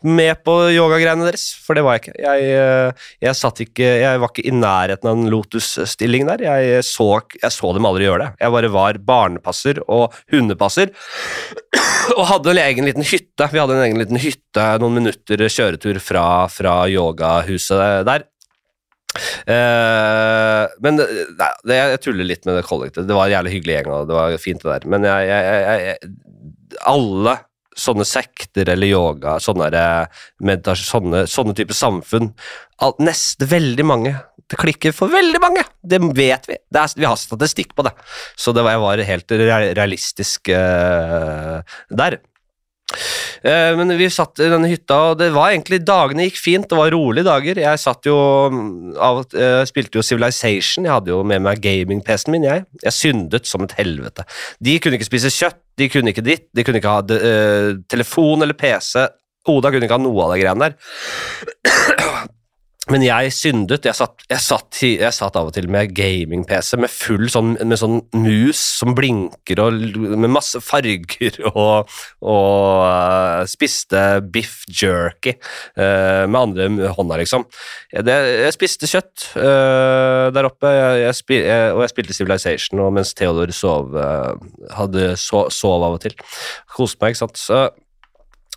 med 0.05 0.43
på 0.45 0.53
yogagreiene 0.71 1.25
deres, 1.25 1.47
for 1.65 1.77
det 1.77 1.83
var 1.85 1.97
jeg 1.97 2.03
ikke. 2.03 2.15
Jeg, 2.21 2.49
eh, 2.53 3.07
jeg, 3.25 3.53
ikke, 3.65 3.89
jeg 4.03 4.21
var 4.21 4.31
ikke 4.31 4.45
i 4.45 4.53
nærheten 4.53 5.09
av 5.09 5.17
en 5.17 5.31
Lotus-stilling 5.33 6.27
der. 6.29 6.43
Jeg 6.45 6.85
så, 6.87 7.09
jeg 7.41 7.55
så, 7.55 7.73
dem 7.75 7.87
aldri 7.89 8.05
gjøre 8.05 8.27
det. 8.27 8.29
Jeg 8.43 8.55
bare 8.55 8.71
var 8.73 9.01
barnepasser 9.09 9.81
og 9.87 10.15
hundepasser. 10.31 10.93
Og 12.17 12.25
hadde 12.25 12.55
en 12.55 12.61
egen 12.63 12.87
liten 12.87 13.05
hytte. 13.05 13.45
Vi 13.51 13.59
hadde 13.61 13.75
en 13.75 13.83
egen 13.85 13.99
liten 14.01 14.17
hytte 14.17 14.63
noen 14.81 14.95
minutter 14.97 15.43
kjøretur 15.45 15.99
fra, 16.01 16.23
fra 16.49 16.81
yogahuset 16.89 18.07
der. 18.07 18.25
Uh, 19.49 20.69
men 20.81 20.97
nei, 20.99 21.49
det, 21.65 21.77
jeg 21.77 22.01
tuller 22.01 22.27
litt 22.29 22.47
med 22.49 22.57
det 22.57 22.65
kollektivet. 22.65 23.07
Det 23.09 23.17
var 23.17 23.27
en 23.29 23.35
jævlig 23.35 23.53
hyggelig 23.57 23.75
gjeng, 23.75 23.91
og 23.93 24.09
det 24.09 24.17
var 24.17 24.41
fint 24.41 24.65
det 24.65 24.73
der. 24.73 24.89
Men 24.89 25.05
jeg, 25.05 26.09
alle 26.89 27.37
sånne 27.79 28.05
sekter 28.07 28.69
eller 28.73 28.91
yoga, 28.91 29.37
sånne, 29.43 29.69
sånne, 30.39 31.23
sånne 31.29 31.55
typer 31.57 31.77
samfunn 31.77 32.33
Neste 33.03 33.43
veldig 33.43 33.83
mange. 33.83 34.13
Det 34.49 34.57
klikker 34.57 34.93
for 34.95 35.11
veldig 35.11 35.39
mange! 35.43 35.65
Det 35.83 35.99
vet 36.15 36.47
vi. 36.49 36.55
Det 36.71 36.79
er, 36.79 36.93
vi 36.95 37.05
har 37.05 37.17
statistikk 37.19 37.75
på 37.77 37.83
det. 37.85 37.91
Så 38.39 38.53
det 38.55 38.63
var, 38.65 38.77
jeg 38.77 38.83
var 38.85 39.03
helt 39.09 39.33
realistisk 39.77 40.49
uh, 40.55 41.59
der. 41.91 42.17
Eh, 43.43 43.71
men 43.79 43.93
vi 43.99 44.09
satt 44.11 44.41
i 44.43 44.49
denne 44.51 44.69
hytta, 44.71 44.97
og 45.11 45.19
det 45.21 45.29
var 45.35 45.53
egentlig 45.53 45.81
dagene 45.87 46.27
gikk 46.27 46.39
fint. 46.41 46.67
Det 46.69 46.79
var 46.79 46.91
rolige 46.93 47.27
dager. 47.27 47.61
Jeg 47.63 47.81
satt 47.81 48.09
jo 48.09 48.17
mm, 48.51 48.97
av, 48.99 49.21
uh, 49.35 49.61
spilte 49.69 49.99
jo 49.99 50.05
Civilization. 50.05 50.87
Jeg 50.87 50.95
hadde 50.95 51.13
jo 51.13 51.21
med 51.27 51.43
meg 51.45 51.61
gaming-PC-en 51.63 52.35
min, 52.35 52.47
jeg. 52.47 52.65
Jeg 52.83 52.95
syndet 52.95 53.49
som 53.49 53.63
et 53.65 53.75
helvete. 53.79 54.25
De 54.63 54.75
kunne 54.83 54.99
ikke 54.99 55.09
spise 55.11 55.31
kjøtt, 55.33 55.61
de 55.79 55.87
kunne 55.91 56.11
ikke 56.13 56.25
ditt, 56.25 56.49
de 56.55 56.65
kunne 56.67 56.81
ikke 56.81 56.97
ha 56.97 57.05
uh, 57.05 57.71
telefon 57.91 58.43
eller 58.45 58.57
PC. 58.59 59.07
Oda 59.49 59.71
kunne 59.71 59.87
ikke 59.87 59.97
ha 59.97 60.03
noe 60.03 60.27
av 60.27 60.35
de 60.35 60.43
greiene 60.43 60.69
der. 60.69 62.35
Men 62.89 63.03
jeg 63.05 63.33
syndet. 63.35 63.85
Jeg 63.85 63.93
satt, 63.97 64.23
jeg 64.31 64.41
satt, 64.41 64.77
jeg 64.81 65.13
satt 65.13 65.35
av 65.37 65.49
og 65.51 65.53
til 65.53 65.67
med 65.69 65.91
gaming-PC 65.93 66.79
med 66.81 66.89
full 66.89 67.27
sånn, 67.29 67.51
med 67.61 67.77
sånn 67.77 67.99
mus 68.17 68.61
som 68.79 68.95
blinker 68.97 69.61
og 69.61 69.77
med 70.17 70.31
masse 70.33 70.57
farger 70.65 71.37
og, 71.51 71.91
og 72.25 72.81
uh, 72.81 73.43
spiste 73.49 74.01
biff 74.33 74.63
jerky 74.73 75.35
uh, 75.37 76.25
med 76.25 76.39
andre 76.39 76.89
hånda, 76.97 77.19
liksom. 77.21 77.45
Jeg, 77.93 78.07
det, 78.09 78.17
jeg 78.47 78.57
spiste 78.57 78.89
kjøtt 78.89 79.27
uh, 79.37 80.33
der 80.33 80.49
oppe, 80.49 80.73
spil, 81.17 81.45
og 81.75 81.83
jeg 81.85 81.93
spilte 81.93 82.17
Civilization 82.17 82.81
og 82.87 82.95
mens 82.97 83.13
Theodor 83.17 83.53
sov, 83.53 83.93
hadde 84.73 85.13
so, 85.19 85.45
sov 85.53 85.85
av 85.85 85.99
og 85.99 86.03
til. 86.07 86.17
Koste 86.73 87.03
meg, 87.03 87.13
ikke 87.13 87.25
sant. 87.27 87.37
Så, 87.37 87.61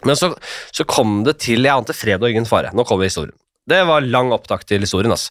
men 0.09 0.16
så, 0.18 0.33
så 0.73 0.88
kom 0.88 1.21
det 1.27 1.37
til 1.45 1.62
Jeg 1.64 1.77
ante 1.77 1.97
fred 1.97 2.23
og 2.23 2.33
ingen 2.33 2.49
fare. 2.49 2.73
Nå 2.77 2.88
kommer 2.88 3.11
historien. 3.11 3.37
Det 3.68 3.83
var 3.87 4.03
lang 4.03 4.33
opptak 4.35 4.66
til 4.66 4.83
historien, 4.83 5.14
altså. 5.14 5.31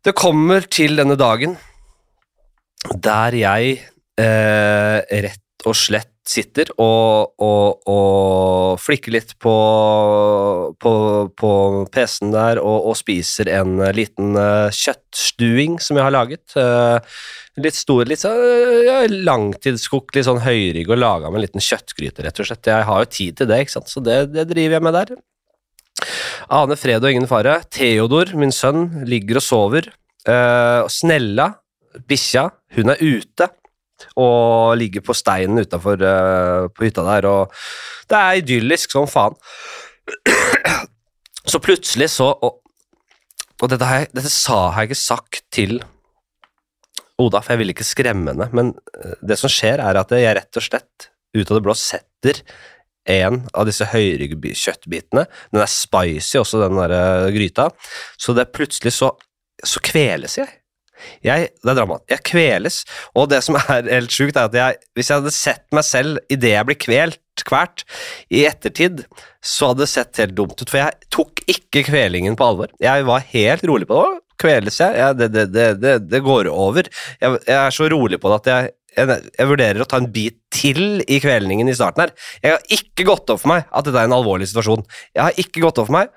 Det 0.00 0.16
kommer 0.16 0.64
til 0.64 0.96
denne 0.96 1.18
dagen 1.20 1.58
der 3.04 3.36
jeg 3.36 3.74
eh, 4.16 4.98
rett 5.26 5.66
og 5.68 5.76
slett 5.76 6.08
sitter 6.30 6.70
og, 6.80 7.32
og, 7.42 7.88
og 7.90 8.80
flikker 8.80 9.14
litt 9.14 9.34
på, 9.42 9.54
på, 10.80 10.92
på 11.36 11.50
PC-en 11.92 12.34
der 12.34 12.60
og, 12.62 12.90
og 12.90 12.98
spiser 12.98 13.50
en 13.56 13.80
liten 13.96 14.36
uh, 14.38 14.68
kjøttstuing 14.74 15.78
som 15.82 15.98
jeg 15.98 16.06
har 16.06 16.14
laget. 16.14 16.44
Uh, 16.54 17.00
litt 17.60 17.76
stor, 17.76 18.04
litt 18.08 18.22
sånn 18.22 18.38
ja, 18.86 19.00
langtidskokt, 19.10 20.14
litt 20.16 20.28
sånn 20.28 20.42
høyrygg 20.44 20.92
og 20.92 21.00
laga 21.00 21.32
med 21.32 21.40
en 21.40 21.46
liten 21.48 21.66
kjøttgryte, 21.66 22.24
rett 22.26 22.40
og 22.40 22.50
slett. 22.50 22.70
Jeg 22.72 22.88
har 22.88 23.02
jo 23.04 23.10
tid 23.18 23.40
til 23.40 23.50
det, 23.50 23.64
ikke 23.64 23.78
sant, 23.78 23.90
så 23.92 24.04
det, 24.04 24.20
det 24.36 24.46
driver 24.52 24.78
jeg 24.78 24.86
med 24.86 24.98
der. 25.00 25.14
Aner 26.50 26.78
fred 26.80 27.04
og 27.04 27.12
ingen 27.12 27.28
fare. 27.30 27.60
Theodor, 27.72 28.34
min 28.38 28.54
sønn, 28.54 28.88
ligger 29.08 29.40
og 29.40 29.46
sover. 29.46 29.90
Uh, 30.28 30.86
Snella, 30.92 31.52
bikkja, 32.08 32.48
hun 32.76 32.92
er 32.92 33.00
ute 33.02 33.50
og 34.16 34.78
ligger 34.80 35.02
på 35.04 35.12
steinen 35.12 35.60
utafor 35.60 36.00
på 36.72 36.86
hytta 36.86 37.02
der, 37.04 37.26
og 37.28 37.52
det 38.08 38.16
er 38.16 38.38
idyllisk 38.40 38.94
som 38.94 39.04
faen. 39.10 39.36
Så 41.44 41.60
plutselig 41.62 42.10
så 42.12 42.30
Og, 42.32 42.58
og 43.60 43.68
dette, 43.68 43.84
jeg, 43.84 44.08
dette 44.16 44.32
sa 44.32 44.70
jeg 44.76 44.90
ikke 44.90 44.98
sagt 44.98 45.42
til 45.52 45.80
Oda, 47.20 47.42
for 47.42 47.52
jeg 47.52 47.60
ville 47.60 47.74
ikke 47.74 47.84
skremme 47.84 48.32
henne, 48.32 48.46
men 48.56 48.70
eh, 48.96 49.16
det 49.20 49.36
som 49.36 49.52
skjer, 49.52 49.82
er 49.84 49.98
at 50.00 50.12
jeg 50.16 50.36
rett 50.38 50.56
og 50.56 50.64
slett 50.64 51.10
ut 51.36 51.50
av 51.50 51.58
det 51.58 51.64
blå 51.66 51.74
setter 51.76 52.40
en 53.08 53.42
av 53.56 53.68
disse 53.68 53.86
høyrygg-kjøttbitene. 53.90 55.26
Den 55.52 55.64
er 55.64 55.70
spicy 55.70 56.40
også, 56.40 56.62
den 56.62 56.78
der 56.80 56.94
eh, 56.96 57.28
gryta. 57.34 57.70
Så 58.20 58.36
det 58.36 58.46
er 58.46 58.56
plutselig 58.56 58.94
så, 58.96 59.12
så 59.64 59.82
kveles 59.84 60.36
jeg. 60.40 60.50
jeg. 61.26 61.50
Det 61.62 61.72
er 61.72 61.78
drama. 61.78 62.00
Jeg 62.10 62.24
kveles, 62.28 62.82
og 63.14 63.30
det 63.32 63.42
som 63.46 63.58
er 63.60 63.88
helt 63.88 64.14
sjukt, 64.14 64.36
er 64.36 64.50
at 64.50 64.60
jeg, 64.60 64.80
hvis 64.94 65.10
jeg 65.10 65.22
hadde 65.22 65.34
sett 65.36 65.66
meg 65.76 65.86
selv 65.88 66.20
idet 66.32 66.54
jeg 66.56 66.68
blir 66.68 66.80
kvelt, 66.80 67.20
kvert, 67.48 67.86
i 68.28 68.44
ettertid, 68.44 69.06
så 69.40 69.70
hadde 69.70 69.86
det 69.86 69.92
sett 69.94 70.18
helt 70.20 70.34
dumt 70.36 70.58
ut, 70.60 70.68
for 70.68 70.82
jeg 70.82 71.12
tok 71.14 71.40
ikke 71.48 71.86
kvelingen 71.88 72.36
på 72.36 72.50
alvor. 72.50 72.74
Jeg 72.82 73.06
var 73.08 73.24
helt 73.32 73.64
rolig 73.70 73.88
på 73.88 74.02
det. 74.02 74.18
Kveles 74.40 74.78
jeg? 74.80 75.16
Det, 75.18 75.28
det, 75.32 75.46
det, 75.52 75.64
det, 75.80 75.94
det 76.08 76.20
går 76.24 76.48
over. 76.48 76.86
Jeg, 77.20 77.40
jeg 77.44 77.56
er 77.56 77.74
så 77.76 77.88
rolig 77.92 78.20
på 78.20 78.30
det 78.32 78.38
at 78.40 78.50
jeg 78.52 78.70
jeg, 78.96 79.46
vurderer 79.48 79.82
å 79.82 79.88
ta 79.88 80.00
en 80.00 80.10
bit 80.12 80.38
til 80.54 81.00
i 81.06 81.20
kvelningen 81.22 81.70
i 81.70 81.76
starten 81.76 82.06
her. 82.06 82.14
Jeg 82.42 82.56
har 82.56 82.76
ikke 82.78 83.06
gått 83.08 83.32
opp 83.32 83.42
for 83.42 83.52
meg 83.52 83.66
at 83.68 83.86
dette 83.86 84.02
er 84.02 84.10
en 84.10 84.16
alvorlig 84.18 84.48
situasjon. 84.50 84.84
Jeg 85.14 85.22
har 85.26 85.42
ikke 85.42 85.64
gått 85.64 85.80
opp 85.82 85.90
for 85.90 85.98
meg, 86.00 86.14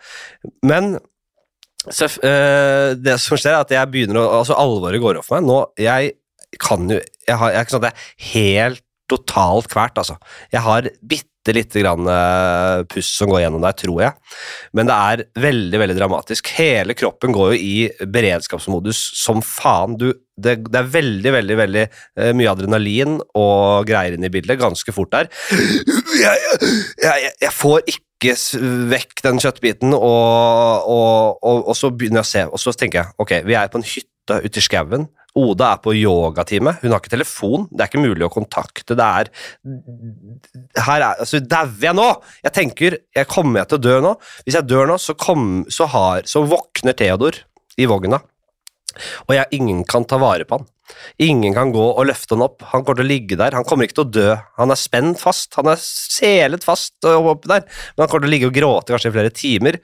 men 0.65 0.95
så, 1.91 2.07
øh, 2.07 2.95
det 2.95 3.17
som 3.19 3.35
skjer, 3.35 3.57
er 3.57 3.65
at 3.65 3.71
jeg 3.75 3.91
begynner 3.91 4.21
å 4.21 4.39
Altså, 4.39 4.55
alvoret 4.55 5.01
går 5.03 5.19
opp 5.19 5.27
for 5.27 5.39
meg. 5.39 5.49
Nå, 5.49 5.57
jeg 5.75 6.13
kan 6.61 6.87
jo 6.87 6.95
Jeg, 6.95 7.35
har, 7.39 7.51
jeg 7.51 7.59
er 7.59 7.65
ikke 7.65 7.75
sånn 7.75 7.83
at 7.83 7.89
jeg 7.89 7.97
er 7.99 8.33
helt 8.33 8.83
totalt 9.11 9.69
kvert, 9.71 9.97
altså. 9.99 10.15
Jeg 10.51 10.63
har 10.63 10.87
bitte 11.01 11.53
lite 11.55 11.81
grann 11.83 12.07
øh, 12.07 12.83
puss 12.87 13.09
som 13.17 13.29
går 13.31 13.43
gjennom 13.43 13.63
der, 13.63 13.75
tror 13.79 13.99
jeg. 13.99 14.35
Men 14.75 14.87
det 14.87 14.95
er 14.95 15.23
veldig, 15.43 15.79
veldig 15.81 15.97
dramatisk. 15.97 16.51
Hele 16.57 16.95
kroppen 16.95 17.35
går 17.35 17.53
jo 17.53 17.59
i 17.59 18.07
beredskapsmodus 18.15 19.01
som 19.19 19.43
faen. 19.43 19.97
Du, 19.99 20.09
det, 20.35 20.55
det 20.65 20.79
er 20.79 20.89
veldig, 20.93 21.33
veldig 21.35 21.57
veldig 21.59 21.83
eh, 21.83 22.31
mye 22.37 22.51
adrenalin 22.53 23.19
og 23.37 23.85
greier 23.89 24.15
inn 24.15 24.25
i 24.25 24.31
bildet 24.33 24.61
ganske 24.61 24.95
fort 24.95 25.13
der. 25.13 25.29
Jeg, 26.13 26.39
jeg, 27.01 27.33
jeg, 27.41 27.53
får 27.53 27.81
ikke 27.89 28.35
vekk 28.91 29.23
den 29.25 29.41
kjøttbiten, 29.43 29.95
og, 29.97 30.87
og, 30.89 31.43
og, 31.43 31.67
og 31.67 31.77
så 31.77 31.91
begynner 31.91 32.21
jeg 32.21 32.27
å 32.27 32.31
se, 32.31 32.45
og 32.53 32.61
så 32.61 32.73
tenker 32.77 33.01
jeg 33.01 33.17
ok, 33.19 33.35
vi 33.49 33.57
er 33.59 33.71
på 33.73 33.81
en 33.81 33.87
hytte 33.87 34.39
ute 34.45 34.61
i 34.61 34.63
skauen. 34.63 35.09
Oda 35.33 35.71
er 35.73 35.79
på 35.81 35.95
yogatime. 35.97 36.75
Hun 36.83 36.93
har 36.93 36.99
ikke 37.01 37.15
telefon. 37.15 37.65
Det 37.71 37.81
er 37.81 37.89
ikke 37.89 38.03
mulig 38.03 38.25
å 38.27 38.33
kontakte. 38.33 38.93
Det 38.93 39.05
er 39.05 39.31
Her 40.77 40.99
er 40.99 41.23
Altså, 41.23 41.41
dauer 41.41 41.87
jeg 41.87 41.97
nå? 41.97 42.05
Jeg 42.45 42.53
tenker 42.53 42.97
jeg 43.17 43.29
Kommer 43.31 43.63
jeg 43.63 43.71
til 43.71 43.79
å 43.79 43.81
dø 43.81 43.95
nå? 44.05 44.11
Hvis 44.45 44.59
jeg 44.59 44.69
dør 44.69 44.91
nå, 44.91 44.99
så, 45.01 45.17
kom, 45.17 45.63
så, 45.73 45.89
har, 45.89 46.29
så 46.29 46.45
våkner 46.45 46.93
Theodor 46.99 47.41
i 47.81 47.89
vogna. 47.89 48.21
Og 49.27 49.35
jeg, 49.37 49.49
ingen 49.59 49.83
kan 49.87 50.07
ta 50.09 50.21
vare 50.21 50.47
på 50.47 50.59
han. 50.59 50.69
Ingen 51.23 51.53
kan 51.55 51.71
gå 51.73 51.83
og 51.93 52.05
løfte 52.07 52.35
han 52.35 52.43
opp. 52.45 52.63
Han 52.71 52.83
kommer 52.83 52.99
til 52.99 53.05
å 53.05 53.11
ligge 53.11 53.37
der. 53.39 53.55
Han 53.55 53.65
kommer 53.67 53.87
ikke 53.87 53.97
til 53.99 54.05
å 54.05 54.13
dø. 54.13 54.25
Han 54.59 54.73
er 54.73 54.79
spent 54.79 55.21
fast. 55.21 55.53
Han 55.59 55.69
er 55.71 55.79
selet 55.79 56.65
fast 56.65 57.07
oppi 57.07 57.49
der. 57.51 57.65
Men 57.93 58.03
han 58.03 58.11
kommer 58.11 58.25
til 58.25 58.31
å 58.31 58.33
ligge 58.33 58.49
og 58.49 58.57
gråte 58.57 58.93
kanskje 58.93 59.11
i 59.11 59.15
flere 59.15 59.33
timer. 59.33 59.79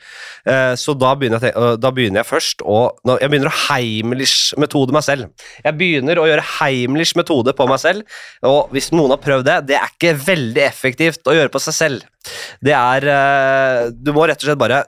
Eh, 0.49 0.73
så 0.79 0.95
da 0.99 1.13
begynner, 1.19 1.45
jeg, 1.47 1.75
da 1.81 1.93
begynner 1.95 2.21
jeg 2.21 2.29
først 2.29 2.63
å 2.65 2.79
Jeg 3.07 3.31
begynner 3.31 3.51
å 3.51 3.57
Heimlich-metode 3.69 4.95
meg 4.95 5.05
selv. 5.07 5.45
Jeg 5.63 5.77
begynner 5.79 6.19
å 6.19 6.27
gjøre 6.29 6.47
Heimlich-metode 6.57 7.55
på 7.57 7.69
meg 7.69 7.81
selv. 7.81 8.19
Og 8.47 8.73
hvis 8.75 8.91
noen 8.95 9.15
har 9.15 9.23
prøvd 9.23 9.47
det, 9.47 9.59
det 9.71 9.79
er 9.79 9.93
ikke 9.93 10.17
veldig 10.25 10.65
effektivt 10.65 11.29
å 11.29 11.37
gjøre 11.37 11.53
på 11.53 11.63
seg 11.63 11.77
selv. 11.77 12.33
Det 12.63 12.75
er 12.75 13.07
eh, 13.13 13.85
Du 13.95 14.11
må 14.15 14.27
rett 14.27 14.41
og 14.41 14.49
slett 14.49 14.61
bare 14.61 14.83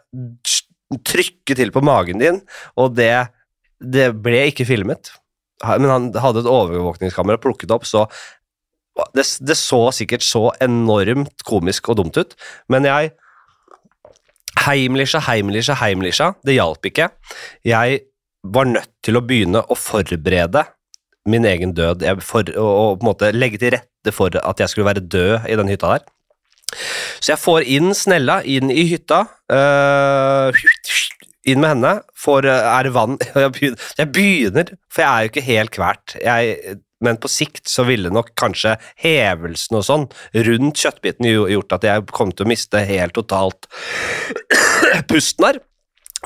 trykke 1.07 1.55
til 1.55 1.71
på 1.71 1.83
magen 1.87 2.19
din, 2.19 2.41
og 2.75 2.97
det, 2.97 3.13
det 3.81 4.11
ble 4.21 4.45
ikke 4.51 4.67
filmet. 4.69 5.13
Men 5.65 5.89
han 5.91 6.11
hadde 6.17 6.41
et 6.43 6.49
overvåkningskamera 6.49 7.41
plukket 7.41 7.73
opp, 7.73 7.85
så 7.85 8.07
det, 9.15 9.25
det 9.45 9.57
så 9.57 9.81
sikkert 9.95 10.25
så 10.25 10.49
enormt 10.61 11.45
komisk 11.47 11.89
og 11.91 12.01
dumt 12.01 12.17
ut, 12.19 12.35
men 12.71 12.87
jeg 12.89 13.13
Heimlisha, 14.61 15.21
Heimlisha, 15.25 15.73
Heimlisha. 15.79 16.33
Det 16.45 16.53
hjalp 16.53 16.85
ikke. 16.85 17.07
Jeg 17.65 18.01
var 18.43 18.67
nødt 18.69 18.91
til 19.05 19.17
å 19.17 19.23
begynne 19.25 19.63
å 19.63 19.77
forberede 19.79 20.65
min 21.29 21.45
egen 21.45 21.73
død, 21.77 22.03
for 22.25 22.45
og, 22.57 22.99
på 22.99 23.05
en 23.05 23.07
måte 23.07 23.31
legge 23.33 23.61
til 23.61 23.75
rette 23.77 24.13
for 24.13 24.33
at 24.37 24.61
jeg 24.61 24.71
skulle 24.71 24.89
være 24.89 25.05
død 25.05 25.47
i 25.49 25.57
den 25.57 25.71
hytta 25.71 25.95
der. 25.95 26.05
Så 27.21 27.33
jeg 27.33 27.41
får 27.41 27.67
inn 27.69 27.91
Snella 27.97 28.41
inn 28.47 28.71
i 28.73 28.85
hytta. 28.89 29.25
øh, 29.51 30.61
inn 31.47 31.61
med 31.63 31.75
henne. 31.75 31.93
Får 32.17 32.47
øh, 32.49 32.69
er 32.75 32.87
det 32.87 32.93
vann 32.95 33.17
jeg 33.45 33.53
begynner, 33.55 33.89
jeg 33.97 34.13
begynner, 34.15 34.71
for 34.91 35.03
jeg 35.03 35.11
er 35.11 35.25
jo 35.25 35.31
ikke 35.31 35.47
helt 35.47 35.75
kvert. 35.75 36.15
Jeg, 36.21 36.77
men 37.01 37.17
på 37.21 37.31
sikt 37.31 37.69
så 37.69 37.85
ville 37.87 38.11
nok 38.13 38.33
kanskje 38.39 38.75
hevelsen 39.01 39.79
og 39.79 39.87
sånn 39.87 40.07
rundt 40.47 40.83
kjøttbiten 40.83 41.27
gjort 41.27 41.77
at 41.79 41.87
jeg 41.87 42.07
kom 42.13 42.33
til 42.33 42.45
å 42.45 42.51
miste 42.51 42.83
helt 42.85 43.17
totalt 43.17 43.69
pusten 45.11 45.49
her. 45.49 45.61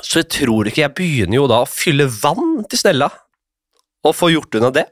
Så 0.03 0.19
jeg 0.23 0.31
tror 0.41 0.67
ikke 0.67 0.83
jeg 0.83 0.95
begynner 0.97 1.39
jo 1.39 1.47
da 1.47 1.61
å 1.63 1.69
fylle 1.69 2.09
vann 2.11 2.65
til 2.67 2.81
Snella, 2.81 3.07
og 4.05 4.13
få 4.13 4.29
gjort 4.33 4.59
unna 4.59 4.69
det. 4.75 4.83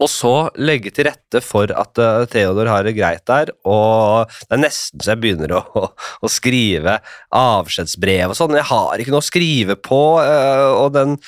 Og 0.00 0.08
så 0.08 0.34
legge 0.56 0.92
til 0.94 1.08
rette 1.10 1.42
for 1.44 1.70
at 1.76 2.00
eh, 2.00 2.24
Theodor 2.32 2.70
har 2.72 2.86
det 2.86 2.96
greit 2.96 3.24
der, 3.28 3.52
og 3.68 4.30
det 4.46 4.56
er 4.56 4.62
nesten 4.62 5.02
så 5.02 5.12
jeg 5.12 5.22
begynner 5.22 5.52
å, 5.58 5.62
å, 5.76 5.90
å 6.24 6.30
skrive 6.32 6.98
avskjedsbrev 7.36 8.32
og 8.32 8.38
sånn. 8.38 8.56
Jeg 8.56 8.70
har 8.70 9.02
ikke 9.02 9.14
noe 9.14 9.24
å 9.24 9.28
skrive 9.28 9.76
på, 9.76 10.02
eh, 10.24 10.66
og 10.72 10.94
den, 10.96 11.18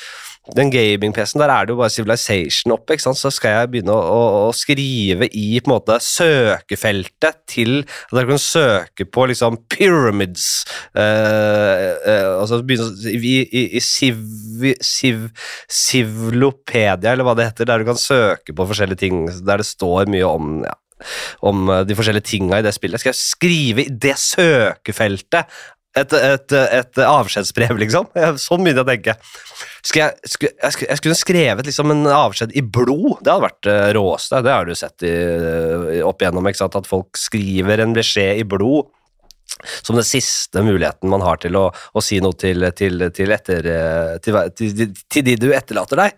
den 0.57 0.72
gaming-PC-en, 0.74 1.38
der 1.38 1.52
er 1.55 1.66
det 1.66 1.70
jo 1.70 1.78
bare 1.78 1.92
Civilization 1.94 2.74
oppe, 2.74 2.96
ikke 2.96 3.05
sant? 3.05 3.20
så 3.20 3.31
skal 3.31 3.55
jeg 3.55 3.70
begynne 3.70 3.94
å, 3.94 4.00
å, 4.02 4.48
å 4.48 4.55
skrive 4.57 5.28
i 5.31 5.61
på 5.62 5.70
en 5.70 5.74
måte 5.76 5.98
søkefeltet 6.02 7.44
til 7.50 7.85
at 7.85 8.16
dere 8.16 8.26
kan 8.33 8.42
søke 8.42 9.07
på 9.07 9.28
liksom 9.31 9.61
pyramids, 9.70 10.48
eh, 10.98 11.87
eh, 11.94 12.28
altså 12.40 12.59
begynne 12.66 13.14
i, 13.14 13.37
i, 13.46 13.64
i 13.78 13.83
civ, 13.87 14.18
civ, 14.83 15.28
Civlopedia, 15.70 17.12
eller 17.12 17.28
hva 17.28 17.37
det 17.38 17.52
heter, 17.52 17.70
der 17.70 17.83
du 17.83 17.92
kan 17.92 18.00
søke 18.00 18.57
på 18.57 18.66
forskjellige 18.72 19.05
ting, 19.05 19.26
der 19.46 19.62
det 19.62 19.68
står 19.70 20.11
mye 20.11 20.26
om 20.26 20.57
ja, 20.66 20.74
om 21.46 21.68
eh, 21.70 21.85
de 21.87 21.96
forskjellige 21.98 22.28
tinga 22.33 22.61
i 22.61 22.66
det 22.66 22.74
spillet. 22.76 23.02
Skal 23.02 23.14
jeg 23.14 23.22
skrive 23.22 23.87
i 23.87 23.94
det 24.05 24.16
søkefeltet 24.20 25.62
et, 25.98 26.12
et, 26.16 26.55
et 26.78 27.00
avskjedsbrev, 27.05 27.76
liksom? 27.83 28.07
Sånn 28.40 28.64
begynte 28.64 28.81
jeg 28.81 28.87
å 28.87 28.90
tenke. 28.92 29.16
Jeg, 29.83 29.90
skulle, 29.90 30.09
jeg, 30.62 30.72
skulle, 30.72 30.88
jeg 30.88 31.00
skulle 31.00 31.18
skrevet 31.18 31.68
liksom 31.68 31.92
en 31.92 32.07
avskjed 32.09 32.54
i 32.56 32.62
blod. 32.64 33.19
Det 33.21 33.33
hadde 33.35 33.44
vært 33.48 33.62
det 33.69 33.77
råeste. 33.98 34.40
Det 34.46 34.54
har 34.56 34.69
du 34.69 34.75
sett 34.79 35.04
i, 35.04 35.12
opp 36.06 36.23
igjennom, 36.23 36.48
at 36.48 36.88
folk 36.88 37.21
skriver 37.21 37.83
en 37.85 37.96
beskjed 37.96 38.40
i 38.40 38.48
blod. 38.48 38.88
som 39.83 39.96
den 39.98 40.06
siste 40.06 40.62
muligheten 40.64 41.10
man 41.12 41.21
har 41.21 41.37
til 41.42 41.56
å, 41.58 41.67
å 41.71 42.00
si 42.02 42.21
noe 42.25 42.33
til, 42.40 42.64
til, 42.79 43.04
til, 43.12 43.33
etter, 43.35 43.67
eh, 43.69 44.14
til, 44.25 45.27
de 45.27 45.35
du 45.37 45.52
etterlater 45.52 46.00
deg. 46.00 46.17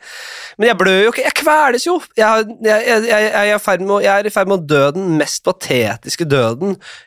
Men 0.59 0.71
jeg 0.71 0.79
blør 0.81 1.01
jo 1.03 1.11
ikke, 1.13 1.25
jeg 1.27 1.37
kveles 1.41 1.87
jo! 1.89 1.97
Jeg, 2.17 2.47
jeg, 2.63 3.09
er 3.11 3.51
i 3.51 3.59
ferd 3.59 3.83
med, 3.83 3.97
å- 3.99 4.63
dø 4.63 4.85
den 4.95 5.17
mest 5.19 5.43
patetiske 5.45 6.29
døden 6.31 6.77
eh, 6.77 7.03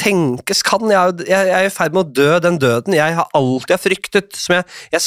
tenkes 0.00 0.62
kan. 0.64 0.86
Jeg, 0.90 1.26
er- 1.28 1.66
i 1.66 1.72
ferd 1.74 1.92
med 1.92 2.06
å 2.06 2.14
dø 2.16 2.30
den 2.40 2.56
døden 2.58 2.96
jeg 2.96 3.18
har 3.18 3.28
alltid 3.36 3.76
har 3.76 3.82
fryktet. 3.82 4.32
Som 4.40 4.56
jeg, 4.56 4.64
jeg 4.94 5.02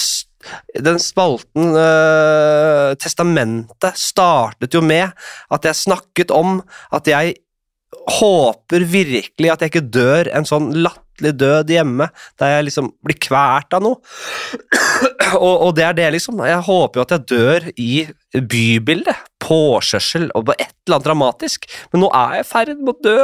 den 0.84 1.00
spalten 1.00 1.72
eh, 1.80 2.92
Testamentet 3.00 3.96
startet 4.00 4.76
jo 4.76 4.82
med 4.84 5.14
at 5.54 5.66
jeg 5.70 5.80
snakket 5.86 6.34
om 6.36 6.58
at 6.94 7.08
jeg 7.08 7.38
håper 8.20 8.84
virkelig 8.90 9.52
at 9.54 9.64
jeg 9.64 9.72
ikke 9.72 9.88
dør 9.94 10.30
en 10.36 10.48
sånn 10.48 10.72
latterlig 10.76 11.32
død 11.40 11.72
hjemme, 11.72 12.08
der 12.42 12.56
jeg 12.58 12.66
liksom 12.68 12.90
blir 13.06 13.20
kvært 13.22 13.76
av 13.78 13.86
noe. 13.86 14.02
og, 15.46 15.54
og 15.70 15.72
det 15.78 15.86
er 15.88 15.98
det, 16.02 16.08
liksom. 16.18 16.42
Jeg 16.50 16.66
håper 16.68 17.00
jo 17.00 17.06
at 17.06 17.14
jeg 17.16 17.28
dør 17.32 17.68
i 17.80 17.92
bybildet, 18.34 19.30
påkjørsel 19.44 20.32
og 20.34 20.50
på 20.50 20.58
et 20.58 20.74
eller 20.88 20.98
annet 20.98 21.08
dramatisk, 21.08 21.70
men 21.94 22.04
nå 22.04 22.10
er 22.18 22.40
jeg 22.40 22.44
i 22.48 22.50
ferd 22.50 22.74
med 22.82 22.96
å 22.96 23.06
dø. 23.08 23.18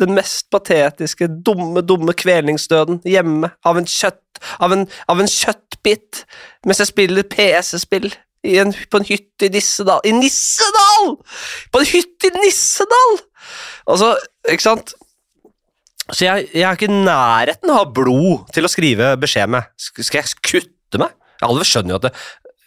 Den 0.00 0.12
mest 0.16 0.50
patetiske, 0.52 1.28
dumme, 1.46 1.80
dumme 1.80 2.12
kvelningsdøden 2.16 3.00
hjemme 3.08 3.52
av 3.64 3.80
en 3.80 3.88
kjøtt 3.88 4.22
av 4.60 4.74
en, 4.74 4.84
av 5.08 5.20
en 5.22 5.30
kjøttbit 5.30 6.24
mens 6.68 6.82
jeg 6.82 6.90
spiller 6.90 7.24
PC-spill 7.32 8.10
på 8.46 9.00
en 9.00 9.08
hytte 9.08 9.48
i 9.48 9.50
Nissedal. 9.50 10.02
I 10.06 10.12
Nissedal! 10.14 11.16
På 11.72 11.82
en 11.82 11.88
hytte 11.88 12.28
i 12.28 12.34
Nissedal! 12.36 13.16
Altså, 13.90 14.12
ikke 14.52 14.66
sant? 14.66 14.92
Så 16.12 16.28
jeg, 16.28 16.46
jeg 16.54 16.62
har 16.62 16.78
ikke 16.78 16.92
nærheten 16.92 17.72
av 17.74 17.90
blod 17.94 18.46
til 18.54 18.68
å 18.68 18.70
skrive 18.70 19.14
beskjed 19.18 19.50
med. 19.50 19.66
Skal 19.80 20.20
jeg 20.20 20.36
kutte 20.46 21.00
meg? 21.02 21.16
Alle 21.42 21.66
skjønner 21.66 21.96
jo 21.96 21.98
at 21.98 22.06
det, 22.06 22.12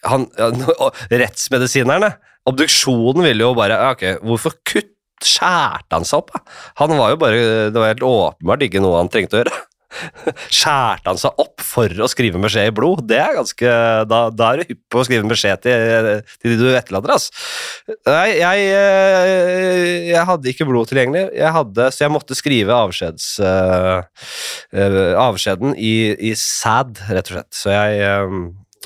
han, 0.07 0.27
rettsmedisinerne 1.21 2.11
Obduksjonen 2.47 3.25
ville 3.25 3.43
jo 3.43 3.55
bare 3.57 3.79
Ok, 3.89 4.03
hvorfor 4.23 4.53
kutt, 4.67 4.93
skjærte 5.25 5.97
han 5.97 6.07
seg 6.07 6.21
opp? 6.23 6.35
Han 6.81 6.95
var 6.97 7.13
jo 7.13 7.19
bare 7.21 7.41
Det 7.73 7.79
var 7.79 7.91
helt 7.93 8.05
åpenbart 8.05 8.63
ikke 8.67 8.83
noe 8.83 9.01
han 9.01 9.11
trengte 9.11 9.37
å 9.37 9.43
gjøre. 9.43 9.65
Skjærte 10.53 11.09
han 11.09 11.19
seg 11.19 11.39
opp 11.41 11.63
for 11.65 12.01
å 12.03 12.07
skrive 12.11 12.37
en 12.37 12.45
beskjed 12.45 12.69
i 12.69 12.75
blod? 12.75 13.01
Det 13.09 13.17
er 13.19 13.37
ganske 13.39 13.73
Da, 14.09 14.21
da 14.29 14.51
er 14.51 14.61
du 14.61 14.71
hypp 14.73 14.81
på 14.93 15.01
å 15.01 15.05
skrive 15.07 15.25
en 15.25 15.31
beskjed 15.31 15.63
til, 15.65 16.09
til 16.37 16.53
de 16.53 16.59
du 16.59 16.69
etterlater, 16.77 17.15
Altså. 17.15 17.33
Nei, 18.05 18.37
jeg, 18.37 18.67
eh, 18.77 20.09
jeg 20.11 20.25
hadde 20.29 20.51
ikke 20.51 20.67
blod 20.69 20.89
tilgjengelig, 20.91 21.25
jeg 21.39 21.53
hadde, 21.55 21.89
så 21.93 22.05
jeg 22.05 22.13
måtte 22.13 22.37
skrive 22.37 22.75
avskjeds, 22.75 23.27
eh, 23.45 24.25
eh, 24.77 24.99
avskjeden 25.19 25.73
i, 25.73 25.93
i 26.29 26.33
sad, 26.37 27.01
rett 27.09 27.31
og 27.31 27.39
slett. 27.39 27.49
Så 27.55 27.73
jeg, 27.73 28.13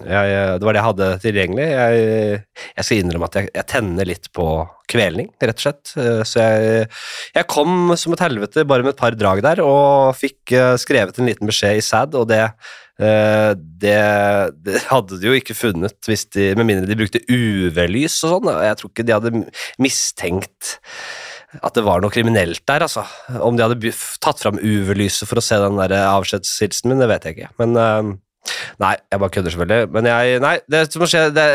jeg 0.02 0.60
Det 0.60 0.66
var 0.66 0.74
det 0.74 0.80
jeg 0.82 0.88
hadde 0.88 1.08
tilgjengelig. 1.22 1.66
Jeg, 1.70 2.38
jeg 2.78 2.86
skal 2.88 3.02
innrømme 3.02 3.28
at 3.30 3.36
jeg, 3.38 3.50
jeg 3.54 3.68
tenner 3.70 4.10
litt 4.10 4.30
på 4.34 4.46
kvelning, 4.90 5.28
rett 5.42 5.60
og 5.60 5.66
slett. 5.68 5.92
Eh, 6.02 6.22
Så 6.28 6.42
jeg, 6.42 6.88
jeg 7.38 7.50
kom 7.52 7.94
som 8.00 8.16
et 8.16 8.24
helvete 8.26 8.66
bare 8.70 8.86
med 8.86 8.96
et 8.96 9.04
par 9.04 9.18
drag 9.18 9.44
der, 9.46 9.62
og 9.66 10.16
fikk 10.18 10.56
eh, 10.58 10.74
skrevet 10.82 11.20
en 11.20 11.30
liten 11.30 11.50
beskjed 11.50 11.78
i 11.78 11.86
sad, 11.86 12.18
og 12.18 12.26
det 12.32 12.42
eh, 12.48 13.52
det, 13.58 14.00
det 14.66 14.82
hadde 14.90 15.22
de 15.22 15.30
jo 15.30 15.38
ikke 15.38 15.58
funnet 15.58 16.10
hvis 16.10 16.26
de, 16.34 16.52
med 16.58 16.70
mindre 16.70 16.90
de 16.90 16.98
brukte 16.98 17.24
UV-lys 17.30 18.18
og 18.26 18.36
sånn. 18.38 18.52
Jeg 18.66 18.80
tror 18.80 18.94
ikke 18.94 19.08
de 19.08 19.16
hadde 19.18 19.46
mistenkt 19.82 20.76
at 21.62 21.76
det 21.78 21.84
var 21.86 22.02
noe 22.02 22.10
kriminelt 22.14 22.64
der, 22.66 22.82
altså. 22.88 23.04
Om 23.30 23.58
de 23.58 23.66
hadde 23.68 23.94
tatt 24.26 24.42
fram 24.42 24.58
UV-lyset 24.58 25.30
for 25.30 25.38
å 25.38 25.46
se 25.46 25.60
den 25.62 25.78
der 25.78 25.94
avskjedshilsen 26.10 26.90
min, 26.90 27.02
det 27.04 27.12
vet 27.12 27.28
jeg 27.30 27.38
ikke. 27.38 27.52
Men 27.62 27.78
eh, 27.78 28.14
Nei, 28.82 28.96
jeg 29.12 29.22
bare 29.22 29.34
kødder 29.34 29.54
selvfølgelig. 29.54 29.92
Men 29.96 30.10
jeg, 30.10 30.40
nei, 30.44 30.56
det 30.72 30.84
som 30.92 31.06
skjer, 31.08 31.30
det, 31.36 31.46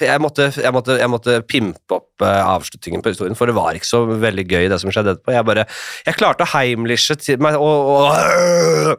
jeg, 0.00 0.22
måtte, 0.22 0.48
jeg, 0.56 0.74
måtte, 0.74 0.96
jeg 1.00 1.12
måtte 1.12 1.40
pimpe 1.48 1.98
opp 1.98 2.24
eh, 2.24 2.40
avslutningen 2.54 3.04
på 3.04 3.12
historien, 3.12 3.36
for 3.38 3.50
det 3.50 3.56
var 3.58 3.76
ikke 3.76 3.90
så 3.90 4.04
veldig 4.08 4.46
gøy, 4.48 4.68
det 4.72 4.80
som 4.80 4.92
skjedde 4.94 5.16
etterpå. 5.16 5.34
Jeg 5.36 5.48
bare, 5.48 5.66
jeg 6.06 6.18
klarte 6.18 6.46
å 6.46 6.52
heimlishe 6.54 7.18
til 7.20 7.44
meg 7.44 7.58
og, 7.60 7.92
og 7.98 8.96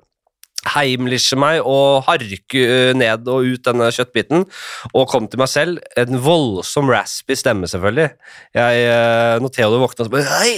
heimlisje 0.76 1.38
meg 1.40 1.62
og 1.64 2.04
harke 2.10 2.62
øh, 2.62 2.94
ned 2.98 3.30
og 3.32 3.48
ut 3.48 3.66
denne 3.66 3.90
kjøttbiten, 3.96 4.44
og 4.94 5.10
kom 5.10 5.30
til 5.32 5.42
meg 5.42 5.50
selv. 5.52 5.84
En 5.98 6.20
voldsom 6.26 6.92
raspy 6.92 7.38
stemme, 7.40 7.70
selvfølgelig. 7.72 8.10
Jeg, 8.60 8.90
noterer 9.40 9.46
når 9.46 9.56
Theodor 9.56 9.86
våkna, 9.88 10.06
så 10.06 10.14
bare 10.14 10.28
Hei, 10.38 10.58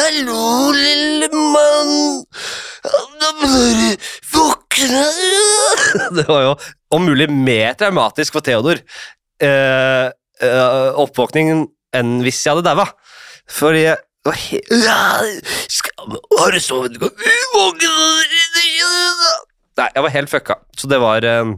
hallo, 0.00 0.72
lille 0.74 1.28
mann. 1.34 2.24
Da 3.20 3.36
bare 3.42 3.68
du 3.76 4.08
våkne. 4.32 4.57
Det 6.18 6.24
var 6.28 6.42
jo 6.44 6.52
om 6.94 7.04
mulig 7.04 7.28
mer 7.32 7.74
traumatisk 7.78 8.36
for 8.36 8.44
Theodor 8.44 8.80
eh, 9.42 10.06
eh, 10.08 10.90
oppvåkningen 11.02 11.66
enn 11.98 12.18
hvis 12.24 12.40
jeg 12.44 12.54
hadde 12.54 12.66
daua. 12.68 12.86
Fordi 13.48 13.86
jeg 13.86 13.96
var 14.28 14.36
helt 14.36 14.72
Har 16.38 16.52
du 16.52 16.60
sovet 16.60 16.98
godt? 17.00 17.16
Nei, 19.78 19.88
jeg 19.94 20.04
var 20.04 20.14
helt 20.14 20.32
fucka. 20.32 20.58
Så 20.76 20.90
det 20.90 20.98
var 21.02 21.24
eh, 21.24 21.52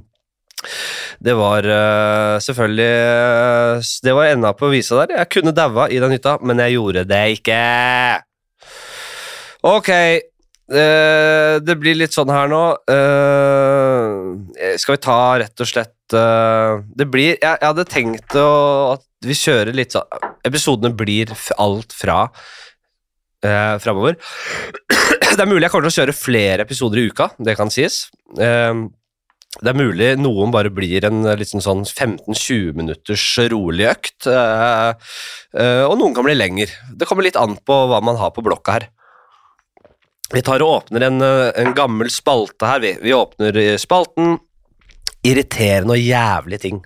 Det 1.24 1.34
var 1.38 1.66
eh, 1.66 2.36
selvfølgelig 2.44 2.88
eh, 2.90 3.90
Det 4.04 4.16
var 4.16 4.30
enda 4.30 4.52
på 4.56 4.70
visa 4.72 5.02
der. 5.02 5.16
Jeg 5.22 5.32
kunne 5.36 5.56
daua 5.56 5.88
i 5.90 6.00
den 6.02 6.14
hytta, 6.14 6.38
men 6.42 6.62
jeg 6.62 6.76
gjorde 6.78 7.06
det 7.08 7.22
ikke. 7.38 7.60
Ok, 9.66 9.90
det 10.70 11.74
blir 11.82 11.96
litt 11.98 12.14
sånn 12.14 12.30
her 12.30 12.50
nå. 12.50 12.62
Eh, 12.94 14.76
skal 14.78 14.94
vi 14.94 15.02
ta 15.02 15.18
rett 15.42 15.62
og 15.64 15.68
slett 15.68 16.14
eh, 16.14 16.74
Det 16.94 17.06
blir 17.10 17.32
Jeg, 17.32 17.42
jeg 17.42 17.66
hadde 17.66 17.86
tenkt 17.90 18.36
å, 18.38 18.50
at 18.94 19.02
vi 19.26 19.34
kjører 19.34 19.74
litt 19.74 19.96
sånn 19.96 20.28
Episodene 20.46 20.94
blir 20.94 21.32
alt 21.58 21.92
fra 21.92 22.22
uh, 23.44 23.76
framover. 23.82 24.16
Det 25.36 25.42
er 25.42 25.48
mulig 25.48 25.66
jeg 25.66 25.72
kommer 25.72 25.88
til 25.88 25.92
å 25.92 25.98
kjøre 26.00 26.16
flere 26.16 26.64
episoder 26.66 27.00
i 27.00 27.04
uka, 27.10 27.28
det 27.38 27.54
kan 27.58 27.70
sies. 27.72 28.08
Uh, 28.38 28.88
det 29.60 29.72
er 29.72 29.78
mulig 29.78 30.08
noen 30.20 30.52
bare 30.54 30.72
blir 30.72 31.04
en 31.08 31.24
liksom 31.38 31.62
sånn 31.62 31.84
sånn 31.88 32.16
15-20 32.22 32.76
minutters 32.78 33.26
rolig 33.52 33.88
økt, 33.90 34.30
Uh, 34.30 34.94
uh, 35.56 35.84
og 35.88 35.96
noen 35.98 36.14
kan 36.16 36.26
bli 36.26 36.36
lenger. 36.36 36.72
Det 36.96 37.08
kommer 37.08 37.26
litt 37.26 37.38
an 37.40 37.56
på 37.66 37.76
hva 37.90 38.00
man 38.04 38.18
har 38.20 38.32
på 38.34 38.44
blokka 38.46 38.78
her. 38.78 38.88
Vi 40.30 40.42
tar 40.46 40.62
og 40.62 40.76
åpner 40.76 41.08
en, 41.08 41.22
eh, 41.22 41.50
en 41.58 41.74
gammel 41.74 42.10
spalte 42.10 42.68
her, 42.68 42.80
vi. 42.80 42.94
Vi 43.02 43.14
åpner 43.14 43.56
eh, 43.56 43.76
spalten 43.76 44.38
Irriterende 45.26 45.92
og 45.92 46.00
jævlige 46.00 46.62
ting. 46.62 46.78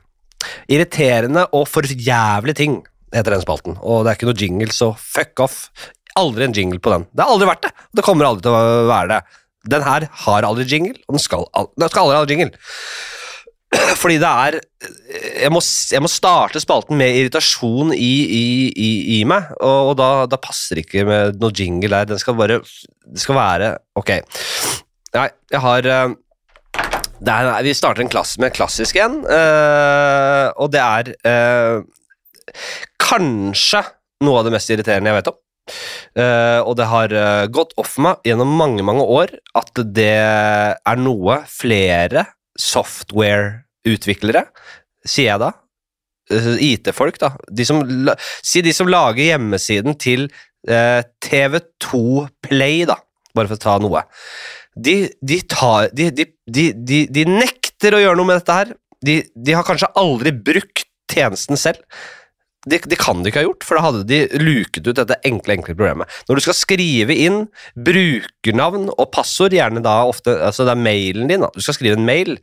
Irriterende 0.66 1.45
og 1.55 1.68
for 1.70 1.86
jævlige 1.86 2.59
ting 2.59 2.80
heter 3.14 3.36
den 3.36 3.45
spalten, 3.45 3.76
og 3.78 4.03
det 4.03 4.11
er 4.11 4.18
ikke 4.18 4.26
noe 4.26 4.40
jingle, 4.40 4.74
så 4.74 4.90
fuck 4.99 5.38
off. 5.45 5.68
Aldri 6.18 6.49
en 6.49 6.57
jingle 6.57 6.80
på 6.82 6.90
den. 6.90 7.07
Det 7.14 7.22
har 7.22 7.30
aldri 7.30 7.47
vært 7.47 7.62
det, 7.62 7.70
det 7.95 8.05
kommer 8.07 8.26
aldri 8.26 8.42
til 8.42 8.57
å 8.57 8.88
være 8.90 9.09
det. 9.12 9.20
Den 9.70 9.86
her 9.86 10.09
har 10.26 10.47
aldri 10.47 10.66
jingle, 10.66 10.99
og 11.07 11.14
den 11.14 11.22
skal, 11.22 11.47
al 11.55 11.70
den 11.78 11.92
skal 11.92 12.11
aldri 12.11 12.18
ha 12.18 12.26
jingle. 12.32 12.59
Fordi 14.02 14.18
det 14.22 14.30
er 14.30 14.58
jeg 15.44 15.50
må, 15.52 15.60
jeg 15.92 16.02
må 16.04 16.10
starte 16.10 16.60
spalten 16.62 16.98
med 17.00 17.16
irritasjon 17.18 17.92
i, 17.96 18.12
i, 18.24 18.44
i, 18.70 18.90
i 19.18 19.20
meg, 19.28 19.50
og, 19.60 19.90
og 19.90 19.94
da, 20.00 20.08
da 20.30 20.40
passer 20.40 20.80
ikke 20.82 21.04
med 21.08 21.40
noe 21.40 21.54
jingle 21.54 21.90
der. 21.92 22.10
Den 22.14 22.20
skal 22.20 22.36
bare 22.38 22.60
Det 22.60 23.22
skal 23.22 23.38
være 23.38 23.72
Ok. 24.00 24.12
Nei, 25.14 25.28
jeg 25.52 25.62
har 25.62 25.86
eh, 25.86 26.14
er, 27.22 27.50
Vi 27.66 27.74
starter 27.76 28.04
en 28.04 28.10
klasse 28.12 28.42
med 28.42 28.54
klassisk 28.56 28.98
en, 28.98 29.20
øh, 29.22 30.48
og 30.58 30.72
det 30.74 30.82
er 30.82 31.12
øh, 31.30 31.84
kanskje 33.00 33.84
noe 34.24 34.40
av 34.40 34.46
det 34.46 34.54
mest 34.54 34.70
irriterende 34.72 35.12
jeg 35.12 35.20
vet 35.20 35.32
om. 35.32 35.40
Uh, 36.12 36.60
og 36.68 36.74
det 36.76 36.86
har 36.90 37.12
uh, 37.16 37.46
gått 37.48 37.70
off 37.80 37.94
meg 37.96 38.20
gjennom 38.28 38.50
mange, 38.58 38.84
mange 38.84 39.00
år 39.00 39.32
at 39.56 39.80
det 39.96 40.12
er 40.20 41.00
noe 41.00 41.38
flere 41.48 42.26
software-utviklere, 43.85 44.47
sier 45.05 45.32
jeg 45.32 45.41
da, 45.41 45.53
eh, 46.30 46.57
IT-folk 46.72 47.18
da, 47.18 47.35
de 47.51 47.64
som, 47.64 47.82
si 48.43 48.62
de 48.62 48.72
som 48.72 48.89
lager 48.89 49.24
hjemmesiden 49.24 49.97
til 49.99 50.30
eh, 50.68 51.03
TV2 51.20 52.28
Play 52.43 52.87
da, 52.87 52.97
bare 53.35 53.49
for 53.49 53.57
å 53.57 53.64
ta 53.64 53.78
noe. 53.78 54.05
De, 54.74 55.12
de, 55.22 55.41
tar, 55.47 55.91
de, 55.93 56.11
de, 56.11 57.24
nekter 57.28 57.95
å 57.95 58.01
gjøre 58.01 58.16
noe 58.16 58.26
med 58.26 58.41
dette 58.41 58.57
her. 58.59 58.74
De 59.05 59.55
har 59.55 59.64
kanskje 59.64 59.93
aldri 59.95 60.32
brukt 60.32 60.87
tjenesten 61.12 61.57
selv. 61.57 61.78
Det, 62.70 62.80
det 62.88 62.98
kan 63.00 63.22
de 63.22 63.30
ikke 63.30 63.42
ha 63.42 63.46
gjort, 63.48 63.64
for 63.66 63.78
da 63.78 63.84
hadde 63.86 64.04
de 64.08 64.20
luket 64.40 64.86
ut 64.86 64.96
dette 64.96 65.18
enkle 65.28 65.58
enkle 65.58 65.74
problemet. 65.76 66.10
Når 66.28 66.38
du 66.38 66.44
skal 66.46 66.56
skrive 66.56 67.16
inn 67.26 67.42
brukernavn 67.86 68.88
og 68.94 69.10
passord, 69.14 69.54
gjerne 69.56 69.82
da 69.84 69.96
ofte 70.08 70.36
altså 70.48 70.66
det 70.66 70.74
er 70.74 70.84
mailen 70.84 71.30
din, 71.30 71.44
da. 71.44 71.50
du 71.54 71.64
skal 71.64 71.76
skrive 71.78 71.98
en 71.98 72.06
mail, 72.06 72.38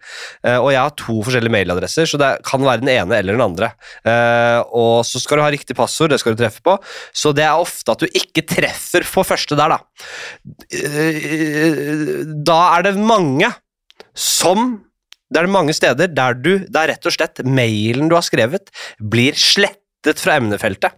eh, 0.46 0.58
og 0.58 0.72
jeg 0.74 0.82
har 0.82 0.94
to 1.00 1.18
forskjellige 1.26 1.56
mailadresser, 1.58 2.10
så 2.10 2.20
det 2.22 2.32
kan 2.48 2.66
være 2.66 2.84
den 2.84 2.94
ene 2.94 3.18
eller 3.18 3.38
den 3.38 3.46
andre. 3.46 3.72
Eh, 4.08 4.60
og 4.78 5.02
så 5.08 5.22
skal 5.22 5.42
du 5.42 5.46
ha 5.46 5.52
riktig 5.54 5.78
passord, 5.78 6.14
det 6.14 6.22
skal 6.22 6.38
du 6.38 6.44
treffe 6.44 6.64
på, 6.66 6.78
så 7.14 7.34
det 7.36 7.48
er 7.48 7.58
ofte 7.62 7.96
at 7.96 8.06
du 8.06 8.22
ikke 8.22 8.46
treffer 8.48 9.06
på 9.08 9.26
første 9.28 9.58
der, 9.60 9.78
da. 9.78 9.82
Eh, 10.78 12.24
Da 12.46 12.62
er 12.76 12.86
det 12.86 12.96
mange 13.00 13.50
som 14.18 14.80
det 15.32 15.40
er 15.40 15.48
det 15.48 15.54
mange 15.54 15.74
steder 15.76 16.10
der 16.12 16.36
du, 16.36 16.52
der 16.68 16.90
rett 16.92 17.08
og 17.08 17.14
slett 17.16 17.40
mailen 17.48 18.10
du 18.12 18.18
har 18.18 18.26
skrevet, 18.28 18.68
blir 19.00 19.38
slettet 20.02 20.22
fra 20.22 20.38
emnefeltet. 20.40 20.98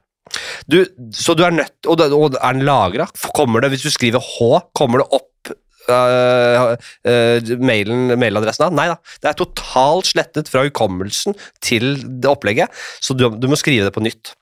Du, 0.66 0.80
så 1.14 1.36
du 1.36 1.43
er 1.45 1.51
nødt 1.54 1.86
Og, 1.91 1.99
og 2.16 2.38
er 2.39 2.56
den 2.56 2.64
lagra? 2.66 3.06
Kommer 3.36 3.62
det, 3.62 3.74
hvis 3.74 3.84
du 3.84 3.91
skriver 3.91 4.24
H, 4.24 4.62
kommer 4.74 5.04
det 5.04 5.08
opp 5.12 5.51
øh, 5.91 6.78
øh, 7.06 7.51
mailen, 7.60 8.16
mailadressen 8.18 8.66
da? 8.66 8.70
Nei 8.72 8.88
da. 8.93 8.95
Det 9.22 9.30
er 9.30 9.38
totalt 9.38 10.10
slettet 10.10 10.49
fra 10.49 10.64
hukommelsen 10.66 11.36
til 11.62 11.99
det 11.99 12.32
opplegget, 12.32 12.72
så 13.04 13.14
du, 13.14 13.28
du 13.36 13.49
må 13.51 13.60
skrive 13.60 13.89
det 13.89 13.93
på 13.93 14.04
nytt. 14.04 14.34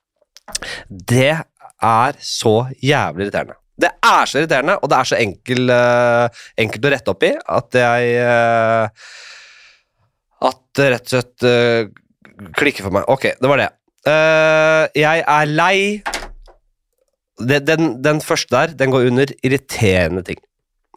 Det 0.88 1.34
er 1.34 2.22
så 2.22 2.56
jævlig 2.78 3.28
irriterende. 3.28 3.58
Det 3.82 3.90
er 3.90 4.30
så 4.30 4.38
irriterende, 4.38 4.78
og 4.78 4.92
det 4.92 5.00
er 5.00 5.10
så 5.10 5.18
enkel, 5.18 5.74
uh, 5.74 6.46
enkelt 6.62 6.86
å 6.86 6.94
rette 6.94 7.16
opp 7.16 7.26
i 7.26 7.32
at 7.34 7.78
jeg 7.82 8.12
uh, 8.22 9.12
At 10.52 10.62
det 10.78 10.90
rett 10.94 11.08
og 11.08 11.16
slett 11.16 11.48
uh, 11.50 12.52
klikker 12.58 12.86
for 12.86 12.94
meg. 12.94 13.10
Ok, 13.10 13.32
det 13.42 13.50
var 13.50 13.64
det. 13.64 13.72
Eh, 14.02 14.86
jeg 14.98 15.22
er 15.30 15.50
lei 15.50 16.02
den, 17.38 17.66
den, 17.68 17.92
den 18.02 18.22
første 18.22 18.54
der, 18.56 18.74
den 18.78 18.94
går 18.94 19.10
under 19.12 19.34
irriterende 19.46 20.24
ting. 20.26 20.42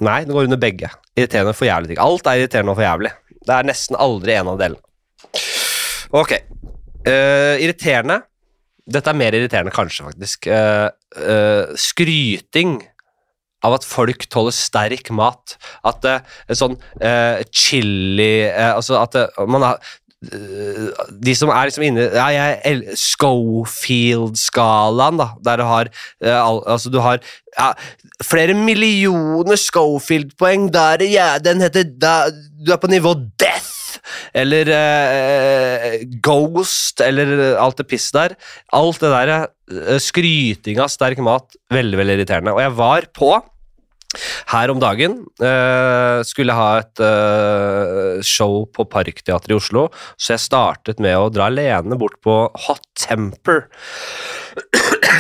Nei, 0.05 0.23
den 0.25 0.35
går 0.37 0.49
under 0.49 0.61
begge. 0.61 0.91
Irriterende 1.17 1.53
og 1.53 1.59
for 1.59 1.69
jævlig 1.69 1.93
ting. 1.93 2.01
Alt 2.03 2.29
er 2.29 2.41
irriterende 2.41 2.73
og 2.73 2.81
for 2.81 2.87
jævlig. 2.87 3.13
Det 3.45 3.55
er 3.55 3.69
nesten 3.69 3.99
aldri 4.01 4.37
en 4.37 4.51
av 4.53 4.61
delene. 4.61 4.81
Ok. 6.15 6.35
Uh, 7.05 7.61
irriterende. 7.61 8.23
Dette 8.85 9.13
er 9.13 9.17
mer 9.17 9.37
irriterende, 9.37 9.73
kanskje, 9.73 10.05
faktisk. 10.11 10.49
Uh, 10.49 10.89
uh, 11.21 11.73
skryting 11.81 12.77
av 13.65 13.79
at 13.79 13.87
folk 13.89 14.27
tåler 14.33 14.53
sterk 14.53 15.09
mat. 15.17 15.57
At 15.89 16.03
det 16.05 16.19
er 16.53 16.59
sånn 16.59 16.75
chili 17.49 18.45
Altså 18.53 18.99
at 19.01 19.17
man 19.49 19.65
har 19.65 19.95
de 21.25 21.35
som 21.37 21.51
er 21.53 21.67
liksom 21.69 21.85
inne 21.87 22.03
ja, 22.15 22.27
jeg, 22.33 22.83
Schofield-skalaen, 23.01 25.19
da, 25.21 25.27
der 25.45 25.57
du 25.61 25.65
har 25.69 25.87
eh, 26.23 26.39
al, 26.39 26.63
Altså, 26.71 26.89
du 26.93 26.99
har 27.05 27.19
ja, 27.55 27.69
flere 28.25 28.55
millioner 28.59 29.57
Schofield-poeng. 29.61 30.73
Der, 30.75 31.03
ja, 31.09 31.39
den 31.43 31.61
heter 31.65 31.85
da, 31.85 32.15
Du 32.33 32.73
er 32.75 32.81
på 32.83 32.93
nivå 32.93 33.15
death! 33.41 33.71
Eller 34.35 34.69
eh, 34.75 36.03
Ghost, 36.23 37.01
eller 37.01 37.57
alt 37.63 37.79
det 37.81 37.87
pisset 37.91 38.15
der. 38.17 38.31
Alt 38.75 39.01
det 39.05 39.11
der 39.15 39.29
eh, 39.35 39.99
skryting 40.03 40.81
av 40.83 40.89
sterk 40.93 41.19
mat, 41.25 41.47
veldig, 41.73 41.99
veldig 42.01 42.15
irriterende. 42.19 42.53
Og 42.57 42.63
jeg 42.65 42.73
var 42.79 43.03
på 43.17 43.31
her 44.53 44.73
om 44.73 44.81
dagen 44.83 45.21
uh, 45.43 46.21
skulle 46.27 46.57
ha 46.57 46.69
et 46.83 47.03
uh, 47.05 48.23
show 48.25 48.65
på 48.75 48.87
Parkteatret 48.91 49.53
i 49.53 49.59
Oslo, 49.59 49.89
så 50.17 50.35
jeg 50.37 50.45
startet 50.47 51.03
med 51.03 51.19
å 51.19 51.31
dra 51.33 51.49
alene 51.51 51.99
bort 52.01 52.21
på 52.25 52.37
Hot 52.67 52.87
Temper 52.99 53.67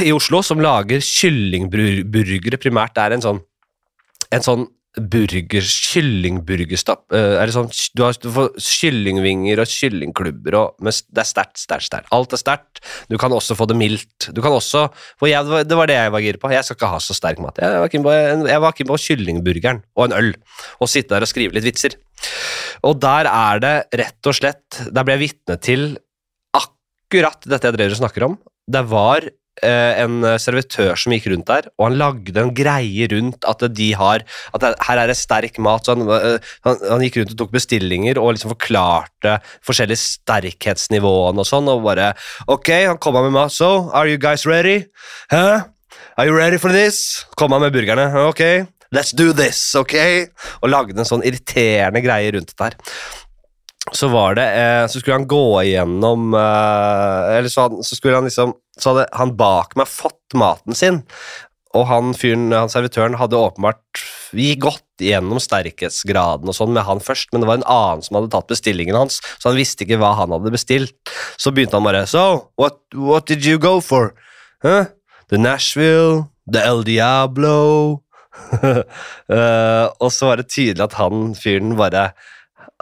i 0.04 0.12
Oslo, 0.14 0.42
som 0.46 0.62
lager 0.62 1.02
kyllingburgere 1.04 2.60
primært. 2.60 2.94
Det 2.96 3.04
er 3.04 3.16
en 3.16 3.24
sånn, 3.24 3.44
en 4.34 4.46
sånn 4.46 4.66
burger, 4.94 5.64
kyllingburgerstapp. 5.64 7.04
eh, 7.12 7.36
er 7.42 7.46
det 7.50 7.54
sånn, 7.56 7.70
du, 7.98 8.02
har, 8.04 8.14
du 8.22 8.28
får 8.30 8.52
kyllingvinger 8.62 9.58
og 9.62 9.66
kyllingklubber, 9.70 10.54
og, 10.60 10.74
men 10.84 10.92
det 11.10 11.22
er 11.24 11.28
sterkt, 11.28 11.58
sterkt, 11.58 11.88
sterkt. 11.88 12.08
Alt 12.14 12.32
er 12.36 12.40
sterkt. 12.40 12.80
Du 13.10 13.16
kan 13.18 13.34
også 13.34 13.56
få 13.58 13.66
det 13.70 13.76
mildt. 13.80 14.28
Du 14.34 14.40
kan 14.44 14.54
også, 14.54 14.86
for 15.18 15.26
jeg, 15.30 15.42
det 15.66 15.76
var- 15.76 15.90
det 15.90 15.98
jeg 15.98 16.12
var 16.14 16.20
gira 16.24 16.38
på. 16.38 16.52
Jeg 16.54 16.64
skal 16.64 16.76
ikke 16.78 16.92
ha 16.94 17.00
så 17.02 17.14
sterk 17.18 17.42
mat. 17.42 17.58
Jeg 17.58 17.80
var 17.82 17.88
keen 17.92 18.04
på, 18.06 18.14
jeg 18.14 18.86
på 18.86 19.00
kyllingburgeren 19.08 19.82
og 19.96 20.04
en 20.06 20.16
øl, 20.20 20.32
og 20.80 20.88
sitte 20.88 21.14
der 21.16 21.26
og 21.26 21.28
skrive 21.28 21.52
litt 21.58 21.64
vitser. 21.66 21.96
Og 22.84 23.00
der 23.00 23.26
er 23.30 23.58
det 23.60 23.74
rett 23.98 24.26
og 24.26 24.34
slett 24.34 24.78
Der 24.94 25.04
ble 25.04 25.14
jeg 25.16 25.22
vitne 25.28 25.56
til 25.60 25.98
akkurat 26.54 27.42
dette 27.46 27.66
jeg 27.68 27.76
drev 27.76 27.90
og 27.94 28.00
snakker 28.00 28.26
om. 28.28 28.38
Det 28.70 28.84
var 28.88 29.26
en 29.62 30.24
servitør 30.40 30.98
som 30.98 31.14
gikk 31.14 31.28
rundt 31.30 31.46
der, 31.46 31.68
og 31.78 31.86
han 31.86 31.98
lagde 32.00 32.40
en 32.42 32.52
greie 32.56 33.06
rundt 33.12 33.46
at 33.48 33.62
de 33.70 33.92
har 33.94 34.24
At 34.56 34.64
her 34.88 34.98
er 34.98 35.10
det 35.10 35.16
sterk 35.18 35.58
mat. 35.62 35.84
Så 35.86 35.94
han, 35.94 36.08
eh, 36.10 36.38
han, 36.66 36.80
han 36.90 37.04
gikk 37.04 37.20
rundt 37.20 37.34
og 37.34 37.38
tok 37.38 37.54
bestillinger 37.54 38.18
og 38.20 38.34
liksom 38.34 38.54
forklarte 38.54 39.38
forskjellige 39.66 40.02
sterkhetsnivåene 40.02 41.44
og 41.44 41.48
sånn, 41.48 41.70
og 41.70 41.84
bare 41.86 42.12
Ok, 42.50 42.70
han 42.88 42.98
kom 42.98 43.18
med 43.20 43.34
mat. 43.34 43.54
So, 43.54 43.90
are 43.92 44.10
you 44.10 44.18
guys 44.18 44.46
ready? 44.46 44.84
Huh? 45.30 45.64
Are 46.16 46.26
you 46.26 46.36
ready 46.36 46.58
for 46.58 46.74
this? 46.74 47.24
Kom 47.36 47.52
han 47.54 47.62
med 47.64 47.74
burgerne. 47.74 48.10
Ok, 48.28 48.42
let's 48.94 49.14
do 49.16 49.32
this, 49.32 49.74
ok? 49.78 49.96
Og 50.62 50.70
lagde 50.70 50.98
en 50.98 51.08
sånn 51.08 51.24
irriterende 51.26 52.02
greie 52.04 52.34
rundt 52.34 52.54
det 52.54 52.60
der 52.62 52.80
så 53.92 54.08
var 54.08 54.32
det 54.38 54.44
eh, 54.56 54.86
Så 54.88 55.00
skulle 55.00 55.18
han 55.18 55.26
gå 55.28 55.46
igjennom 55.60 56.32
eh, 56.34 57.36
Eller 57.36 57.52
så, 57.52 57.66
så 57.84 57.96
skulle 57.98 58.16
han 58.16 58.24
liksom 58.24 58.54
Så 58.78 58.92
hadde 58.92 59.08
han 59.14 59.34
bak 59.38 59.76
meg 59.78 59.90
fått 59.90 60.36
maten 60.38 60.76
sin, 60.76 61.02
og 61.74 61.88
han 61.90 62.12
fyren, 62.14 62.52
han 62.54 62.70
servitøren, 62.70 63.16
hadde 63.18 63.38
åpenbart 63.38 64.02
gått 64.62 65.02
gjennom 65.02 65.40
sterkhetsgraden 65.42 66.50
og 66.50 66.56
sånn 66.56 66.74
med 66.74 66.86
han 66.86 67.02
først, 67.02 67.32
men 67.32 67.42
det 67.42 67.48
var 67.50 67.60
en 67.60 67.68
annen 67.70 68.04
som 68.06 68.18
hadde 68.18 68.30
tatt 68.34 68.50
bestillingen 68.50 68.98
hans, 68.98 69.20
så 69.38 69.50
han 69.50 69.58
visste 69.58 69.86
ikke 69.86 69.98
hva 70.02 70.12
han 70.18 70.34
hadde 70.34 70.54
bestilt. 70.54 70.94
Så 71.38 71.54
begynte 71.54 71.78
han 71.78 71.86
bare 71.86 72.04
So, 72.10 72.50
what, 72.58 72.78
what 72.94 73.26
did 73.30 73.46
you 73.46 73.58
go 73.58 73.80
for? 73.80 74.14
Huh? 74.62 74.90
The 75.30 75.38
Nashville? 75.38 76.30
The 76.46 76.62
El 76.62 76.84
Diablo? 76.86 78.00
uh, 78.54 79.86
og 80.02 80.10
så 80.10 80.30
var 80.30 80.40
det 80.40 80.50
tydelig 80.50 80.82
at 80.82 80.96
han 80.98 81.36
fyren 81.38 81.76
bare 81.78 82.08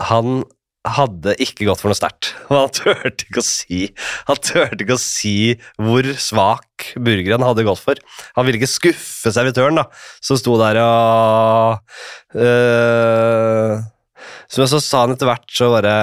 Han 0.09 0.47
hadde 0.83 1.37
ikke 1.43 1.66
gått 1.68 1.83
for 1.83 1.93
noe 1.93 1.99
sterkt. 1.99 2.33
Han 2.51 2.72
turte 2.74 3.26
ikke 3.26 3.43
å 3.43 3.47
si 3.47 3.85
Han 4.26 4.41
turte 4.43 4.83
ikke 4.83 4.97
å 4.99 5.03
si 5.03 5.55
hvor 5.78 6.09
svak 6.18 6.93
burger 6.99 7.37
han 7.37 7.47
hadde 7.47 7.64
gått 7.66 7.83
for. 7.83 8.01
Han 8.37 8.47
ville 8.49 8.59
ikke 8.59 8.70
skuffe 8.70 9.30
servitøren, 9.35 9.78
da, 9.78 9.87
som 10.24 10.39
sto 10.41 10.57
der 10.59 10.80
og 10.83 11.78
øh, 12.35 13.78
Som 14.51 14.66
så 14.68 14.80
sa 14.83 15.05
han 15.05 15.14
etter 15.14 15.26
hvert, 15.30 15.47
så 15.51 15.70
bare 15.72 15.95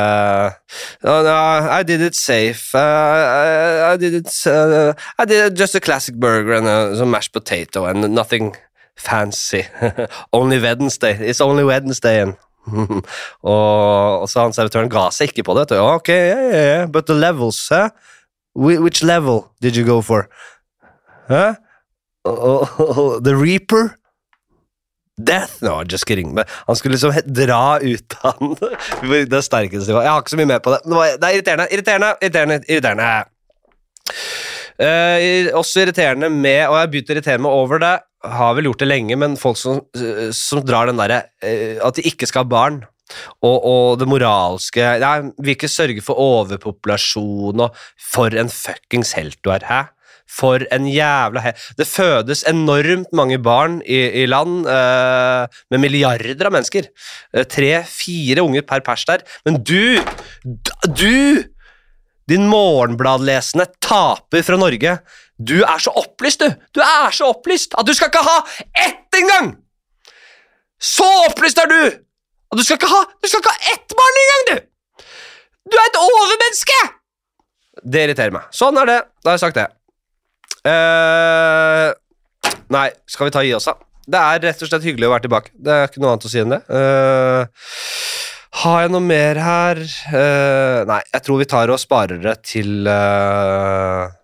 I 1.77 1.84
did 1.84 2.01
it 2.01 2.15
safe. 2.15 2.71
Uh, 2.73 2.80
I, 2.80 3.93
I 3.93 3.97
did 3.99 4.15
it 4.15 4.32
uh, 4.47 4.93
I 5.19 5.25
did 5.25 5.59
just 5.59 5.75
a 5.75 5.80
classic 5.80 6.15
burger 6.15 6.53
and 6.53 6.67
a, 6.67 6.95
some 6.95 7.11
mashed 7.11 7.34
potato 7.34 7.86
and 7.86 8.09
nothing 8.15 8.55
fancy. 8.95 9.65
only 10.34 10.59
Wednesday. 10.59 11.13
It's 11.19 11.41
only 11.41 11.63
Wednesday. 11.63 12.21
And 12.21 12.38
og, 13.53 14.24
og 14.24 14.28
så 14.30 14.45
han 14.45 14.55
servitøren 14.55 14.91
ga 14.91 15.09
seg 15.15 15.32
ikke 15.32 15.47
på 15.49 15.55
det. 15.59 15.70
du. 15.72 15.78
Ok, 15.82 16.09
yeah, 16.09 16.30
yeah, 16.30 16.53
yeah. 16.53 16.86
but 16.88 17.07
the 17.09 17.17
levels, 17.17 17.61
huh? 17.70 17.89
Which 18.55 19.03
level 19.03 19.51
did 19.61 19.76
you 19.78 19.86
go 19.86 20.01
for? 20.01 20.28
Huh? 21.28 21.55
Oh, 22.26 23.20
the 23.20 23.36
Reaper? 23.36 23.95
Death? 25.20 25.61
No, 25.61 25.84
just 25.84 26.05
kidding. 26.05 26.34
Men 26.34 26.45
han 26.67 26.76
skulle 26.76 26.95
liksom 26.95 27.13
dra 27.26 27.80
ut 27.80 28.15
av 28.22 28.36
han 28.39 28.55
det 29.34 29.43
sterkeste. 29.43 29.91
Jeg 29.91 30.09
har 30.09 30.22
ikke 30.22 30.36
så 30.36 30.39
mye 30.39 30.51
med 30.53 30.63
på 30.63 30.74
det. 30.74 30.80
Det, 30.86 31.28
er 31.28 31.36
irriterende, 31.38 31.67
irriterende, 31.72 32.13
irriterende. 32.22 32.59
irriterende. 32.67 33.09
Uh, 34.80 35.57
også 35.59 35.84
irriterende 35.84 36.30
med, 36.32 36.61
og 36.70 36.78
jeg 36.78 36.86
har 36.86 36.91
begynt 36.93 37.09
å 37.09 37.15
irritere 37.17 37.43
meg 37.43 37.51
over 37.51 37.82
det, 37.84 37.95
har 38.26 38.55
vel 38.57 38.67
gjort 38.70 38.82
det 38.84 38.89
lenge, 38.89 39.15
men 39.20 39.38
folk 39.39 39.59
som, 39.59 39.84
som 40.36 40.63
drar 40.65 40.89
den 40.89 40.99
derre 40.99 41.22
eh, 41.45 41.78
At 41.86 41.99
de 41.99 42.07
ikke 42.09 42.28
skal 42.30 42.43
ha 42.45 42.51
barn. 42.51 42.82
Og, 43.41 43.55
og 43.65 43.86
det 43.97 44.05
moralske 44.05 44.84
Nei, 45.01 45.13
vil 45.41 45.55
ikke 45.55 45.72
sørge 45.72 46.03
for 46.05 46.20
overpopulasjon 46.22 47.63
og 47.65 47.80
For 47.97 48.36
en 48.38 48.51
fuckings 48.53 49.15
helt 49.17 49.39
du 49.41 49.49
er, 49.55 49.65
hæ? 49.65 49.80
For 50.30 50.61
en 50.70 50.86
jævla 50.86 51.41
he 51.47 51.53
Det 51.80 51.88
fødes 51.89 52.43
enormt 52.49 53.09
mange 53.17 53.39
barn 53.41 53.80
i, 53.82 53.97
i 54.22 54.28
land 54.30 54.67
eh, 54.70 55.61
med 55.74 55.82
milliarder 55.82 56.51
av 56.51 56.53
mennesker. 56.53 56.91
Eh, 57.34 57.47
Tre-fire 57.49 58.45
unger 58.45 58.67
per 58.70 58.84
pers 58.86 59.07
der. 59.09 59.26
Men 59.47 59.63
du 59.63 59.97
Du! 60.86 61.49
Din 62.30 62.45
morgenbladlesende 62.45 63.65
taper 63.82 64.43
fra 64.45 64.57
Norge. 64.61 64.99
Du 65.39 65.55
er 65.63 65.79
så 65.79 65.93
opplyst, 65.95 66.43
du! 66.43 66.51
Du 66.75 66.81
er 66.83 67.13
så 67.15 67.29
opplyst 67.31 67.75
at 67.79 67.87
du 67.87 67.93
skal 67.95 68.11
ikke 68.11 68.23
ha 68.25 68.37
ett 68.75 69.19
engang! 69.19 69.53
Så 70.79 71.07
opplyst 71.29 71.59
er 71.63 71.69
du! 71.71 71.81
Og 72.51 72.59
du 72.59 72.65
skal 72.65 72.79
ikke 72.79 72.89
ha, 72.91 73.03
du 73.21 73.29
skal 73.29 73.43
ikke 73.43 73.55
ha 73.55 73.73
ett 73.73 73.95
barn 73.95 74.21
engang, 74.23 74.47
du! 74.49 75.05
Du 75.69 75.77
er 75.77 75.87
et 75.87 75.99
overmenneske! 76.01 76.79
Det 77.79 78.03
irriterer 78.03 78.33
meg. 78.35 78.49
Sånn 78.51 78.75
er 78.81 78.89
det. 78.89 78.97
Da 79.23 79.31
har 79.31 79.37
jeg 79.37 79.43
sagt 79.45 79.59
det. 79.59 79.67
Uh, 80.67 81.93
nei, 82.73 82.89
skal 83.07 83.29
vi 83.29 83.35
ta 83.35 83.43
i 83.45 83.53
oss, 83.55 83.69
da? 83.69 83.77
Det 84.09 84.19
er 84.19 84.41
rett 84.49 84.63
og 84.65 84.71
slett 84.71 84.87
hyggelig 84.87 85.07
å 85.07 85.13
være 85.13 85.27
tilbake. 85.27 85.53
Det 85.55 85.71
er 85.71 85.87
ikke 85.87 86.01
noe 86.03 86.15
annet 86.15 86.27
å 86.27 86.31
si 86.33 86.41
enn 86.41 86.55
det. 86.55 86.59
Uh, 86.67 87.43
har 88.63 88.83
jeg 88.83 88.91
noe 88.91 89.05
mer 89.05 89.39
her? 89.39 89.83
Uh, 90.09 90.81
nei, 90.89 90.99
jeg 91.13 91.23
tror 91.23 91.39
vi 91.39 91.47
tar 91.47 91.71
og 91.71 91.79
sparer 91.79 92.19
det 92.23 92.35
til 92.49 92.89
eh, 92.89 94.18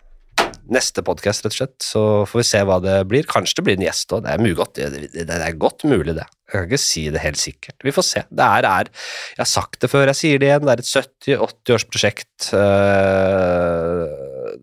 neste 0.72 1.04
podkast, 1.06 1.46
rett 1.46 1.54
og 1.54 1.58
slett. 1.60 1.76
Så 1.84 2.02
får 2.30 2.42
vi 2.42 2.48
se 2.48 2.62
hva 2.68 2.80
det 2.84 2.96
blir. 3.10 3.28
Kanskje 3.30 3.60
det 3.60 3.66
blir 3.68 3.78
en 3.80 3.86
gjest 3.86 4.16
òg. 4.16 4.26
Det. 4.26 4.90
Det, 5.14 5.26
det, 5.28 5.38
er 5.38 5.60
godt 5.62 5.86
mulig, 5.88 6.16
det. 6.18 6.26
Jeg 6.46 6.56
kan 6.56 6.68
ikke 6.70 6.82
si 6.82 7.04
det 7.14 7.24
helt 7.24 7.42
sikkert. 7.42 7.78
Vi 7.86 7.94
får 7.96 8.06
se. 8.08 8.24
Det 8.30 8.50
er, 8.60 8.68
er 8.70 8.90
Jeg 8.90 9.42
har 9.44 9.50
sagt 9.50 9.80
det 9.82 9.90
før, 9.92 10.10
jeg 10.12 10.20
sier 10.22 10.42
det 10.42 10.50
igjen. 10.50 10.68
Det 10.68 10.76
er 10.76 10.84
et 10.84 10.92
70-80-årsprosjekt. 10.92 12.50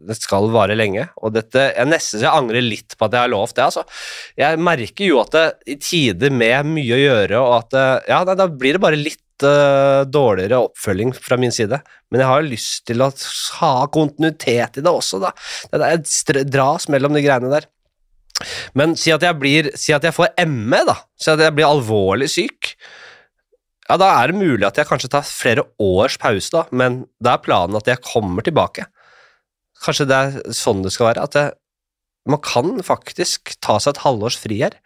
Det 0.02 0.18
skal 0.18 0.50
vare 0.54 0.78
lenge. 0.78 1.08
Og 1.22 1.34
dette 1.36 1.68
Jeg 1.72 1.90
nesten 1.90 2.20
så 2.20 2.28
jeg 2.28 2.42
angrer 2.42 2.64
litt 2.64 2.96
på 2.98 3.08
at 3.08 3.18
jeg 3.18 3.26
har 3.26 3.34
lovt 3.34 3.58
det, 3.58 3.66
altså. 3.70 3.86
Jeg 4.38 4.62
merker 4.62 5.10
jo 5.10 5.20
at 5.24 5.34
det 5.36 5.46
i 5.74 5.78
tider 5.82 6.34
med 6.34 6.72
mye 6.72 6.96
å 6.96 7.02
gjøre, 7.02 7.42
og 7.42 7.58
at 7.60 7.74
det, 7.76 7.90
Ja, 8.12 8.24
da 8.28 8.48
blir 8.48 8.78
det 8.78 8.82
bare 8.82 8.98
litt 9.00 9.22
uh, 9.46 10.02
dårligere 10.08 10.60
oppfølging 10.68 11.12
fra 11.16 11.38
min 11.40 11.54
side. 11.54 11.78
Men 12.12 12.22
jeg 12.22 12.30
har 12.30 12.46
lyst 12.46 12.86
til 12.88 13.04
å 13.04 13.10
ha 13.60 13.74
kontinuitet 13.92 14.80
i 14.80 14.84
det 14.84 14.92
også, 14.92 15.20
da. 15.22 15.32
Det 15.72 15.92
et 15.92 16.50
dras 16.50 16.88
mellom 16.92 17.16
de 17.16 17.24
greiene 17.24 17.52
der. 17.52 17.68
Men 18.78 18.96
si 18.98 19.12
at 19.14 19.22
jeg 19.22 19.38
blir 19.38 19.68
Si 19.78 19.92
at 19.94 20.04
jeg 20.06 20.14
får 20.16 20.32
ME, 20.48 20.82
da. 20.88 20.96
Si 21.20 21.30
at 21.30 21.42
jeg 21.42 21.54
blir 21.56 21.68
alvorlig 21.68 22.30
syk. 22.32 22.74
Ja, 23.88 23.98
da 24.00 24.08
er 24.16 24.30
det 24.30 24.40
mulig 24.40 24.64
at 24.66 24.78
jeg 24.78 24.88
kanskje 24.88 25.10
tar 25.12 25.26
flere 25.26 25.66
års 25.82 26.14
pause, 26.20 26.48
da, 26.54 26.62
men 26.70 27.02
da 27.22 27.34
er 27.34 27.42
planen 27.44 27.76
at 27.76 27.88
jeg 27.90 28.00
kommer 28.06 28.44
tilbake. 28.46 28.86
Kanskje 29.82 30.06
det 30.08 30.18
er 30.18 30.54
sånn 30.56 30.84
det 30.84 30.94
skal 30.94 31.10
være. 31.10 31.26
At 31.26 31.36
jeg, 31.36 31.54
man 32.30 32.40
kan 32.44 32.78
faktisk 32.86 33.56
ta 33.60 33.76
seg 33.82 33.96
et 33.96 34.04
halvårs 34.06 34.38
fri 34.40 34.62
her. 34.62 34.78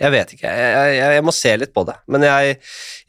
Jeg 0.00 0.14
vet 0.14 0.34
ikke. 0.36 0.50
Jeg, 0.52 0.98
jeg, 0.98 1.16
jeg 1.16 1.24
må 1.24 1.34
se 1.34 1.54
litt 1.58 1.72
på 1.74 1.84
det. 1.88 1.96
Men 2.12 2.26
jeg, 2.26 2.58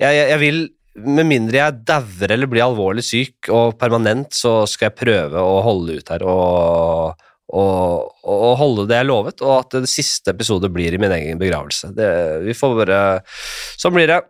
jeg 0.01 0.39
vil 0.41 0.65
med 1.01 1.25
mindre 1.25 1.59
jeg 1.59 1.83
dauer 1.87 2.33
eller 2.35 2.49
blir 2.49 2.65
alvorlig 2.65 3.03
syk 3.05 3.49
og 3.53 3.77
permanent, 3.81 4.33
så 4.35 4.63
skal 4.69 4.91
jeg 4.91 4.99
prøve 4.99 5.41
å 5.41 5.61
holde 5.65 5.97
ut 5.97 6.11
her 6.13 6.25
og, 6.29 7.23
og, 7.53 8.11
og, 8.21 8.51
holde 8.59 8.85
det 8.89 8.99
jeg 9.01 9.09
lovet, 9.09 9.41
og 9.45 9.55
at 9.57 9.79
det 9.79 9.91
siste 9.91 10.33
episode 10.35 10.69
blir 10.73 10.93
i 10.93 11.01
min 11.01 11.15
egen 11.15 11.41
begravelse. 11.41 11.91
Det, 11.97 12.11
vi 12.45 12.55
får 12.57 12.77
bare 12.83 13.01
Sånn 13.25 13.95
blir 13.95 14.09
det. 14.11 14.21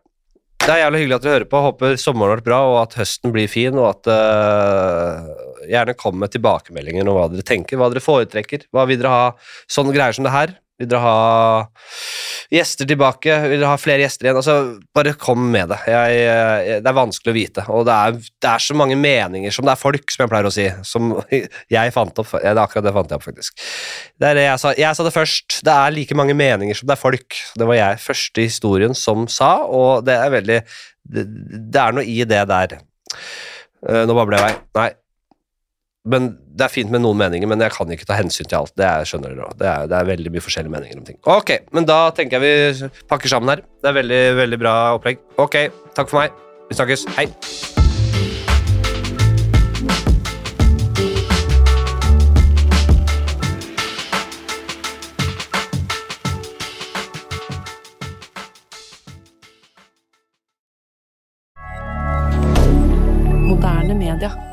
Det 0.64 0.72
er 0.72 0.86
jævlig 0.86 1.02
hyggelig 1.02 1.16
at 1.18 1.26
dere 1.26 1.36
hører 1.36 1.50
på. 1.52 1.62
Håper 1.66 1.98
sommeren 2.00 2.40
blir 2.40 2.48
bra, 2.48 2.62
og 2.72 2.78
at 2.86 2.96
høsten 3.02 3.34
blir 3.36 3.52
fin, 3.52 3.76
og 3.76 3.90
at 3.90 4.08
uh, 4.08 5.34
Gjerne 5.68 5.96
kom 6.00 6.16
med 6.20 6.32
tilbakemeldinger 6.32 7.08
om 7.08 7.18
hva 7.18 7.30
dere 7.32 7.44
tenker, 7.48 7.80
hva 7.80 7.90
dere 7.92 8.04
foretrekker. 8.04 8.68
Hva 8.72 8.88
vil 8.88 9.00
dere 9.00 9.12
ha? 9.12 9.28
Sånne 9.72 9.96
greier 9.96 10.16
som 10.16 10.28
det 10.28 10.34
her. 10.36 10.56
Vil 10.82 10.90
dere 10.90 11.02
ha 11.04 11.18
gjester 12.54 12.88
tilbake? 12.90 13.36
Vil 13.46 13.62
dere 13.62 13.72
ha 13.72 13.80
flere 13.80 14.04
gjester 14.04 14.28
igjen? 14.28 14.40
Altså, 14.40 14.56
bare 14.96 15.14
kom 15.22 15.44
med 15.54 15.70
det. 15.70 15.78
Jeg, 15.90 16.16
jeg, 16.18 16.80
det 16.86 16.90
er 16.90 16.98
vanskelig 16.98 17.34
å 17.34 17.38
vite. 17.38 17.66
Og 17.74 17.86
det 17.88 17.98
er, 17.98 18.18
det 18.18 18.50
er, 18.50 18.64
så 18.66 18.78
mange 18.78 18.98
meninger 19.00 19.54
som 19.54 19.68
det 19.68 19.76
er 19.76 19.82
folk, 19.82 20.14
som 20.14 20.26
jeg 20.26 20.32
pleier 20.34 20.50
å 20.50 20.54
si. 20.54 20.66
Som 20.88 21.14
jeg 21.78 21.94
fant 21.96 22.24
opp. 22.24 22.34
Ja, 22.40 22.56
det 22.56 22.56
er 22.56 22.64
akkurat 22.66 22.88
det 22.88 22.96
fant 22.98 23.14
jeg 23.14 23.22
opp, 23.22 23.28
faktisk. 23.28 23.68
Det 24.18 24.32
er 24.32 24.40
det 24.40 24.48
jeg 24.48 24.64
sa. 24.64 24.74
Jeg 24.82 24.98
sa 24.98 25.08
det 25.08 25.14
først. 25.16 25.60
Det 25.68 25.78
er 25.78 25.96
like 26.00 26.18
mange 26.18 26.38
meninger 26.38 26.80
som 26.80 26.90
det 26.90 26.98
er 26.98 27.04
folk. 27.04 27.40
Det 27.60 27.70
var 27.70 27.80
jeg 27.80 28.02
første 28.08 28.50
historien 28.50 28.98
som 28.98 29.30
sa, 29.32 29.56
og 29.70 30.08
det 30.10 30.18
er 30.18 30.36
veldig 30.40 30.60
Det, 31.04 31.24
det 31.74 31.80
er 31.82 31.96
noe 31.96 32.08
i 32.08 32.22
det 32.24 32.44
der. 32.48 32.78
Uh, 33.84 34.06
nå 34.08 34.16
babler 34.16 34.40
jeg 34.40 34.46
vei. 34.46 34.54
Nei, 34.80 34.90
men 36.04 36.38
Det 36.54 36.68
er 36.68 36.70
fint 36.70 36.92
med 36.94 37.02
noen 37.02 37.18
meninger, 37.18 37.50
men 37.50 37.64
jeg 37.64 37.74
kan 37.74 37.90
ikke 37.90 38.06
ta 38.06 38.14
hensyn 38.14 38.46
til 38.46 38.60
alt. 38.60 38.76
Det 38.78 38.86
er, 38.86 39.08
skjønner 39.10 39.34
dere. 39.34 39.48
Det 39.58 39.66
er, 39.66 39.88
det 39.90 39.98
er 39.98 40.10
veldig 40.12 40.34
mye 40.36 40.44
forskjellige 40.46 40.74
meninger 40.76 41.00
om 41.00 41.08
ting. 41.08 41.18
Ok, 41.26 41.56
men 41.74 41.88
da 41.90 42.12
tenker 42.14 42.38
jeg 42.38 42.84
vi 42.84 42.90
pakker 43.10 43.32
sammen 43.32 43.56
her. 43.56 43.64
Det 43.82 43.90
er 43.90 43.98
veldig, 43.98 44.24
veldig 44.44 44.60
bra 44.62 44.76
opplegg. 45.00 45.24
Ok, 45.42 45.64
takk 45.98 46.14
for 46.14 46.22
meg. 46.22 46.36
Vi 46.70 46.78
snakkes. 46.78 47.08
Hei. 47.18 47.32
Media. 63.94 64.53